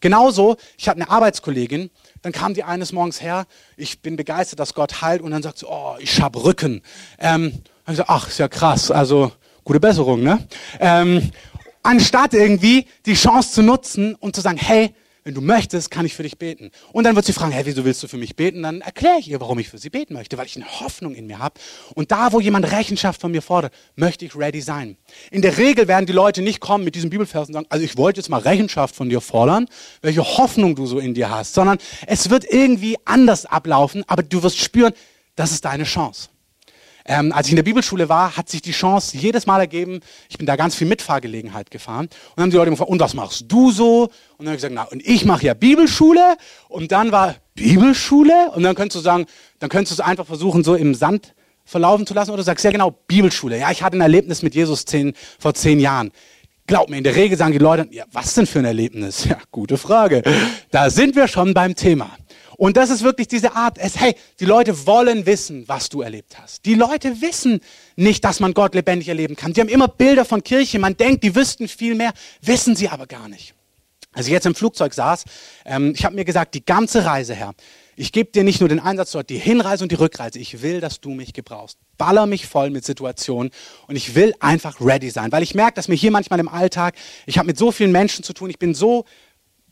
Genauso, 0.01 0.57
ich 0.79 0.89
hatte 0.89 1.01
eine 1.01 1.11
Arbeitskollegin, 1.11 1.91
dann 2.23 2.33
kam 2.33 2.55
die 2.55 2.65
eines 2.65 2.93
Morgens 2.93 3.21
her, 3.21 3.47
ich 3.77 4.01
bin 4.01 4.17
begeistert, 4.17 4.59
dass 4.59 4.75
Gott 4.75 5.03
heilt 5.03 5.21
und 5.21 5.31
dann 5.31 5.43
sagt 5.43 5.59
sie, 5.59 5.67
oh, 5.67 5.97
ich 5.99 6.21
hab 6.21 6.43
Rücken. 6.43 6.83
Ähm, 7.19 7.51
dann 7.51 7.61
ich 7.81 7.93
gesagt, 7.93 8.11
ach, 8.11 8.29
ist 8.29 8.39
ja 8.39 8.49
krass, 8.49 8.91
also 8.91 9.33
gute 9.65 9.81
Besserung, 9.81 10.23
ne? 10.23 10.47
Ähm, 10.79 11.31
anstatt 11.83 12.35
irgendwie 12.35 12.87
die 13.07 13.15
Chance 13.15 13.53
zu 13.53 13.63
nutzen 13.63 14.15
und 14.15 14.35
zu 14.35 14.41
sagen, 14.41 14.59
hey, 14.59 14.95
wenn 15.25 15.35
du 15.35 15.41
möchtest, 15.41 15.91
kann 15.91 16.07
ich 16.07 16.15
für 16.15 16.23
dich 16.23 16.39
beten. 16.39 16.71
Und 16.93 17.05
dann 17.05 17.15
wird 17.15 17.27
sie 17.27 17.33
fragen, 17.33 17.53
hey, 17.53 17.67
wieso 17.67 17.85
willst 17.85 18.03
du 18.03 18.09
für 18.09 18.17
mich 18.17 18.37
beten? 18.37 18.63
Dann 18.63 18.81
erkläre 18.81 19.19
ich 19.19 19.29
ihr, 19.29 19.41
warum 19.41 19.59
ich 19.59 19.69
für 19.69 19.79
sie 19.79 19.91
beten 19.91 20.15
möchte, 20.15 20.39
weil 20.39 20.47
ich 20.47 20.57
eine 20.57 20.81
Hoffnung 20.81 21.15
in 21.15 21.27
mir 21.27 21.39
habe. 21.39 21.61
Und 21.95 22.11
da, 22.11 22.33
wo 22.33 22.41
jemand 22.41 22.71
Rechenschaft 22.73 23.21
von 23.21 23.31
mir 23.31 23.43
fordert, 23.43 23.73
möchte 23.97 24.25
ich 24.25 24.35
ready 24.35 24.61
sein. 24.61 24.97
In 25.31 25.43
der 25.43 25.59
Regel 25.59 25.89
werden 25.89 26.07
die 26.07 26.13
Leute 26.13 26.43
nicht 26.43 26.61
kommen 26.61 26.85
mit 26.85 26.95
diesem 26.95 27.11
Bibelvers 27.11 27.49
und 27.49 27.55
sagen, 27.55 27.67
also 27.69 27.85
ich 27.85 27.97
wollte 27.97 28.21
jetzt 28.21 28.29
mal 28.29 28.41
Rechenschaft 28.41 28.95
von 28.97 29.09
dir 29.09 29.21
fordern, 29.21 29.67
welche 30.01 30.25
Hoffnung 30.25 30.75
du 30.75 30.87
so 30.87 30.99
in 30.99 31.15
dir 31.15 31.31
hast, 31.31 31.55
sondern 31.55 31.79
es 32.07 32.31
wird 32.31 32.45
irgendwie 32.45 32.97
anders 33.05 33.47
ablaufen, 33.47 34.05
aber 34.07 34.23
du 34.23 34.43
wirst 34.43 34.59
spüren, 34.59 34.95
das 35.37 35.53
ist 35.53 35.65
deine 35.65 35.85
Chance. 35.85 36.31
Ähm, 37.11 37.33
als 37.33 37.49
ich 37.49 37.53
in 37.53 37.57
der 37.57 37.65
Bibelschule 37.65 38.09
war, 38.09 38.37
hat 38.37 38.49
sich 38.49 38.63
die 38.63 38.71
Chance 38.71 39.17
jedes 39.17 39.45
Mal 39.45 39.59
ergeben, 39.59 39.99
ich 40.29 40.39
bin 40.39 40.47
da 40.47 40.55
ganz 40.55 40.77
viel 40.77 40.87
Mitfahrgelegenheit 40.87 41.73
gefahren. 41.73 42.05
Und 42.05 42.13
dann 42.37 42.45
haben 42.45 42.51
die 42.53 42.57
Leute 42.57 42.71
gefragt, 42.71 42.89
und 42.89 43.01
was 43.01 43.15
machst 43.15 43.47
du 43.49 43.73
so? 43.73 44.05
Und 44.05 44.11
dann 44.39 44.47
habe 44.47 44.55
ich 44.55 44.63
gesagt, 44.63 44.75
na, 44.77 44.85
und 44.85 45.05
ich 45.05 45.25
mache 45.25 45.45
ja 45.45 45.55
Bibelschule. 45.55 46.37
Und 46.69 46.93
dann 46.93 47.11
war 47.11 47.35
Bibelschule. 47.57 48.53
Und 48.55 48.63
dann 48.63 48.77
könntest 48.77 48.95
du 48.95 49.01
sagen, 49.01 49.27
dann 49.59 49.69
könntest 49.69 49.99
du 49.99 50.03
es 50.03 50.09
einfach 50.09 50.25
versuchen, 50.25 50.63
so 50.63 50.77
im 50.77 50.95
Sand 50.95 51.35
verlaufen 51.65 52.07
zu 52.07 52.15
lassen. 52.15 52.31
Oder 52.31 52.39
du 52.39 52.45
sagst, 52.45 52.65
ja 52.65 52.71
genau, 52.71 52.93
Bibelschule. 53.09 53.59
Ja, 53.59 53.73
ich 53.73 53.83
hatte 53.83 53.99
ein 53.99 54.03
Erlebnis 54.03 54.43
mit 54.43 54.55
Jesus 54.55 54.85
zehn, 54.85 55.15
vor 55.41 55.53
zehn 55.55 55.81
Jahren. 55.81 56.13
Glaub 56.69 56.91
mir, 56.91 56.99
in 56.99 57.03
der 57.03 57.17
Regel 57.17 57.37
sagen 57.37 57.51
die 57.51 57.59
Leute, 57.59 57.89
ja, 57.91 58.05
was 58.13 58.35
denn 58.35 58.47
für 58.47 58.61
ein 58.61 58.65
Erlebnis? 58.67 59.25
Ja, 59.25 59.39
gute 59.51 59.79
Frage. 59.79 60.23
Da 60.71 60.91
sind 60.91 61.17
wir 61.17 61.27
schon 61.27 61.55
beim 61.55 61.75
Thema. 61.75 62.09
Und 62.61 62.77
das 62.77 62.91
ist 62.91 63.03
wirklich 63.03 63.27
diese 63.27 63.57
Art, 63.57 63.79
es, 63.79 63.99
hey, 63.99 64.15
die 64.39 64.45
Leute 64.45 64.87
wollen 64.87 65.25
wissen, 65.25 65.67
was 65.67 65.89
du 65.89 66.03
erlebt 66.03 66.39
hast. 66.39 66.67
Die 66.67 66.75
Leute 66.75 67.23
wissen 67.23 67.61
nicht, 67.97 68.23
dass 68.23 68.39
man 68.39 68.53
Gott 68.53 68.75
lebendig 68.75 69.09
erleben 69.09 69.35
kann. 69.35 69.55
Die 69.55 69.63
haben 69.63 69.71
immer 69.71 69.89
Bilder 69.89 70.27
von 70.27 70.45
Kirche. 70.45 70.79
Man 70.79 70.95
denkt, 70.95 71.25
die 71.25 71.35
wüssten 71.35 71.69
viel 71.69 71.95
mehr, 71.95 72.13
wissen 72.43 72.77
sie 72.77 72.91
aber 72.91 73.07
gar 73.07 73.31
nicht. 73.31 73.55
Als 74.13 74.27
ich 74.27 74.33
jetzt 74.33 74.45
im 74.45 74.55
Flugzeug 74.55 74.93
saß, 74.93 75.25
ähm, 75.65 75.95
ich 75.97 76.05
habe 76.05 76.15
mir 76.15 76.27
gesagt, 76.27 76.55
die 76.55 76.63
ganze 76.63 77.07
Reise 77.07 77.33
her, 77.33 77.55
ich 77.97 78.13
gebe 78.13 78.31
dir 78.31 78.45
nicht 78.45 78.61
nur 78.61 78.69
den 78.69 78.81
Einsatz 78.81 79.13
dort, 79.13 79.31
die 79.31 79.39
Hinreise 79.39 79.85
und 79.85 79.91
die 79.91 79.97
Rückreise. 79.97 80.39
Ich 80.39 80.61
will, 80.61 80.81
dass 80.81 81.01
du 81.01 81.11
mich 81.11 81.33
gebrauchst. 81.33 81.79
Baller 81.97 82.27
mich 82.27 82.47
voll 82.47 82.69
mit 82.69 82.85
Situationen 82.85 83.53
und 83.87 83.97
ich 83.97 84.15
will 84.15 84.35
einfach 84.39 84.83
ready 84.83 85.09
sein, 85.09 85.33
weil 85.33 85.43
ich 85.43 85.55
merke, 85.55 85.77
dass 85.77 85.89
mir 85.89 85.95
hier 85.95 86.11
manchmal 86.11 86.41
im 86.41 86.49
Alltag, 86.49 86.95
ich 87.25 87.39
habe 87.39 87.47
mit 87.47 87.57
so 87.57 87.73
vielen 87.73 87.93
Menschen 87.93 88.23
zu 88.23 88.35
tun, 88.35 88.51
ich 88.51 88.59
bin 88.59 88.75
so 88.75 89.07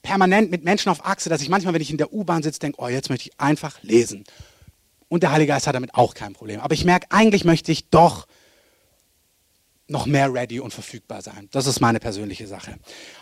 permanent 0.09 0.51
mit 0.51 0.65
Menschen 0.65 0.89
auf 0.89 1.05
Achse, 1.05 1.29
dass 1.29 1.43
ich 1.43 1.51
manchmal, 1.51 1.75
wenn 1.75 1.83
ich 1.83 1.91
in 1.91 1.99
der 1.99 2.15
U-Bahn 2.15 2.43
sitze, 2.43 2.61
denke, 2.61 2.81
oh, 2.81 2.89
jetzt 2.89 3.11
möchte 3.11 3.29
ich 3.29 3.39
einfach 3.39 3.83
lesen. 3.83 4.25
und 5.09 5.23
der 5.23 5.33
Heilige 5.33 5.53
Geist 5.53 5.67
hat 5.67 5.75
damit 5.75 5.95
auch 5.95 6.15
kein 6.15 6.33
Problem. 6.33 6.61
Aber 6.61 6.75
ich 6.75 6.85
merke, 6.85 7.07
eigentlich 7.11 7.45
möchte 7.45 7.73
ich 7.73 7.89
doch 7.91 8.27
noch 9.89 10.07
mehr 10.07 10.33
ready 10.33 10.61
und 10.61 10.73
verfügbar 10.73 11.23
sein. 11.23 11.49
Das 11.51 11.67
ist 11.67 11.81
meine 11.81 11.99
persönliche 11.99 12.47
Sache. 12.47 12.75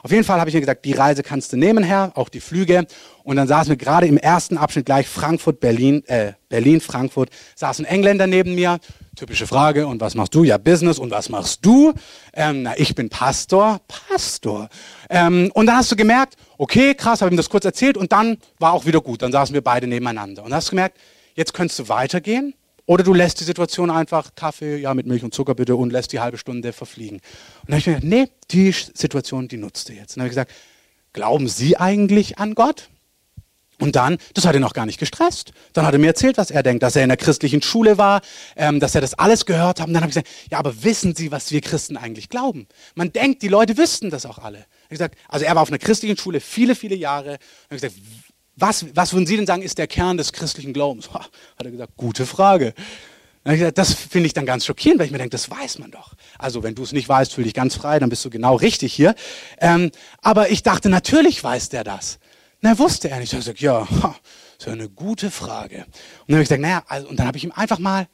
Auf 0.03 0.11
jeden 0.11 0.25
Fall 0.25 0.41
habe 0.41 0.51
ich 0.51 0.55
mir 0.55 0.61
gesagt, 0.61 0.85
die 0.85 0.93
Reise 0.93 1.23
kannst 1.23 1.53
du 1.53 1.57
nehmen, 1.57 1.85
Herr, 1.85 2.13
auch 2.17 2.29
die 2.29 2.41
Flüge. 2.41 2.87
Und 3.23 3.37
dann 3.37 3.47
saßen 3.47 3.71
wir 3.71 3.77
gerade 3.77 4.07
im 4.07 4.19
ersten 4.19 4.57
Abschnitt 4.59 4.87
gleich 4.87 5.07
Frankfurt, 5.07 5.61
Berlin, 5.61 6.05
äh, 6.07 6.33
Berlin, 6.49 6.81
Frankfurt, 6.81 7.31
saßen 7.55 7.85
Engländer 7.85 8.27
neben 8.27 8.55
mir. 8.57 8.79
Typische 9.15 9.47
Frage, 9.47 9.87
und 9.87 10.01
was 10.01 10.15
machst 10.15 10.35
du? 10.35 10.45
Ja, 10.45 10.59
Business. 10.59 10.99
Und 10.99 11.11
was 11.13 11.29
machst 11.29 11.65
du? 11.65 11.95
Ähm, 12.33 12.65
na, 12.65 12.75
ich 12.77 12.95
bin 12.95 13.09
Pastor. 13.09 13.81
Pastor. 13.87 14.69
Ähm, 15.09 15.51
und 15.55 15.67
dann 15.67 15.77
hast 15.77 15.93
du 15.93 15.97
gemerkt, 15.97 16.35
okay, 16.59 16.95
krass, 16.95 17.23
habe 17.23 17.33
ihm 17.33 17.37
das 17.37 17.49
kurz 17.49 17.65
erzählt 17.65 17.97
und 17.97 18.11
dann 18.11 18.39
war 18.59 18.73
auch 18.73 18.87
wieder 18.87 19.01
gut. 19.01 19.23
Dann 19.23 19.33
saßen 19.33 19.55
wir 19.55 19.63
beide 19.63 19.87
nebeneinander. 19.87 20.43
Und 20.43 20.51
dann 20.51 20.57
hast 20.57 20.69
du 20.69 20.71
gemerkt, 20.71 20.99
jetzt 21.37 21.55
könntest 21.55 21.79
du 21.79 21.89
weitergehen 21.89 22.55
oder 22.87 23.05
du 23.05 23.13
lässt 23.13 23.41
die 23.41 23.45
Situation 23.45 23.91
einfach, 23.91 24.35
Kaffee, 24.35 24.77
ja, 24.77 24.95
mit 24.95 25.07
Milch 25.07 25.25
und 25.25 25.35
Zucker 25.35 25.55
bitte 25.55 25.77
und 25.77 25.93
lässt 25.93 26.13
die 26.13 26.21
halbe 26.21 26.39
Stunde 26.39 26.73
verfliegen. 26.73 27.19
Und 27.19 27.71
dann 27.71 27.75
habe 27.75 27.79
ich 27.81 27.87
mir 27.87 27.95
gedacht, 27.95 28.11
nee, 28.11 28.29
die 28.51 28.73
Situation, 28.73 29.49
die 29.49 29.57
nutzt 29.57 29.89
du 29.89 29.93
jetzt. 29.93 30.13
Und 30.13 30.17
dann 30.17 30.23
habe 30.23 30.29
ich 30.29 30.37
gesagt, 30.37 30.53
glauben 31.13 31.49
Sie 31.49 31.77
eigentlich 31.77 32.39
an 32.39 32.55
Gott? 32.55 32.89
Und 33.79 33.95
dann, 33.95 34.17
das 34.33 34.47
hat 34.47 34.55
ihn 34.55 34.63
noch 34.63 34.73
gar 34.73 34.87
nicht 34.87 34.99
gestresst. 34.99 35.53
Dann 35.75 35.85
hat 35.85 35.93
er 35.93 35.99
mir 35.99 36.07
erzählt, 36.07 36.39
was 36.39 36.51
er 36.51 36.63
denkt, 36.63 36.83
dass 36.83 36.97
er 36.97 37.03
in 37.03 37.11
der 37.11 37.19
christlichen 37.19 37.61
Schule 37.61 37.99
war, 37.99 38.23
ähm, 38.57 38.81
dass 38.81 38.95
er 38.95 39.03
das 39.03 39.15
alles 39.15 39.45
gehört 39.45 39.81
hat. 39.81 39.89
Und 39.89 39.93
dann 39.93 40.03
habe 40.03 40.11
ich 40.11 40.15
gesagt, 40.15 40.29
ja, 40.51 40.59
aber 40.59 40.83
wissen 40.83 41.15
Sie, 41.15 41.31
was 41.31 41.51
wir 41.51 41.61
Christen 41.61 41.99
eigentlich 41.99 42.31
glauben? 42.31 42.69
Man 42.95 43.13
denkt, 43.13 43.43
die 43.43 43.49
Leute 43.49 43.77
wüssten 43.77 44.09
das 44.09 44.25
auch 44.25 44.39
alle. 44.39 44.65
Ich 44.85 44.91
gesagt, 44.91 45.19
also 45.29 45.45
er 45.45 45.55
war 45.57 45.63
auf 45.63 45.69
einer 45.69 45.79
christlichen 45.79 46.17
Schule 46.17 46.41
viele, 46.41 46.75
viele 46.75 46.97
Jahre. 46.97 47.33
Und 47.69 47.77
ich 47.77 47.83
gesagt, 47.83 47.97
was, 48.57 48.87
was 48.97 49.13
würden 49.13 49.27
Sie 49.27 49.37
denn 49.37 49.47
sagen, 49.47 49.63
ist 49.63 49.79
der 49.79 49.87
Kern 49.87 50.17
des 50.17 50.33
christlichen 50.33 50.73
Glaubens? 50.73 51.13
Ha, 51.13 51.21
hat 51.21 51.65
er 51.65 51.71
gesagt, 51.71 51.93
gute 51.97 52.27
Frage. 52.27 52.75
Gesagt, 53.45 53.79
das 53.79 53.95
finde 53.95 54.27
ich 54.27 54.33
dann 54.33 54.45
ganz 54.45 54.67
schockierend, 54.67 54.99
weil 54.99 55.07
ich 55.07 55.13
mir 55.13 55.19
denke, 55.19 55.31
das 55.31 55.49
weiß 55.49 55.79
man 55.79 55.93
doch. 55.93 56.15
Also 56.37 56.65
wenn 56.65 56.75
du 56.75 56.83
es 56.83 56.91
nicht 56.91 57.09
weißt, 57.09 57.33
fühl 57.33 57.45
dich 57.45 57.55
ganz 57.55 57.77
frei, 57.77 58.01
dann 58.01 58.09
bist 58.09 58.25
du 58.25 58.31
genau 58.31 58.57
richtig 58.57 58.93
hier. 58.93 59.15
Ähm, 59.61 59.93
aber 60.21 60.51
ich 60.51 60.65
dachte, 60.65 60.89
natürlich 60.89 61.45
weiß 61.45 61.69
der 61.69 61.85
das. 61.85 62.19
Na, 62.61 62.77
wusste 62.77 63.09
er 63.09 63.21
nicht. 63.21 63.33
Ich 63.33 63.39
gesagt, 63.39 63.61
ja, 63.61 63.87
das 64.59 64.67
ist 64.67 64.73
eine 64.73 64.89
gute 64.89 65.31
Frage. 65.31 65.77
Und 65.77 65.87
dann 66.29 66.37
habe 66.37 66.43
ich 66.43 66.49
gesagt, 66.49 66.63
naja, 66.63 66.83
also, 66.89 67.09
und 67.09 67.21
dann 67.21 67.29
habe 67.29 67.39
ich 67.39 67.45
ihm 67.45 67.53
einfach 67.53 67.79
mal 67.79 68.09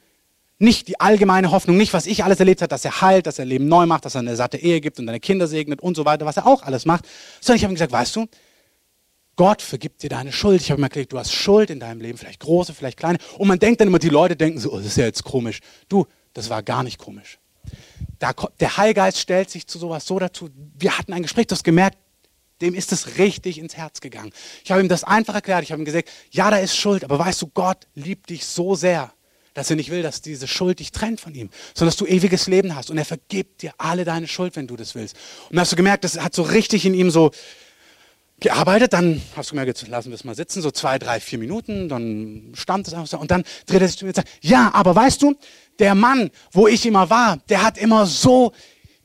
nicht 0.59 0.87
die 0.87 0.99
allgemeine 0.99 1.49
Hoffnung, 1.49 1.77
nicht 1.77 1.93
was 1.93 2.05
ich 2.05 2.23
alles 2.23 2.39
erlebt 2.39 2.61
habe, 2.61 2.69
dass 2.69 2.85
er 2.85 3.01
heilt, 3.01 3.25
dass 3.25 3.39
er 3.39 3.45
Leben 3.45 3.67
neu 3.67 3.87
macht, 3.87 4.05
dass 4.05 4.15
er 4.15 4.19
eine 4.19 4.35
satte 4.35 4.57
Ehe 4.57 4.81
gibt 4.81 4.99
und 4.99 5.07
deine 5.07 5.19
Kinder 5.19 5.47
segnet 5.47 5.81
und 5.81 5.95
so 5.95 6.05
weiter, 6.05 6.27
was 6.27 6.37
er 6.37 6.45
auch 6.45 6.61
alles 6.61 6.85
macht, 6.85 7.05
sondern 7.41 7.57
ich 7.57 7.63
habe 7.63 7.73
ihm 7.73 7.75
gesagt, 7.75 7.91
weißt 7.91 8.15
du, 8.15 8.27
Gott 9.35 9.61
vergibt 9.61 10.03
dir 10.03 10.09
deine 10.09 10.31
Schuld. 10.31 10.61
Ich 10.61 10.69
habe 10.69 10.79
mir 10.79 10.87
erklärt, 10.87 11.11
du 11.11 11.17
hast 11.17 11.33
Schuld 11.33 11.69
in 11.69 11.79
deinem 11.79 12.01
Leben, 12.01 12.17
vielleicht 12.17 12.39
große, 12.39 12.73
vielleicht 12.73 12.97
kleine. 12.97 13.17
Und 13.37 13.47
man 13.47 13.59
denkt 13.59 13.81
dann 13.81 13.87
immer, 13.87 13.99
die 13.99 14.09
Leute 14.09 14.35
denken 14.35 14.59
so, 14.59 14.71
oh, 14.71 14.77
das 14.77 14.87
ist 14.87 14.97
ja 14.97 15.05
jetzt 15.05 15.23
komisch. 15.23 15.59
Du, 15.89 16.05
das 16.33 16.49
war 16.49 16.61
gar 16.61 16.83
nicht 16.83 16.99
komisch. 16.99 17.39
Da, 18.19 18.33
der 18.59 18.77
Heilgeist 18.77 19.19
stellt 19.19 19.49
sich 19.49 19.65
zu 19.65 19.79
sowas 19.79 20.05
so 20.05 20.19
dazu. 20.19 20.49
Wir 20.77 20.97
hatten 20.97 21.13
ein 21.13 21.23
Gespräch, 21.23 21.47
du 21.47 21.55
hast 21.55 21.63
gemerkt, 21.63 21.97
dem 22.61 22.75
ist 22.75 22.91
es 22.91 23.17
richtig 23.17 23.57
ins 23.57 23.75
Herz 23.75 23.99
gegangen. 23.99 24.31
Ich 24.63 24.71
habe 24.71 24.81
ihm 24.81 24.87
das 24.87 25.03
einfach 25.03 25.33
erklärt. 25.33 25.63
Ich 25.63 25.71
habe 25.71 25.81
ihm 25.81 25.85
gesagt, 25.85 26.09
ja, 26.31 26.51
da 26.51 26.57
ist 26.57 26.75
Schuld, 26.75 27.03
aber 27.03 27.17
weißt 27.19 27.41
du, 27.41 27.47
Gott 27.47 27.87
liebt 27.95 28.29
dich 28.29 28.45
so 28.45 28.75
sehr, 28.75 29.11
dass 29.53 29.69
er 29.69 29.75
nicht 29.75 29.89
will, 29.89 30.01
dass 30.01 30.21
diese 30.21 30.47
Schuld 30.47 30.79
dich 30.79 30.91
trennt 30.91 31.19
von 31.19 31.33
ihm, 31.33 31.49
sondern 31.73 31.89
dass 31.89 31.97
du 31.97 32.05
ewiges 32.05 32.47
Leben 32.47 32.75
hast. 32.75 32.89
Und 32.89 32.97
er 32.97 33.05
vergibt 33.05 33.61
dir 33.63 33.73
alle 33.77 34.05
deine 34.05 34.27
Schuld, 34.27 34.55
wenn 34.55 34.67
du 34.67 34.75
das 34.75 34.95
willst. 34.95 35.15
Und 35.49 35.55
dann 35.55 35.61
hast 35.61 35.71
du 35.71 35.75
gemerkt, 35.75 36.03
das 36.03 36.19
hat 36.19 36.33
so 36.33 36.43
richtig 36.43 36.85
in 36.85 36.93
ihm 36.93 37.11
so, 37.11 37.31
gearbeitet, 38.43 38.93
dann 38.93 39.21
hast 39.35 39.49
du 39.49 39.55
gemerkt, 39.55 39.87
lassen 39.87 40.09
wir 40.09 40.15
es 40.15 40.23
mal 40.23 40.35
sitzen, 40.35 40.61
so 40.61 40.69
zwei, 40.69 40.99
drei, 40.99 41.19
vier 41.19 41.39
Minuten, 41.39 41.89
dann 41.89 42.51
stand 42.53 42.87
es 42.87 42.93
einfach 42.93 43.07
so 43.07 43.17
und 43.17 43.31
dann 43.31 43.43
dreht 43.65 43.81
er 43.81 43.87
sich 43.87 43.97
zu 43.97 44.05
mir 44.05 44.09
und 44.09 44.15
sagt, 44.15 44.29
ja, 44.41 44.69
aber 44.73 44.95
weißt 44.95 45.21
du, 45.23 45.35
der 45.79 45.95
Mann, 45.95 46.29
wo 46.51 46.67
ich 46.67 46.85
immer 46.85 47.09
war, 47.09 47.37
der 47.49 47.63
hat 47.63 47.77
immer 47.77 48.05
so 48.05 48.51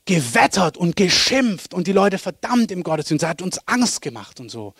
gewettert 0.05 0.77
und 0.77 0.95
geschimpft 0.95 1.73
und 1.73 1.87
die 1.87 1.93
Leute 1.93 2.17
verdammt 2.17 2.71
im 2.71 2.83
Gottesdienst, 2.83 3.23
er 3.23 3.29
hat 3.29 3.41
uns 3.41 3.59
Angst 3.67 4.01
gemacht 4.01 4.39
und 4.39 4.49
so. 4.49 4.73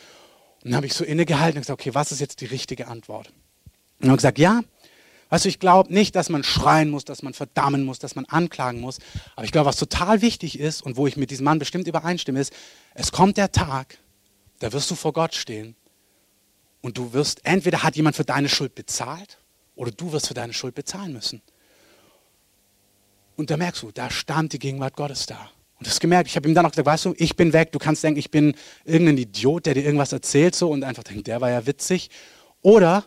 Und 0.64 0.72
dann 0.72 0.76
habe 0.76 0.88
ich 0.88 0.94
so 0.94 1.04
innegehalten 1.04 1.58
und 1.58 1.62
gesagt, 1.62 1.80
okay, 1.80 1.96
was 1.96 2.12
ist 2.12 2.20
jetzt 2.20 2.42
die 2.42 2.46
richtige 2.46 2.88
Antwort? 2.88 3.28
Und 3.28 3.36
dann 4.02 4.10
habe 4.10 4.18
gesagt, 4.18 4.40
ja, 4.40 4.62
weißt 5.30 5.46
du, 5.46 5.50
ich 5.50 5.60
glaube 5.60 5.94
nicht, 5.94 6.16
dass 6.16 6.30
man 6.30 6.44
schreien 6.44 6.90
muss, 6.90 7.06
dass 7.06 7.24
man 7.24 7.34
verdammen 7.34 7.86
muss, 7.86 8.00
dass 8.00 8.16
man 8.16 8.26
anklagen 8.26 8.82
muss, 8.82 8.98
aber 9.36 9.46
ich 9.46 9.52
glaube, 9.52 9.68
was 9.68 9.78
total 9.78 10.22
wichtig 10.22 10.60
ist 10.60 10.82
und 10.82 10.98
wo 10.98 11.08
ich 11.08 11.16
mit 11.16 11.32
diesem 11.32 11.46
Mann 11.46 11.60
bestimmt 11.60 11.88
übereinstimme, 11.88 12.40
ist, 12.42 12.52
es 12.94 13.12
kommt 13.12 13.38
der 13.38 13.52
Tag, 13.52 14.00
da 14.60 14.72
wirst 14.72 14.92
du 14.92 14.96
vor 14.96 15.14
Gott 15.14 15.36
stehen 15.36 15.76
und 16.82 16.98
du 16.98 17.14
wirst, 17.14 17.46
entweder 17.46 17.84
hat 17.84 17.96
jemand 17.96 18.16
für 18.16 18.26
deine 18.26 18.50
Schuld 18.50 18.76
bezahlt 18.76 19.38
oder 19.76 19.92
du 19.92 20.12
wirst 20.12 20.28
für 20.28 20.34
deine 20.34 20.54
Schuld 20.54 20.76
bezahlen 20.76 21.14
müssen. 21.14 21.42
Und 23.36 23.50
da 23.50 23.58
merkst 23.58 23.84
du, 23.84 23.92
da 23.92 24.10
stand 24.10 24.52
die 24.54 24.60
Gegenwart 24.60 24.96
Gottes 24.96 25.26
da. 25.26 25.50
Und 25.80 25.88
das 25.88 26.02
gemerkt, 26.02 26.28
ich 26.28 26.36
habe 26.36 26.48
ihm 26.48 26.54
dann 26.54 26.66
auch 26.66 26.72
gesagt, 26.72 26.86
weißt 26.86 27.06
du, 27.06 27.14
ich 27.18 27.38
bin 27.38 27.54
weg. 27.54 27.72
Du 27.72 27.80
kannst 27.80 28.04
denken, 28.04 28.20
ich 28.20 28.32
bin 28.32 28.54
irgendein 28.84 29.18
Idiot, 29.18 29.66
der 29.66 29.74
dir 29.76 29.86
irgendwas 29.86 30.12
erzählt 30.12 30.54
so 30.54 30.70
und 30.70 30.84
einfach 30.84 31.04
denkt, 31.04 31.28
der 31.28 31.40
war 31.40 31.50
ja 31.50 31.66
witzig. 31.66 32.10
Oder 32.62 33.06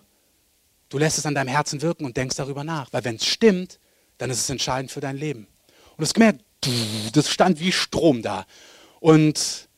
du 0.88 0.96
lässt 0.96 1.18
es 1.18 1.26
an 1.26 1.34
deinem 1.34 1.48
Herzen 1.48 1.82
wirken 1.82 2.06
und 2.06 2.16
denkst 2.16 2.36
darüber 2.36 2.64
nach. 2.64 2.90
Weil 2.94 3.04
wenn 3.04 3.16
es 3.16 3.26
stimmt, 3.26 3.78
dann 4.16 4.30
ist 4.30 4.38
es 4.38 4.48
entscheidend 4.48 4.90
für 4.90 5.00
dein 5.00 5.18
Leben. 5.18 5.46
Und 5.96 6.00
das 6.00 6.14
gemerkt, 6.14 6.42
das 7.12 7.28
stand 7.28 7.60
wie 7.60 7.72
Strom 7.72 8.22
da. 8.22 8.46
Und 9.00 9.68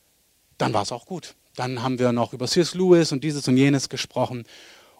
dann 0.57 0.73
war 0.73 0.83
es 0.83 0.93
auch 0.93 1.05
gut. 1.05 1.35
Dann 1.55 1.81
haben 1.81 1.99
wir 1.99 2.11
noch 2.11 2.33
über 2.33 2.47
C.S. 2.47 2.73
Lewis 2.73 3.11
und 3.11 3.23
dieses 3.23 3.47
und 3.47 3.57
jenes 3.57 3.89
gesprochen. 3.89 4.45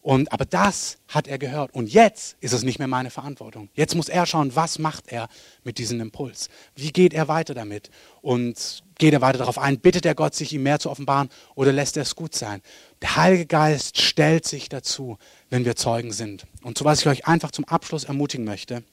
Und, 0.05 0.31
aber 0.31 0.45
das 0.45 0.99
hat 1.07 1.27
er 1.27 1.39
gehört. 1.39 1.73
Und 1.73 1.91
jetzt 1.91 2.37
ist 2.39 2.53
es 2.53 2.61
nicht 2.61 2.77
mehr 2.77 2.87
meine 2.87 3.09
Verantwortung. 3.09 3.69
Jetzt 3.73 3.95
muss 3.95 4.07
er 4.07 4.27
schauen, 4.27 4.55
was 4.55 4.77
macht 4.77 5.11
er 5.11 5.29
mit 5.63 5.79
diesem 5.79 5.99
Impuls? 5.99 6.49
Wie 6.75 6.91
geht 6.91 7.11
er 7.11 7.27
weiter 7.27 7.55
damit? 7.55 7.89
Und 8.21 8.83
geht 8.99 9.13
er 9.13 9.21
weiter 9.21 9.39
darauf 9.39 9.57
ein? 9.57 9.79
Bittet 9.79 10.05
er 10.05 10.13
Gott, 10.13 10.35
sich 10.35 10.53
ihm 10.53 10.61
mehr 10.61 10.77
zu 10.77 10.91
offenbaren 10.91 11.29
oder 11.55 11.73
lässt 11.73 11.97
er 11.97 12.03
es 12.03 12.15
gut 12.15 12.35
sein? 12.35 12.61
Der 13.01 13.15
Heilige 13.15 13.47
Geist 13.47 13.99
stellt 13.99 14.45
sich 14.45 14.69
dazu, 14.69 15.17
wenn 15.49 15.65
wir 15.65 15.75
Zeugen 15.75 16.11
sind. 16.11 16.45
Und 16.61 16.77
so 16.77 16.85
was 16.85 16.99
ich 16.99 17.07
euch 17.07 17.25
einfach 17.25 17.49
zum 17.49 17.65
Abschluss 17.65 18.03
ermutigen 18.03 18.45
möchte, 18.45 18.83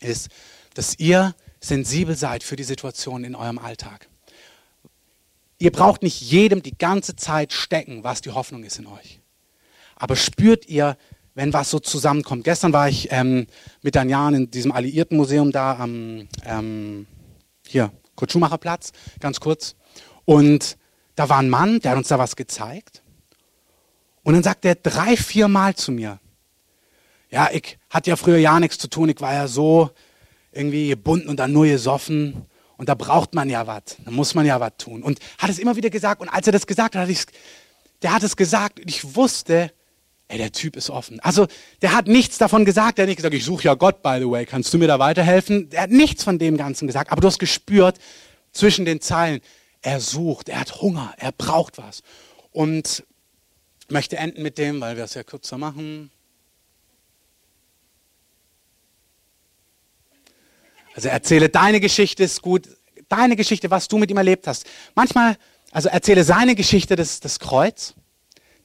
ist, 0.00 0.30
dass 0.74 0.98
ihr 0.98 1.36
sensibel 1.60 2.16
seid 2.16 2.42
für 2.42 2.56
die 2.56 2.64
Situation 2.64 3.22
in 3.22 3.36
eurem 3.36 3.58
Alltag. 3.58 4.09
Ihr 5.60 5.70
braucht 5.70 6.02
nicht 6.02 6.22
jedem 6.22 6.62
die 6.62 6.76
ganze 6.76 7.16
Zeit 7.16 7.52
stecken, 7.52 8.02
was 8.02 8.22
die 8.22 8.30
Hoffnung 8.30 8.64
ist 8.64 8.78
in 8.78 8.86
euch. 8.86 9.20
Aber 9.94 10.16
spürt 10.16 10.66
ihr, 10.66 10.96
wenn 11.34 11.52
was 11.52 11.70
so 11.70 11.78
zusammenkommt. 11.78 12.44
Gestern 12.44 12.72
war 12.72 12.88
ich 12.88 13.12
ähm, 13.12 13.46
mit 13.82 13.94
Danian 13.94 14.34
in 14.34 14.50
diesem 14.50 14.72
Alliiertenmuseum 14.72 15.52
da 15.52 15.76
am 15.76 16.26
ähm, 16.46 17.06
hier, 17.66 17.92
Kurt 18.16 18.32
Schumacher 18.32 18.56
Platz, 18.56 18.92
ganz 19.20 19.38
kurz. 19.38 19.76
Und 20.24 20.78
da 21.14 21.28
war 21.28 21.38
ein 21.38 21.50
Mann, 21.50 21.80
der 21.80 21.92
hat 21.92 21.98
uns 21.98 22.08
da 22.08 22.18
was 22.18 22.36
gezeigt. 22.36 23.02
Und 24.22 24.32
dann 24.32 24.42
sagt 24.42 24.64
er 24.64 24.76
drei, 24.76 25.14
vier 25.14 25.48
Mal 25.48 25.74
zu 25.74 25.92
mir, 25.92 26.20
ja, 27.28 27.50
ich 27.52 27.78
hatte 27.90 28.08
ja 28.08 28.16
früher 28.16 28.38
ja 28.38 28.58
nichts 28.58 28.78
zu 28.78 28.88
tun, 28.88 29.10
ich 29.10 29.20
war 29.20 29.34
ja 29.34 29.46
so 29.46 29.90
irgendwie 30.52 30.88
gebunden 30.88 31.28
und 31.28 31.36
dann 31.36 31.52
nur 31.52 31.66
gesoffen. 31.66 32.46
Und 32.80 32.88
da 32.88 32.94
braucht 32.94 33.34
man 33.34 33.50
ja 33.50 33.66
was. 33.66 33.98
Da 34.06 34.10
muss 34.10 34.34
man 34.34 34.46
ja 34.46 34.58
was 34.58 34.72
tun. 34.78 35.02
Und 35.02 35.18
hat 35.36 35.50
es 35.50 35.58
immer 35.58 35.76
wieder 35.76 35.90
gesagt. 35.90 36.22
Und 36.22 36.30
als 36.30 36.46
er 36.46 36.54
das 36.54 36.66
gesagt 36.66 36.96
hat, 36.96 37.06
hat 37.06 37.26
der 38.00 38.14
hat 38.14 38.22
es 38.22 38.36
gesagt 38.36 38.80
und 38.80 38.88
ich 38.88 39.14
wusste, 39.14 39.70
ey, 40.28 40.38
der 40.38 40.50
Typ 40.50 40.76
ist 40.76 40.88
offen. 40.88 41.20
Also 41.20 41.46
der 41.82 41.92
hat 41.92 42.08
nichts 42.08 42.38
davon 42.38 42.64
gesagt. 42.64 42.96
Der 42.96 43.02
hat 43.02 43.08
nicht 43.10 43.18
gesagt, 43.18 43.34
ich 43.34 43.44
suche 43.44 43.64
ja 43.64 43.74
Gott, 43.74 44.02
by 44.02 44.16
the 44.18 44.30
way. 44.30 44.46
Kannst 44.46 44.72
du 44.72 44.78
mir 44.78 44.86
da 44.86 44.98
weiterhelfen? 44.98 45.68
Der 45.68 45.82
hat 45.82 45.90
nichts 45.90 46.24
von 46.24 46.38
dem 46.38 46.56
Ganzen 46.56 46.86
gesagt. 46.86 47.12
Aber 47.12 47.20
du 47.20 47.26
hast 47.26 47.38
gespürt 47.38 47.98
zwischen 48.50 48.86
den 48.86 49.02
Zeilen, 49.02 49.42
er 49.82 50.00
sucht, 50.00 50.48
er 50.48 50.60
hat 50.60 50.80
Hunger, 50.80 51.12
er 51.18 51.32
braucht 51.32 51.76
was. 51.76 52.02
Und 52.50 53.04
ich 53.84 53.90
möchte 53.90 54.16
enden 54.16 54.42
mit 54.42 54.56
dem, 54.56 54.80
weil 54.80 54.96
wir 54.96 55.04
es 55.04 55.12
ja 55.12 55.22
kürzer 55.22 55.58
machen. 55.58 56.10
Also 60.94 61.08
erzähle 61.08 61.48
deine 61.48 61.80
Geschichte 61.80 62.24
ist 62.24 62.42
gut, 62.42 62.68
deine 63.08 63.36
Geschichte, 63.36 63.70
was 63.70 63.88
du 63.88 63.98
mit 63.98 64.10
ihm 64.10 64.16
erlebt 64.16 64.46
hast. 64.46 64.66
Manchmal, 64.94 65.36
also 65.70 65.88
erzähle 65.88 66.24
seine 66.24 66.54
Geschichte, 66.54 66.96
das, 66.96 67.20
das 67.20 67.38
Kreuz. 67.38 67.94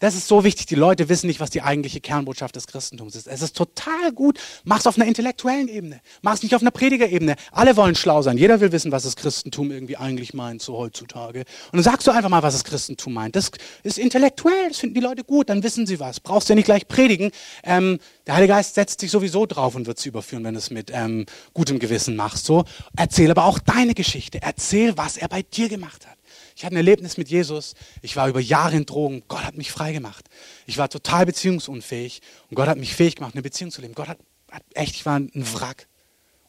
Das 0.06 0.14
ist 0.14 0.28
so 0.28 0.44
wichtig. 0.44 0.68
Die 0.68 0.76
Leute 0.76 1.10
wissen 1.10 1.26
nicht, 1.26 1.40
was 1.40 1.50
die 1.50 1.64
eigentliche 1.64 2.00
Kernbotschaft 2.00 2.56
des 2.56 2.68
Christentums 2.68 3.16
ist. 3.16 3.26
Es 3.26 3.42
ist 3.42 3.58
total 3.58 4.12
gut. 4.12 4.38
Mach 4.64 4.78
es 4.78 4.86
auf 4.86 4.98
einer 4.98 5.08
intellektuellen 5.08 5.68
Ebene. 5.68 6.00
Mach 6.22 6.36
es 6.36 6.44
nicht 6.44 6.54
auf 6.54 6.62
einer 6.62 6.70
Predigerebene. 6.70 7.36
Alle 7.52 7.76
wollen 7.76 7.96
schlau 7.96 8.22
sein. 8.22 8.38
Jeder 8.38 8.60
will 8.60 8.72
wissen, 8.72 8.92
was 8.92 9.02
das 9.02 9.16
Christentum 9.16 9.72
irgendwie 9.72 9.98
eigentlich 9.98 10.36
meint, 10.36 10.62
so 10.62 10.78
heutzutage. 10.78 11.40
Und 11.40 11.78
dann 11.78 11.82
sagst 11.82 12.06
du 12.06 12.12
einfach 12.12 12.30
mal, 12.30 12.44
was 12.44 12.54
das 12.54 12.64
Christentum 12.64 13.14
meint. 13.14 13.36
Das 13.36 13.50
ist 13.82 13.98
intellektuell. 13.98 14.68
Das 14.68 14.78
finden 14.78 14.94
die 14.94 15.02
Leute 15.02 15.24
gut. 15.24 15.50
Dann 15.50 15.64
wissen 15.64 15.88
sie 15.88 16.00
was. 16.00 16.20
Brauchst 16.20 16.50
du 16.50 16.54
ja 16.54 16.56
nicht 16.56 16.66
gleich 16.66 16.88
predigen. 16.88 17.32
Ähm, 17.64 17.98
der 18.28 18.36
Heilige 18.36 18.54
Geist 18.54 18.76
setzt 18.76 19.00
sich 19.00 19.10
sowieso 19.10 19.48
drauf 19.48 19.74
und 19.74 19.88
wird 19.88 19.98
sie 19.98 20.10
überführen, 20.10 20.44
wenn 20.44 20.54
du 20.54 20.60
es 20.60 20.70
mit 20.70 20.92
ähm, 20.94 21.26
gutem 21.56 21.80
Gewissen 21.80 22.16
machst. 22.16 22.46
So. 22.46 22.66
Erzähl 22.96 23.32
aber 23.32 23.46
auch 23.46 23.58
deine 23.58 23.96
Geschichte. 23.96 24.38
Erzähl, 24.40 24.96
was 25.00 25.18
er 25.18 25.30
bei 25.30 25.42
dir 25.42 25.68
gemacht 25.68 26.06
hat. 26.06 26.16
Ich 26.56 26.64
hatte 26.64 26.76
ein 26.76 26.78
Erlebnis 26.78 27.18
mit 27.18 27.30
Jesus. 27.30 27.74
Ich 28.02 28.16
war 28.16 28.30
über 28.30 28.40
Jahre 28.40 28.78
in 28.78 28.86
Drogen. 28.86 29.24
Gott 29.28 29.44
hat 29.44 29.58
mich 29.58 29.72
frei 29.72 29.92
gemacht. 29.92 30.26
Ich 30.66 30.78
war 30.78 30.90
total 30.90 31.26
beziehungsunfähig 31.26 32.22
und 32.50 32.56
Gott 32.56 32.68
hat 32.68 32.78
mich 32.78 32.96
fähig 32.96 33.18
gemacht, 33.18 33.36
eine 33.36 33.42
Beziehung 33.42 33.72
zu 33.72 33.82
leben. 33.82 33.94
Gott 33.94 34.08
hat, 34.08 34.20
hat 34.50 34.64
echt, 34.74 34.96
ich 34.96 35.06
war 35.06 35.20
ein 35.20 35.32
Wrack 35.54 35.88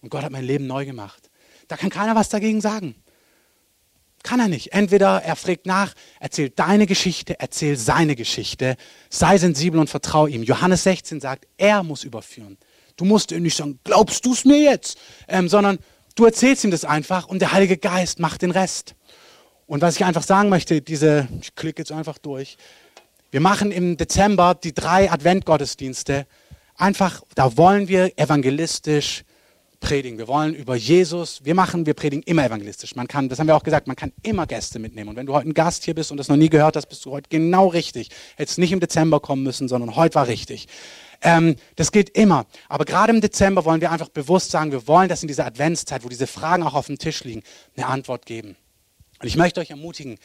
und 0.00 0.10
Gott 0.10 0.22
hat 0.22 0.30
mein 0.30 0.44
Leben 0.44 0.68
neu 0.68 0.86
gemacht. 0.86 1.28
Da 1.66 1.76
kann 1.76 1.90
keiner 1.90 2.14
was 2.14 2.28
dagegen 2.28 2.60
sagen. 2.60 2.94
Kann 4.22 4.40
er 4.40 4.48
nicht. 4.48 4.72
Entweder 4.72 5.22
er 5.22 5.36
fragt 5.36 5.66
nach, 5.66 5.94
erzähl 6.20 6.50
deine 6.50 6.86
Geschichte, 6.86 7.38
erzähl 7.40 7.76
seine 7.76 8.14
Geschichte, 8.16 8.76
sei 9.08 9.38
sensibel 9.38 9.78
und 9.78 9.90
vertrau 9.90 10.26
ihm. 10.26 10.42
Johannes 10.42 10.84
16 10.84 11.20
sagt, 11.20 11.46
er 11.56 11.82
muss 11.82 12.04
überführen. 12.04 12.58
Du 12.96 13.04
musst 13.04 13.30
ihm 13.30 13.42
nicht 13.42 13.56
sagen, 13.56 13.78
glaubst 13.84 14.24
du 14.24 14.32
es 14.32 14.44
mir 14.44 14.60
jetzt, 14.60 14.98
ähm, 15.28 15.48
sondern 15.48 15.78
du 16.14 16.24
erzählst 16.24 16.64
ihm 16.64 16.70
das 16.70 16.84
einfach 16.84 17.26
und 17.28 17.40
der 17.40 17.52
Heilige 17.52 17.76
Geist 17.76 18.18
macht 18.18 18.42
den 18.42 18.50
Rest. 18.50 18.95
Und 19.66 19.82
was 19.82 19.96
ich 19.96 20.04
einfach 20.04 20.22
sagen 20.22 20.48
möchte, 20.48 20.80
diese, 20.80 21.28
ich 21.40 21.54
klicke 21.54 21.80
jetzt 21.80 21.92
einfach 21.92 22.18
durch. 22.18 22.56
Wir 23.30 23.40
machen 23.40 23.72
im 23.72 23.96
Dezember 23.96 24.54
die 24.54 24.72
drei 24.72 25.10
Adventgottesdienste. 25.10 26.26
Einfach, 26.76 27.22
da 27.34 27.56
wollen 27.56 27.88
wir 27.88 28.16
evangelistisch 28.16 29.24
predigen. 29.80 30.18
Wir 30.18 30.28
wollen 30.28 30.54
über 30.54 30.76
Jesus, 30.76 31.44
wir 31.44 31.54
machen, 31.54 31.84
wir 31.84 31.94
predigen 31.94 32.22
immer 32.22 32.44
evangelistisch. 32.44 32.94
Man 32.94 33.08
kann, 33.08 33.28
das 33.28 33.40
haben 33.40 33.48
wir 33.48 33.56
auch 33.56 33.64
gesagt, 33.64 33.88
man 33.88 33.96
kann 33.96 34.12
immer 34.22 34.46
Gäste 34.46 34.78
mitnehmen. 34.78 35.10
Und 35.10 35.16
wenn 35.16 35.26
du 35.26 35.32
heute 35.32 35.48
ein 35.48 35.54
Gast 35.54 35.84
hier 35.84 35.94
bist 35.94 36.12
und 36.12 36.16
das 36.16 36.28
noch 36.28 36.36
nie 36.36 36.48
gehört 36.48 36.76
hast, 36.76 36.86
bist 36.86 37.04
du 37.04 37.10
heute 37.10 37.28
genau 37.28 37.66
richtig. 37.66 38.10
Hättest 38.36 38.58
nicht 38.58 38.72
im 38.72 38.80
Dezember 38.80 39.18
kommen 39.18 39.42
müssen, 39.42 39.66
sondern 39.66 39.96
heute 39.96 40.14
war 40.14 40.28
richtig. 40.28 40.68
Ähm, 41.22 41.56
das 41.74 41.90
gilt 41.90 42.10
immer. 42.10 42.46
Aber 42.68 42.84
gerade 42.84 43.12
im 43.12 43.20
Dezember 43.20 43.64
wollen 43.64 43.80
wir 43.80 43.90
einfach 43.90 44.08
bewusst 44.10 44.52
sagen, 44.52 44.70
wir 44.70 44.86
wollen, 44.86 45.08
dass 45.08 45.22
in 45.22 45.28
dieser 45.28 45.46
Adventszeit, 45.46 46.04
wo 46.04 46.08
diese 46.08 46.28
Fragen 46.28 46.62
auch 46.62 46.74
auf 46.74 46.86
dem 46.86 46.98
Tisch 46.98 47.24
liegen, 47.24 47.42
eine 47.76 47.86
Antwort 47.86 48.26
geben. 48.26 48.56
Und 49.20 49.28
ich 49.28 49.36
möchte 49.36 49.60
euch 49.60 49.70
ermutigen, 49.70 50.18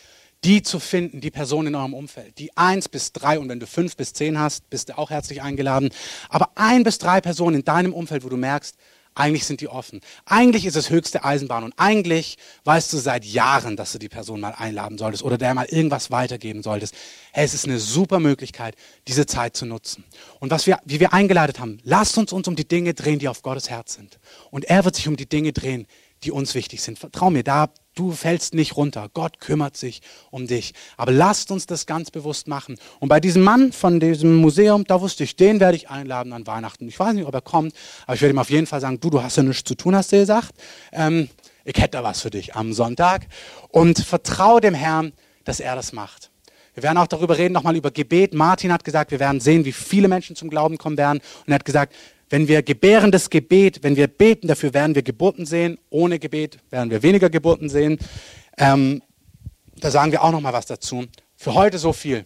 die 0.43 0.63
zu 0.63 0.79
finden, 0.79 1.21
die 1.21 1.31
Person 1.31 1.67
in 1.67 1.75
eurem 1.75 1.93
Umfeld, 1.93 2.39
die 2.39 2.55
eins 2.57 2.89
bis 2.89 3.13
drei 3.13 3.37
und 3.37 3.47
wenn 3.49 3.59
du 3.59 3.67
fünf 3.67 3.95
bis 3.95 4.13
zehn 4.13 4.39
hast, 4.39 4.69
bist 4.69 4.89
du 4.89 4.97
auch 4.97 5.11
herzlich 5.11 5.41
eingeladen. 5.41 5.89
Aber 6.29 6.51
ein 6.55 6.83
bis 6.83 6.97
drei 6.97 7.21
Personen 7.21 7.57
in 7.57 7.65
deinem 7.65 7.93
Umfeld, 7.93 8.23
wo 8.23 8.29
du 8.29 8.37
merkst, 8.37 8.75
eigentlich 9.13 9.45
sind 9.45 9.59
die 9.59 9.67
offen. 9.67 9.99
Eigentlich 10.25 10.65
ist 10.65 10.77
es 10.77 10.89
höchste 10.89 11.25
Eisenbahn 11.25 11.65
und 11.65 11.73
eigentlich 11.75 12.37
weißt 12.63 12.93
du 12.93 12.97
seit 12.97 13.25
Jahren, 13.25 13.75
dass 13.75 13.91
du 13.91 13.99
die 13.99 14.07
Person 14.07 14.39
mal 14.39 14.53
einladen 14.53 14.97
solltest 14.97 15.23
oder 15.23 15.37
der 15.37 15.53
mal 15.53 15.65
irgendwas 15.65 16.11
weitergeben 16.11 16.63
solltest. 16.63 16.95
Hey, 17.33 17.43
es 17.43 17.53
ist 17.53 17.65
eine 17.65 17.79
super 17.79 18.19
Möglichkeit, 18.19 18.75
diese 19.09 19.25
Zeit 19.25 19.57
zu 19.57 19.65
nutzen. 19.65 20.05
Und 20.39 20.49
was 20.51 20.65
wir, 20.65 20.79
wie 20.85 21.01
wir 21.01 21.11
eingeleitet 21.11 21.59
haben, 21.59 21.79
lasst 21.83 22.17
uns 22.17 22.31
uns 22.31 22.47
um 22.47 22.55
die 22.55 22.67
Dinge 22.67 22.93
drehen, 22.93 23.19
die 23.19 23.27
auf 23.27 23.41
Gottes 23.41 23.69
Herz 23.69 23.95
sind. 23.95 24.17
Und 24.49 24.65
er 24.65 24.85
wird 24.85 24.95
sich 24.95 25.09
um 25.09 25.17
die 25.17 25.27
Dinge 25.27 25.51
drehen, 25.51 25.87
die 26.23 26.31
uns 26.31 26.55
wichtig 26.55 26.81
sind. 26.81 26.99
Vertrau 26.99 27.29
mir, 27.29 27.43
da 27.43 27.69
du 27.95 28.11
fällst 28.11 28.53
nicht 28.53 28.77
runter. 28.77 29.09
Gott 29.13 29.39
kümmert 29.39 29.75
sich 29.75 30.01
um 30.29 30.47
dich. 30.47 30.73
Aber 30.97 31.11
lasst 31.11 31.51
uns 31.51 31.65
das 31.65 31.85
ganz 31.85 32.11
bewusst 32.11 32.47
machen. 32.47 32.77
Und 32.99 33.09
bei 33.09 33.19
diesem 33.19 33.43
Mann 33.43 33.71
von 33.71 33.99
diesem 33.99 34.37
Museum, 34.37 34.85
da 34.85 35.01
wusste 35.01 35.23
ich, 35.23 35.35
den 35.35 35.59
werde 35.59 35.75
ich 35.75 35.89
einladen 35.89 36.33
an 36.33 36.47
Weihnachten. 36.47 36.87
Ich 36.87 36.99
weiß 36.99 37.13
nicht, 37.13 37.25
ob 37.25 37.33
er 37.33 37.41
kommt, 37.41 37.73
aber 38.05 38.15
ich 38.15 38.21
werde 38.21 38.33
ihm 38.33 38.39
auf 38.39 38.49
jeden 38.49 38.67
Fall 38.67 38.81
sagen, 38.81 38.99
du, 38.99 39.09
du 39.09 39.21
hast 39.21 39.37
ja 39.37 39.43
nichts 39.43 39.63
zu 39.63 39.75
tun, 39.75 39.95
hast 39.95 40.11
du 40.11 40.17
gesagt. 40.17 40.53
Ähm, 40.91 41.29
ich 41.63 41.77
hätte 41.77 41.97
da 41.97 42.03
was 42.03 42.21
für 42.21 42.29
dich 42.29 42.55
am 42.55 42.73
Sonntag. 42.73 43.27
Und 43.69 43.99
vertraue 43.99 44.61
dem 44.61 44.73
Herrn, 44.73 45.13
dass 45.43 45.59
er 45.59 45.75
das 45.75 45.91
macht. 45.93 46.29
Wir 46.73 46.83
werden 46.83 46.97
auch 46.97 47.07
darüber 47.07 47.37
reden, 47.37 47.53
nochmal 47.53 47.75
über 47.75 47.91
Gebet. 47.91 48.33
Martin 48.33 48.71
hat 48.71 48.85
gesagt, 48.85 49.11
wir 49.11 49.19
werden 49.19 49.41
sehen, 49.41 49.65
wie 49.65 49.73
viele 49.73 50.07
Menschen 50.07 50.37
zum 50.37 50.49
Glauben 50.49 50.77
kommen 50.77 50.97
werden. 50.97 51.19
Und 51.45 51.51
er 51.51 51.55
hat 51.55 51.65
gesagt, 51.65 51.93
wenn 52.31 52.47
wir 52.47 52.63
gebärendes 52.63 53.29
Gebet, 53.29 53.83
wenn 53.83 53.97
wir 53.97 54.07
beten, 54.07 54.47
dafür 54.47 54.73
werden 54.73 54.95
wir 54.95 55.03
Geburten 55.03 55.45
sehen. 55.45 55.77
Ohne 55.89 56.17
Gebet 56.17 56.59
werden 56.69 56.89
wir 56.89 57.03
weniger 57.03 57.29
Geburten 57.29 57.69
sehen. 57.69 57.99
Ähm, 58.57 59.03
da 59.75 59.91
sagen 59.91 60.13
wir 60.13 60.23
auch 60.23 60.31
noch 60.31 60.39
mal 60.39 60.53
was 60.53 60.65
dazu. 60.65 61.05
Für 61.35 61.53
heute 61.53 61.77
so 61.77 61.91
viel. 61.91 62.25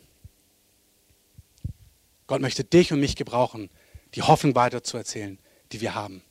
Gott 2.27 2.39
möchte 2.39 2.63
dich 2.63 2.93
und 2.93 2.99
mich 2.99 3.15
gebrauchen, 3.15 3.69
die 4.13 4.21
Hoffnung 4.21 4.53
weiterzuerzählen, 4.53 5.39
die 5.71 5.81
wir 5.81 5.95
haben. 5.95 6.21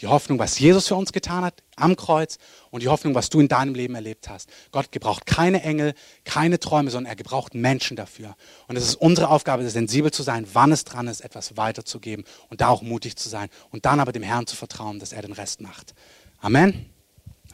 Die 0.00 0.08
Hoffnung, 0.08 0.38
was 0.38 0.58
Jesus 0.58 0.88
für 0.88 0.94
uns 0.94 1.12
getan 1.12 1.42
hat 1.42 1.62
am 1.74 1.96
Kreuz 1.96 2.36
und 2.70 2.82
die 2.82 2.88
Hoffnung, 2.88 3.14
was 3.14 3.30
du 3.30 3.40
in 3.40 3.48
deinem 3.48 3.74
Leben 3.74 3.94
erlebt 3.94 4.28
hast. 4.28 4.50
Gott 4.70 4.92
gebraucht 4.92 5.24
keine 5.24 5.62
Engel, 5.62 5.94
keine 6.24 6.60
Träume, 6.60 6.90
sondern 6.90 7.10
er 7.10 7.16
gebraucht 7.16 7.54
Menschen 7.54 7.96
dafür. 7.96 8.36
Und 8.68 8.76
es 8.76 8.84
ist 8.84 8.96
unsere 8.96 9.30
Aufgabe, 9.30 9.68
sensibel 9.70 10.10
zu 10.10 10.22
sein, 10.22 10.46
wann 10.52 10.70
es 10.70 10.84
dran 10.84 11.08
ist, 11.08 11.22
etwas 11.22 11.56
weiterzugeben 11.56 12.26
und 12.50 12.60
da 12.60 12.68
auch 12.68 12.82
mutig 12.82 13.16
zu 13.16 13.30
sein 13.30 13.48
und 13.70 13.86
dann 13.86 14.00
aber 14.00 14.12
dem 14.12 14.22
Herrn 14.22 14.46
zu 14.46 14.54
vertrauen, 14.54 14.98
dass 14.98 15.12
er 15.12 15.22
den 15.22 15.32
Rest 15.32 15.62
macht. 15.62 15.94
Amen. 16.40 16.90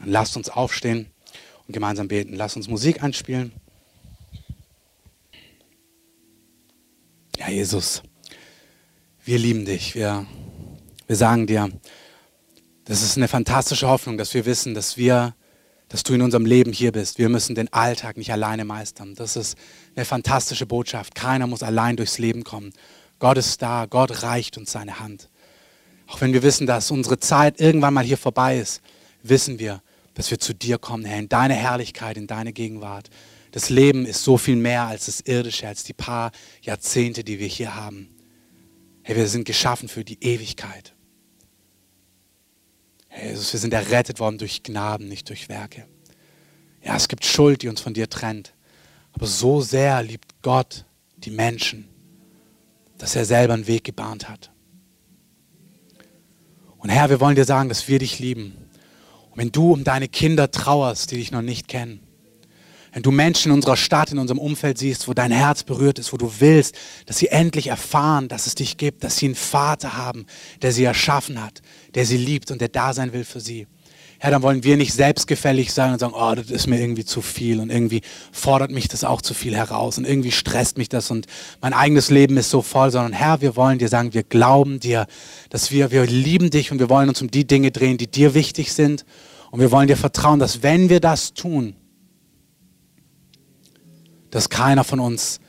Dann 0.01 0.11
lasst 0.11 0.36
uns 0.36 0.49
aufstehen 0.49 1.12
und 1.68 1.72
gemeinsam 1.72 2.09
beten. 2.09 2.34
Lasst 2.34 2.57
uns 2.57 2.66
Musik 2.66 3.05
einspielen. 3.05 3.53
Ja, 7.38 7.49
Jesus, 7.49 8.03
wir 9.24 9.38
lieben 9.38 9.64
dich. 9.64 9.95
Wir, 9.95 10.26
wir 11.07 11.16
sagen 11.16 11.47
dir, 11.47 11.70
das 12.85 13.03
ist 13.03 13.16
eine 13.16 13.28
fantastische 13.28 13.89
Hoffnung, 13.89 14.18
dass 14.18 14.35
wir 14.35 14.45
wissen, 14.45 14.74
dass 14.74 14.97
wir, 14.97 15.35
dass 15.89 16.03
du 16.03 16.14
in 16.14 16.22
unserem 16.22 16.47
Leben 16.47 16.72
hier 16.72 16.93
bist. 16.93 17.18
Wir 17.18 17.28
müssen 17.28 17.55
den 17.55 17.72
Alltag 17.72 18.16
nicht 18.16 18.33
alleine 18.33 18.64
meistern. 18.64 19.14
Das 19.14 19.37
ist 19.37 19.57
eine 19.95 20.05
fantastische 20.05 20.66
Botschaft. 20.66 21.14
Keiner 21.14 21.47
muss 21.47 21.62
allein 21.62 21.97
durchs 21.97 22.18
Leben 22.18 22.43
kommen. 22.45 22.72
Gott 23.18 23.39
ist 23.39 23.62
da. 23.62 23.87
Gott 23.87 24.22
reicht 24.22 24.59
uns 24.59 24.72
seine 24.72 24.99
Hand. 24.99 25.28
Auch 26.09 26.20
wenn 26.20 26.33
wir 26.33 26.43
wissen, 26.43 26.66
dass 26.66 26.91
unsere 26.91 27.20
Zeit 27.20 27.61
irgendwann 27.61 27.95
mal 27.95 28.05
hier 28.05 28.18
vorbei 28.18 28.59
ist, 28.59 28.83
wissen 29.22 29.59
wir, 29.59 29.80
dass 30.14 30.30
wir 30.30 30.39
zu 30.39 30.53
dir 30.53 30.78
kommen, 30.78 31.05
Herr, 31.05 31.18
in 31.18 31.28
deine 31.28 31.55
Herrlichkeit, 31.55 32.16
in 32.16 32.26
deine 32.26 32.53
Gegenwart. 32.53 33.09
Das 33.53 33.70
Leben 33.70 34.07
ist 34.07 34.24
so 34.24 34.37
viel 34.39 34.57
mehr 34.57 34.87
als 34.87 35.07
das 35.07 35.20
Irdische, 35.20 35.68
als 35.68 35.85
die 35.85 35.93
paar 35.93 36.33
Jahrzehnte, 36.62 37.22
die 37.22 37.39
wir 37.39 37.47
hier 37.47 37.76
haben. 37.76 38.09
Herr, 39.03 39.16
wir 39.16 39.28
sind 39.28 39.45
geschaffen 39.45 39.89
für 39.89 40.05
die 40.05 40.22
Ewigkeit. 40.22 40.95
Jesus, 43.20 43.52
wir 43.52 43.60
sind 43.60 43.74
errettet 43.74 44.20
worden 44.20 44.38
durch 44.38 44.62
Gnaden, 44.62 45.08
nicht 45.08 45.28
durch 45.28 45.48
Werke. 45.48 45.86
Ja, 46.82 46.96
es 46.96 47.08
gibt 47.08 47.24
Schuld, 47.24 47.62
die 47.62 47.68
uns 47.68 47.80
von 47.80 47.94
dir 47.94 48.08
trennt. 48.08 48.54
Aber 49.12 49.26
so 49.26 49.60
sehr 49.60 50.02
liebt 50.02 50.42
Gott 50.42 50.84
die 51.18 51.30
Menschen, 51.30 51.88
dass 52.98 53.14
er 53.14 53.24
selber 53.24 53.54
einen 53.54 53.66
Weg 53.66 53.84
gebahnt 53.84 54.28
hat. 54.28 54.50
Und 56.78 56.88
Herr, 56.88 57.10
wir 57.10 57.20
wollen 57.20 57.36
dir 57.36 57.44
sagen, 57.44 57.68
dass 57.68 57.86
wir 57.86 57.98
dich 57.98 58.18
lieben. 58.18 58.56
Und 59.30 59.38
wenn 59.38 59.52
du 59.52 59.72
um 59.72 59.84
deine 59.84 60.08
Kinder 60.08 60.50
trauerst, 60.50 61.10
die 61.10 61.16
dich 61.16 61.30
noch 61.30 61.42
nicht 61.42 61.68
kennen, 61.68 62.00
wenn 62.92 63.02
du 63.02 63.10
Menschen 63.10 63.50
in 63.50 63.56
unserer 63.56 63.78
Stadt, 63.78 64.12
in 64.12 64.18
unserem 64.18 64.38
Umfeld 64.38 64.76
siehst, 64.76 65.08
wo 65.08 65.14
dein 65.14 65.30
Herz 65.30 65.62
berührt 65.62 65.98
ist, 65.98 66.12
wo 66.12 66.18
du 66.18 66.30
willst, 66.40 66.76
dass 67.06 67.16
sie 67.16 67.28
endlich 67.28 67.68
erfahren, 67.68 68.28
dass 68.28 68.46
es 68.46 68.54
dich 68.54 68.76
gibt, 68.76 69.02
dass 69.02 69.16
sie 69.16 69.26
einen 69.26 69.34
Vater 69.34 69.96
haben, 69.96 70.26
der 70.60 70.72
sie 70.72 70.84
erschaffen 70.84 71.42
hat, 71.42 71.62
der 71.95 72.07
sie 72.07 72.16
liebt 72.16 72.51
und 72.51 72.61
der 72.61 72.68
da 72.68 72.93
sein 72.93 73.12
will 73.12 73.24
für 73.24 73.40
sie. 73.40 73.66
Herr, 74.22 74.30
dann 74.30 74.43
wollen 74.43 74.62
wir 74.62 74.76
nicht 74.76 74.93
selbstgefällig 74.93 75.72
sein 75.72 75.93
und 75.93 75.99
sagen, 75.99 76.14
oh, 76.16 76.32
das 76.36 76.49
ist 76.49 76.68
mir 76.68 76.80
irgendwie 76.80 77.05
zu 77.05 77.22
viel 77.22 77.59
und 77.59 77.70
irgendwie 77.70 78.03
fordert 78.30 78.70
mich 78.70 78.86
das 78.86 79.03
auch 79.03 79.20
zu 79.20 79.34
viel 79.34 79.57
heraus 79.57 79.99
und 79.99 80.05
irgendwie 80.05 80.30
stresst 80.30 80.78
mich 80.78 80.88
das 80.88 81.11
und 81.11 81.26
mein 81.61 81.72
eigenes 81.72 82.09
Leben 82.09 82.36
ist 82.36 82.49
so 82.49 82.62
voll, 82.62 82.93
sondern 82.93 83.12
Herr, 83.12 83.40
wir 83.40 83.57
wollen 83.57 83.80
dir 83.80 83.88
sagen, 83.88 84.14
wir 84.14 84.22
glauben 84.22 84.78
dir, 84.78 85.09
dass 85.51 85.72
wir, 85.72 85.90
wir 85.90 86.07
lieben 86.07 86.51
dich 86.51 86.70
und 86.70 86.78
wir 86.78 86.88
wollen 86.88 87.09
uns 87.09 87.20
um 87.20 87.32
die 87.32 87.49
Dinge 87.49 87.72
drehen, 87.72 87.99
die 87.99 88.07
dir 88.07 88.32
wichtig 88.34 88.72
sind 88.72 89.05
und 89.51 89.59
wir 89.59 89.72
wollen 89.72 89.88
dir 89.88 89.97
vertrauen, 89.97 90.38
dass 90.38 90.62
wenn 90.62 90.88
wir 90.88 91.01
das 91.01 91.34
tun, 91.34 91.74
dass 94.30 94.49
keiner 94.49 94.84
von 94.84 95.01
uns 95.01 95.40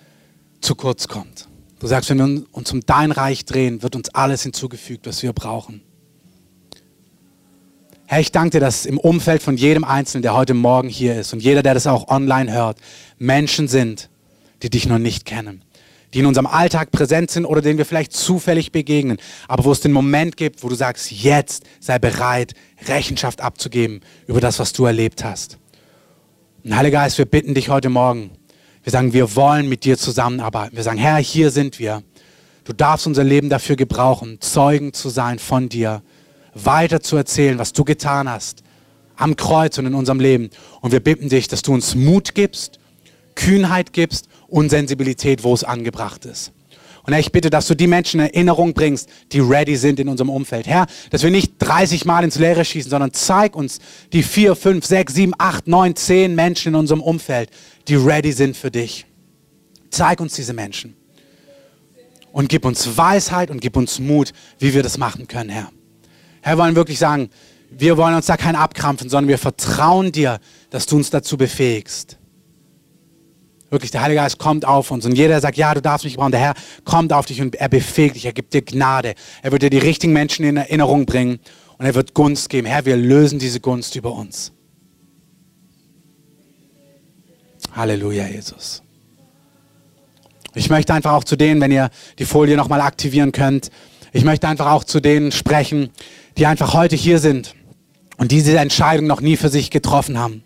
zu 0.62 0.74
kurz 0.74 1.08
kommt. 1.08 1.48
Du 1.78 1.86
sagst, 1.86 2.10
wenn 2.10 2.18
wir 2.18 2.44
uns 2.54 2.72
um 2.72 2.82
dein 2.82 3.12
Reich 3.12 3.46
drehen, 3.46 3.84
wird 3.84 3.96
uns 3.96 4.10
alles 4.10 4.41
hinzugefügt, 4.41 5.06
was 5.06 5.22
wir 5.22 5.32
brauchen. 5.32 5.84
Herr, 8.14 8.22
ich 8.22 8.32
danke 8.32 8.51
dir, 8.51 8.59
dass 8.59 8.86
im 8.86 8.99
Umfeld 8.99 9.41
von 9.41 9.57
jedem 9.57 9.84
Einzelnen, 9.84 10.22
der 10.22 10.36
heute 10.36 10.53
Morgen 10.53 10.88
hier 10.88 11.20
ist 11.20 11.34
und 11.34 11.39
jeder, 11.39 11.64
der 11.64 11.74
das 11.74 11.88
auch 11.88 12.09
online 12.09 12.53
hört, 12.53 12.78
Menschen 13.18 13.68
sind, 13.68 14.11
die 14.61 14.70
dich 14.70 14.86
noch 14.86 14.99
nicht 14.99 15.26
kennen, 15.26 15.64
die 16.14 16.20
in 16.20 16.28
unserem 16.28 16.45
Alltag 16.45 16.91
präsent 16.91 17.32
sind 17.32 17.43
oder 17.43 17.64
denen 17.64 17.80
wir 17.80 17.88
vielleicht 17.88 18.14
zufällig 18.14 18.72
begegnen, 18.72 19.18
aber 19.47 19.66
wo 19.66 19.72
es 19.72 19.80
den 19.80 19.91
Moment 19.91 20.38
gibt, 20.38 20.64
wo 20.64 20.70
du 20.70 20.76
sagst, 20.76 21.11
jetzt 21.11 21.64
sei 21.80 21.97
bereit, 21.97 22.53
Rechenschaft 22.88 23.41
abzugeben 23.41 24.01
über 24.28 24.39
das, 24.39 24.59
was 24.59 24.74
du 24.74 24.86
erlebt 24.86 25.24
hast. 25.24 25.57
Und 26.64 26.76
Heiliger 26.76 26.99
Geist, 26.99 27.18
wir 27.18 27.26
bitten 27.26 27.55
dich 27.55 27.70
heute 27.70 27.89
Morgen, 27.89 28.30
wir 28.84 28.91
sagen, 28.91 29.14
wir 29.14 29.36
wollen 29.36 29.68
mit 29.68 29.86
dir 29.86 29.97
zusammenarbeiten. 29.97 30.76
Wir 30.76 30.84
sagen, 30.84 30.99
Herr, 30.99 31.18
hier 31.18 31.49
sind 31.49 31.80
wir. 31.80 32.03
Du 32.64 32.74
darfst 32.74 33.07
unser 33.07 33.24
Leben 33.24 33.49
dafür 33.49 33.76
gebrauchen, 33.76 34.38
Zeugen 34.39 34.93
zu 34.93 35.09
sein 35.09 35.39
von 35.39 35.68
dir, 35.68 36.03
weiter 36.56 37.01
zu 37.01 37.16
erzählen, 37.16 37.60
was 37.60 37.74
du 37.74 37.84
getan 37.84 38.30
hast 38.30 38.64
am 39.16 39.36
Kreuz 39.36 39.78
und 39.78 39.86
in 39.86 39.93
unserem 39.93 40.20
Leben. 40.20 40.49
Und 40.82 40.91
wir 40.91 40.99
bitten 40.99 41.30
dich, 41.30 41.47
dass 41.47 41.62
du 41.62 41.74
uns 41.74 41.95
Mut 41.95 42.36
gibst, 42.36 42.80
Kühnheit 43.36 43.93
gibst 43.93 44.28
und 44.47 44.70
Sensibilität, 44.70 45.43
wo 45.43 45.54
es 45.54 45.64
angebracht 45.64 46.26
ist. 46.26 46.51
Und 47.06 47.12
Herr, 47.12 47.20
ich 47.20 47.34
bitte, 47.34 47.49
dass 47.49 47.68
du 47.68 47.76
die 47.76 47.88
Menschen 47.88 48.22
in 48.22 48.28
Erinnerung 48.28 48.74
bringst, 48.74 49.10
die 49.34 49.41
ready 49.41 49.76
sind 49.76 49.99
in 49.99 50.08
unserem 50.08 50.30
Umfeld. 50.30 50.68
Herr, 50.68 50.88
dass 51.10 51.22
wir 51.22 51.32
nicht 51.32 51.56
30 51.60 52.06
Mal 52.06 52.24
ins 52.24 52.39
Leere 52.39 52.64
schießen, 52.64 52.89
sondern 52.89 53.12
zeig 53.12 53.56
uns 53.58 53.80
die 54.14 54.24
vier, 54.24 54.56
fünf, 54.56 54.86
sechs, 54.86 55.14
sieben, 55.14 55.34
acht, 55.38 55.68
neun, 55.68 55.97
zehn 55.97 56.34
Menschen 56.34 56.70
in 56.70 56.76
unserem 56.76 57.01
Umfeld, 57.01 57.49
die 57.89 57.95
ready 57.95 58.32
sind 58.32 58.56
für 58.56 58.72
dich. 58.72 59.06
Zeig 59.89 60.22
uns 60.22 60.34
diese 60.36 60.54
Menschen. 60.54 60.95
Und 62.32 62.47
gib 62.47 62.66
uns 62.66 62.97
Weisheit 62.97 63.51
und 63.51 63.60
gib 63.60 63.76
uns 63.76 63.99
Mut, 63.99 64.32
wie 64.58 64.74
wir 64.74 64.82
das 64.82 64.97
machen 64.97 65.28
können, 65.28 65.49
Herr. 65.49 65.70
Herr, 66.44 66.58
wir 66.58 66.64
wollen 66.64 66.76
wirklich 66.76 67.00
sagen, 67.00 67.30
wir 67.70 67.96
wollen 67.96 68.14
uns 68.14 68.26
da 68.26 68.36
kein 68.36 68.58
abkrampfen, 68.58 69.10
sondern 69.10 69.30
wir 69.30 69.38
vertrauen 69.38 70.12
dir, 70.12 70.39
dass 70.70 70.86
du 70.86 70.98
uns 70.98 71.10
dazu 71.10 71.38
befähigst. 71.38 72.18
Wirklich, 73.70 73.91
der 73.91 74.02
Heilige 74.02 74.20
Geist 74.20 74.38
kommt 74.38 74.66
auf 74.66 74.91
uns 74.91 75.06
und 75.06 75.14
jeder 75.14 75.30
der 75.30 75.41
sagt, 75.41 75.58
ja, 75.58 75.74
du 75.74 75.82
darfst 75.82 76.04
mich 76.04 76.18
brauchen. 76.18 76.32
Der 76.32 76.41
Herr 76.41 76.54
kommt 76.84 77.14
auf 77.14 77.26
dich 77.26 77.41
und 77.41 77.56
er 77.56 77.70
befähigt 77.70 78.16
dich, 78.16 78.26
er 78.26 78.34
gibt 78.34 78.54
dir 78.54 78.62
Gnade. 78.62 79.16
Er 79.41 79.54
wird 79.54 79.64
dir 79.64 79.70
die 79.70 79.78
richtigen 79.78 80.12
Menschen 80.12 80.46
in 80.46 80.58
Erinnerung 80.58 81.06
bringen 81.06 81.39
und 81.78 81.86
er 81.86 81.96
wird 81.96 82.14
Gunst 82.14 82.50
geben. 82.50 82.68
Herr, 82.68 82.86
wir 82.86 82.98
lösen 82.98 83.39
diese 83.39 83.62
Gunst 83.62 83.96
über 83.96 84.12
uns. 84.12 84.52
Halleluja, 87.72 88.28
Jesus. 88.28 88.84
Ich 90.54 90.70
möchte 90.70 90.94
einfach 90.94 91.14
auch 91.14 91.24
zu 91.24 91.38
denen, 91.38 91.62
wenn 91.62 91.72
ihr 91.72 91.89
die 92.20 92.26
Folie 92.26 92.58
nochmal 92.58 92.82
aktivieren 92.82 93.32
könnt, 93.32 93.72
ich 94.16 94.24
möchte 94.24 94.48
einfach 94.48 94.72
auch 94.72 94.84
zu 94.84 95.00
denen 95.00 95.32
sprechen, 95.32 95.89
die 96.38 96.46
einfach 96.46 96.74
heute 96.74 96.96
hier 96.96 97.20
sind 97.20 97.56
und 98.18 98.32
diese 98.32 98.58
Entscheidung 98.58 99.08
noch 99.08 99.22
nie 99.22 99.38
für 99.38 99.50
sich 99.50 99.70
getroffen 99.70 100.18
haben. 100.18 100.44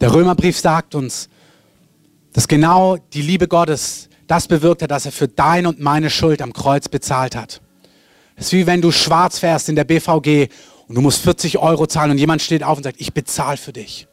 Der 0.00 0.12
Römerbrief 0.12 0.58
sagt 0.58 0.94
uns, 0.94 1.28
dass 2.32 2.46
genau 2.46 2.96
die 3.12 3.22
Liebe 3.22 3.48
Gottes 3.48 4.08
das 4.26 4.46
bewirkt 4.46 4.82
hat, 4.82 4.90
dass 4.90 5.06
er 5.06 5.12
für 5.12 5.26
deine 5.26 5.68
und 5.68 5.80
meine 5.80 6.10
Schuld 6.10 6.42
am 6.42 6.52
Kreuz 6.52 6.88
bezahlt 6.88 7.34
hat. 7.34 7.60
Es 8.36 8.46
ist 8.46 8.52
wie 8.52 8.66
wenn 8.66 8.80
du 8.80 8.92
schwarz 8.92 9.40
fährst 9.40 9.68
in 9.68 9.74
der 9.74 9.84
BVG 9.84 10.48
und 10.86 10.94
du 10.94 11.00
musst 11.00 11.22
40 11.22 11.58
Euro 11.58 11.86
zahlen 11.86 12.12
und 12.12 12.18
jemand 12.18 12.42
steht 12.42 12.62
auf 12.62 12.76
und 12.76 12.84
sagt, 12.84 13.00
ich 13.00 13.12
bezahle 13.12 13.56
für 13.56 13.72
dich. 13.72 14.06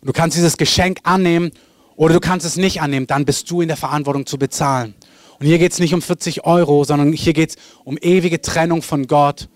Und 0.00 0.08
du 0.08 0.12
kannst 0.12 0.36
dieses 0.36 0.56
Geschenk 0.56 0.98
annehmen 1.02 1.50
oder 1.96 2.14
du 2.14 2.20
kannst 2.20 2.46
es 2.46 2.56
nicht 2.56 2.80
annehmen, 2.80 3.06
dann 3.06 3.24
bist 3.24 3.50
du 3.50 3.62
in 3.62 3.68
der 3.68 3.76
Verantwortung 3.76 4.26
zu 4.26 4.38
bezahlen. 4.38 4.94
Und 5.40 5.46
hier 5.46 5.58
geht 5.58 5.72
es 5.72 5.80
nicht 5.80 5.94
um 5.94 6.02
40 6.02 6.44
Euro, 6.44 6.84
sondern 6.84 7.12
hier 7.12 7.32
geht 7.32 7.50
es 7.50 7.56
um 7.82 7.98
ewige 8.00 8.40
Trennung 8.40 8.82
von 8.82 9.06
Gott 9.06 9.48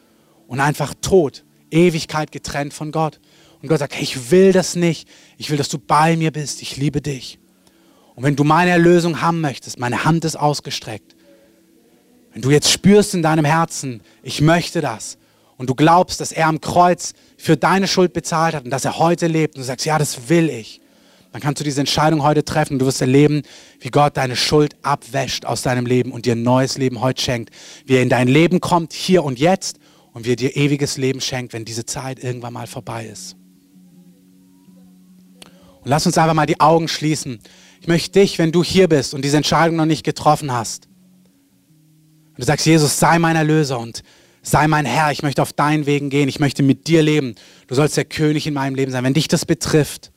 und 0.49 0.59
einfach 0.59 0.95
Tod, 1.01 1.45
Ewigkeit 1.71 2.33
getrennt 2.33 2.75
von 2.75 2.91
Gott. 2.91 3.21
Und 3.63 3.69
Gott 3.69 3.79
sagt, 3.79 3.95
hey, 3.95 4.03
ich 4.03 4.33
will 4.33 4.53
das 4.53 4.75
nicht. 4.75 5.09
Ich 5.37 5.51
will, 5.51 5.57
dass 5.57 5.69
du 5.69 5.79
bei 5.79 6.17
mir 6.17 6.33
bist. 6.33 6.63
Ich 6.63 6.77
liebe 6.77 7.01
dich. 7.01 7.39
Und 8.17 8.25
wenn 8.25 8.35
du 8.35 8.43
meine 8.43 8.71
Erlösung 8.71 9.21
haben 9.21 9.41
möchtest, 9.41 9.79
meine 9.79 10.05
Hand 10.05 10.25
ist 10.25 10.37
ausgestreckt. 10.37 11.15
Wenn 12.33 12.43
du 12.43 12.51
jetzt 12.51 12.71
spürst 12.71 13.15
in 13.15 13.23
deinem 13.23 13.45
Herzen, 13.45 14.01
ich 14.23 14.41
möchte 14.41 14.81
das, 14.81 15.19
und 15.57 15.69
du 15.69 15.75
glaubst, 15.75 16.21
dass 16.21 16.31
er 16.31 16.47
am 16.47 16.61
Kreuz 16.61 17.15
für 17.37 17.57
deine 17.57 17.89
Schuld 17.89 18.13
bezahlt 18.13 18.55
hat 18.55 18.65
und 18.65 18.71
dass 18.71 18.85
er 18.85 18.99
heute 18.99 19.27
lebt, 19.27 19.57
und 19.57 19.63
du 19.63 19.67
sagst, 19.67 19.87
ja, 19.87 19.99
das 19.99 20.29
will 20.29 20.49
ich, 20.49 20.81
dann 21.33 21.43
kannst 21.43 21.61
du 21.61 21.65
diese 21.65 21.81
Entscheidung 21.81 22.23
heute 22.23 22.45
treffen 22.45 22.75
und 22.75 22.79
du 22.79 22.87
wirst 22.87 23.01
erleben, 23.01 23.43
wie 23.81 23.91
Gott 23.91 24.17
deine 24.17 24.37
Schuld 24.37 24.77
abwäscht 24.83 25.45
aus 25.45 25.63
deinem 25.63 25.85
Leben 25.85 26.13
und 26.13 26.27
dir 26.27 26.35
ein 26.35 26.43
neues 26.43 26.79
Leben 26.79 27.01
heute 27.01 27.21
schenkt. 27.21 27.51
Wie 27.85 27.97
er 27.97 28.03
in 28.03 28.09
dein 28.09 28.29
Leben 28.29 28.61
kommt, 28.61 28.93
hier 28.93 29.25
und 29.25 29.39
jetzt, 29.39 29.79
und 30.13 30.25
wie 30.25 30.33
er 30.33 30.37
dir 30.37 30.57
ewiges 30.57 30.97
Leben 30.97 31.21
schenkt, 31.21 31.53
wenn 31.53 31.65
diese 31.65 31.87
Zeit 31.87 32.23
irgendwann 32.23 32.53
mal 32.53 32.67
vorbei 32.67 33.07
ist. 33.07 33.37
Und 35.81 35.87
lass 35.87 36.07
uns 36.07 36.19
einfach 36.19 36.35
mal 36.35 36.47
die 36.47 36.61
Augen 36.61 36.89
schließen. 36.89 37.39
Ich 37.81 37.87
möchte 37.87 38.19
dich, 38.19 38.39
wenn 38.39 38.53
du 38.53 38.65
hier 38.65 38.89
bist 38.89 39.15
und 39.15 39.25
diese 39.25 39.37
Entscheidung 39.37 39.77
noch 39.77 39.87
nicht 39.87 40.05
getroffen 40.05 40.53
hast, 40.53 40.89
und 42.39 42.43
du 42.43 42.47
sagst, 42.47 42.67
Jesus, 42.67 43.01
sei 43.01 43.19
mein 43.19 43.35
Erlöser 43.35 43.81
und 43.81 44.05
sei 44.43 44.69
mein 44.69 44.87
Herr, 44.87 45.11
ich 45.11 45.25
möchte 45.25 45.43
auf 45.43 45.53
deinen 45.53 45.87
Wegen 45.87 46.09
gehen, 46.09 46.29
ich 46.29 46.39
möchte 46.39 46.63
mit 46.63 46.87
dir 46.87 47.03
leben, 47.03 47.35
du 47.67 47.75
sollst 47.75 47.97
der 47.97 48.05
König 48.05 48.47
in 48.47 48.55
meinem 48.55 48.77
Leben 48.77 48.93
sein. 48.93 49.03
Wenn 49.03 49.13
dich 49.13 49.27
das 49.27 49.45
betrifft, 49.45 50.13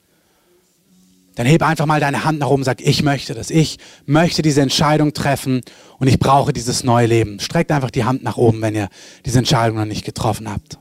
dann 1.42 1.50
heb 1.50 1.64
einfach 1.64 1.88
mal 1.88 2.00
deine 2.00 2.24
Hand 2.24 2.38
nach 2.38 2.50
oben 2.50 2.62
und 2.62 2.66
sag, 2.66 2.82
ich 2.82 3.02
möchte 3.02 3.34
das, 3.34 3.50
ich 3.50 3.80
möchte 4.06 4.44
diese 4.44 4.62
Entscheidung 4.62 5.12
treffen 5.12 5.62
und 5.98 6.08
ich 6.08 6.20
brauche 6.20 6.54
dieses 6.54 6.84
neue 6.84 7.08
Leben. 7.08 7.40
Streckt 7.40 7.72
einfach 7.72 7.90
die 7.90 8.04
Hand 8.04 8.22
nach 8.22 8.38
oben, 8.38 8.62
wenn 8.62 8.76
ihr 8.76 8.90
diese 9.26 9.40
Entscheidung 9.40 9.78
noch 9.78 9.86
nicht 9.86 10.06
getroffen 10.06 10.48
habt. 10.48 10.78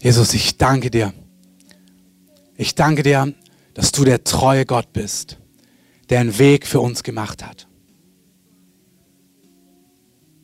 Jesus, 0.00 0.32
ich 0.32 0.56
danke 0.56 0.92
dir. 0.92 1.12
Ich 2.56 2.76
danke 2.76 3.02
dir, 3.02 3.34
dass 3.74 3.90
du 3.90 4.04
der 4.04 4.22
treue 4.22 4.64
Gott 4.64 4.92
bist, 4.92 5.38
der 6.08 6.20
einen 6.20 6.38
Weg 6.38 6.68
für 6.68 6.78
uns 6.78 7.02
gemacht 7.02 7.44
hat. 7.44 7.66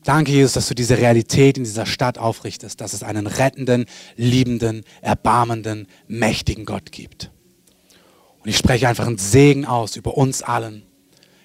Danke, 0.07 0.31
Jesus, 0.31 0.53
dass 0.53 0.69
du 0.69 0.73
diese 0.73 0.97
Realität 0.97 1.57
in 1.57 1.65
dieser 1.65 1.85
Stadt 1.85 2.17
aufrichtest, 2.17 2.79
dass 2.79 2.93
es 2.93 3.03
einen 3.03 3.27
rettenden, 3.27 3.87
liebenden, 4.15 4.85
erbarmenden, 5.01 5.85
mächtigen 6.07 6.63
Gott 6.63 6.93
gibt. 6.93 7.29
Und 8.41 8.49
ich 8.49 8.55
spreche 8.55 8.87
einfach 8.87 9.05
einen 9.05 9.17
Segen 9.17 9.65
aus 9.65 9.97
über 9.97 10.15
uns 10.15 10.43
allen. 10.43 10.83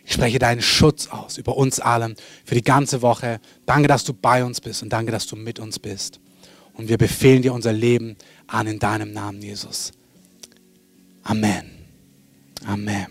Ich 0.05 0.13
spreche 0.13 0.39
deinen 0.39 0.63
Schutz 0.63 1.09
aus 1.09 1.39
über 1.39 1.57
uns 1.57 1.81
allen 1.81 2.15
für 2.45 2.55
die 2.55 2.63
ganze 2.63 3.03
Woche. 3.03 3.41
Danke, 3.67 3.89
dass 3.89 4.05
du 4.05 4.13
bei 4.15 4.45
uns 4.45 4.61
bist 4.61 4.85
und 4.85 4.93
danke, 4.93 5.11
dass 5.11 5.27
du 5.27 5.35
mit 5.35 5.59
uns 5.59 5.81
bist. 5.81 6.21
Und 6.75 6.89
wir 6.89 6.99
befehlen 6.99 7.43
dir 7.43 7.55
unser 7.55 7.73
Leben 7.73 8.17
an 8.47 8.69
in 8.69 8.79
deinem 8.79 9.13
Namen, 9.13 9.43
Jesus. 9.43 9.91
Amen. 11.25 11.69
Amen. 12.65 13.09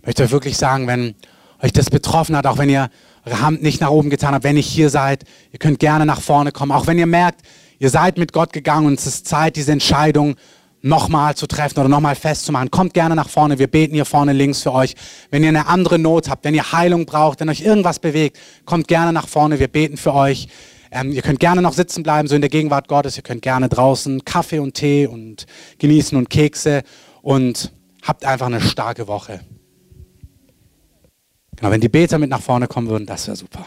Ich 0.00 0.06
möchte 0.06 0.22
euch 0.22 0.30
wirklich 0.30 0.56
sagen, 0.56 0.86
wenn 0.86 1.14
euch 1.60 1.74
das 1.74 1.90
betroffen 1.90 2.34
hat, 2.34 2.46
auch 2.46 2.56
wenn 2.56 2.70
ihr 2.70 2.88
Hand 3.24 3.62
nicht 3.62 3.80
nach 3.80 3.90
oben 3.90 4.10
getan 4.10 4.34
habt, 4.34 4.44
wenn 4.44 4.56
ihr 4.56 4.62
hier 4.62 4.90
seid, 4.90 5.24
ihr 5.52 5.58
könnt 5.58 5.78
gerne 5.78 6.06
nach 6.06 6.20
vorne 6.20 6.52
kommen. 6.52 6.72
Auch 6.72 6.86
wenn 6.86 6.98
ihr 6.98 7.06
merkt, 7.06 7.42
ihr 7.78 7.90
seid 7.90 8.18
mit 8.18 8.32
Gott 8.32 8.52
gegangen 8.52 8.86
und 8.86 8.98
es 8.98 9.06
ist 9.06 9.28
Zeit, 9.28 9.56
diese 9.56 9.72
Entscheidung 9.72 10.36
nochmal 10.82 11.36
zu 11.36 11.46
treffen 11.46 11.78
oder 11.78 11.88
nochmal 11.88 12.16
festzumachen. 12.16 12.70
Kommt 12.70 12.94
gerne 12.94 13.14
nach 13.14 13.28
vorne. 13.28 13.58
Wir 13.58 13.68
beten 13.68 13.94
hier 13.94 14.04
vorne 14.04 14.32
links 14.32 14.62
für 14.62 14.72
euch. 14.72 14.94
Wenn 15.30 15.42
ihr 15.42 15.48
eine 15.48 15.68
andere 15.68 15.98
Not 15.98 16.28
habt, 16.28 16.44
wenn 16.44 16.54
ihr 16.54 16.72
Heilung 16.72 17.06
braucht, 17.06 17.40
wenn 17.40 17.48
euch 17.48 17.60
irgendwas 17.60 18.00
bewegt, 18.00 18.38
kommt 18.64 18.88
gerne 18.88 19.12
nach 19.12 19.28
vorne. 19.28 19.60
Wir 19.60 19.68
beten 19.68 19.96
für 19.96 20.12
euch. 20.12 20.48
Ähm, 20.90 21.12
ihr 21.12 21.22
könnt 21.22 21.40
gerne 21.40 21.62
noch 21.62 21.72
sitzen 21.72 22.02
bleiben, 22.02 22.28
so 22.28 22.34
in 22.34 22.42
der 22.42 22.50
Gegenwart 22.50 22.88
Gottes. 22.88 23.16
Ihr 23.16 23.22
könnt 23.22 23.42
gerne 23.42 23.68
draußen 23.68 24.24
Kaffee 24.24 24.58
und 24.58 24.74
Tee 24.74 25.06
und 25.06 25.46
genießen 25.78 26.18
und 26.18 26.28
Kekse 26.28 26.82
und 27.22 27.72
habt 28.02 28.24
einfach 28.24 28.46
eine 28.46 28.60
starke 28.60 29.06
Woche. 29.06 29.40
Genau, 31.62 31.70
wenn 31.70 31.80
die 31.80 31.88
Beter 31.88 32.18
mit 32.18 32.28
nach 32.28 32.40
vorne 32.40 32.66
kommen 32.66 32.88
würden, 32.88 33.06
das 33.06 33.28
wäre 33.28 33.36
super. 33.36 33.64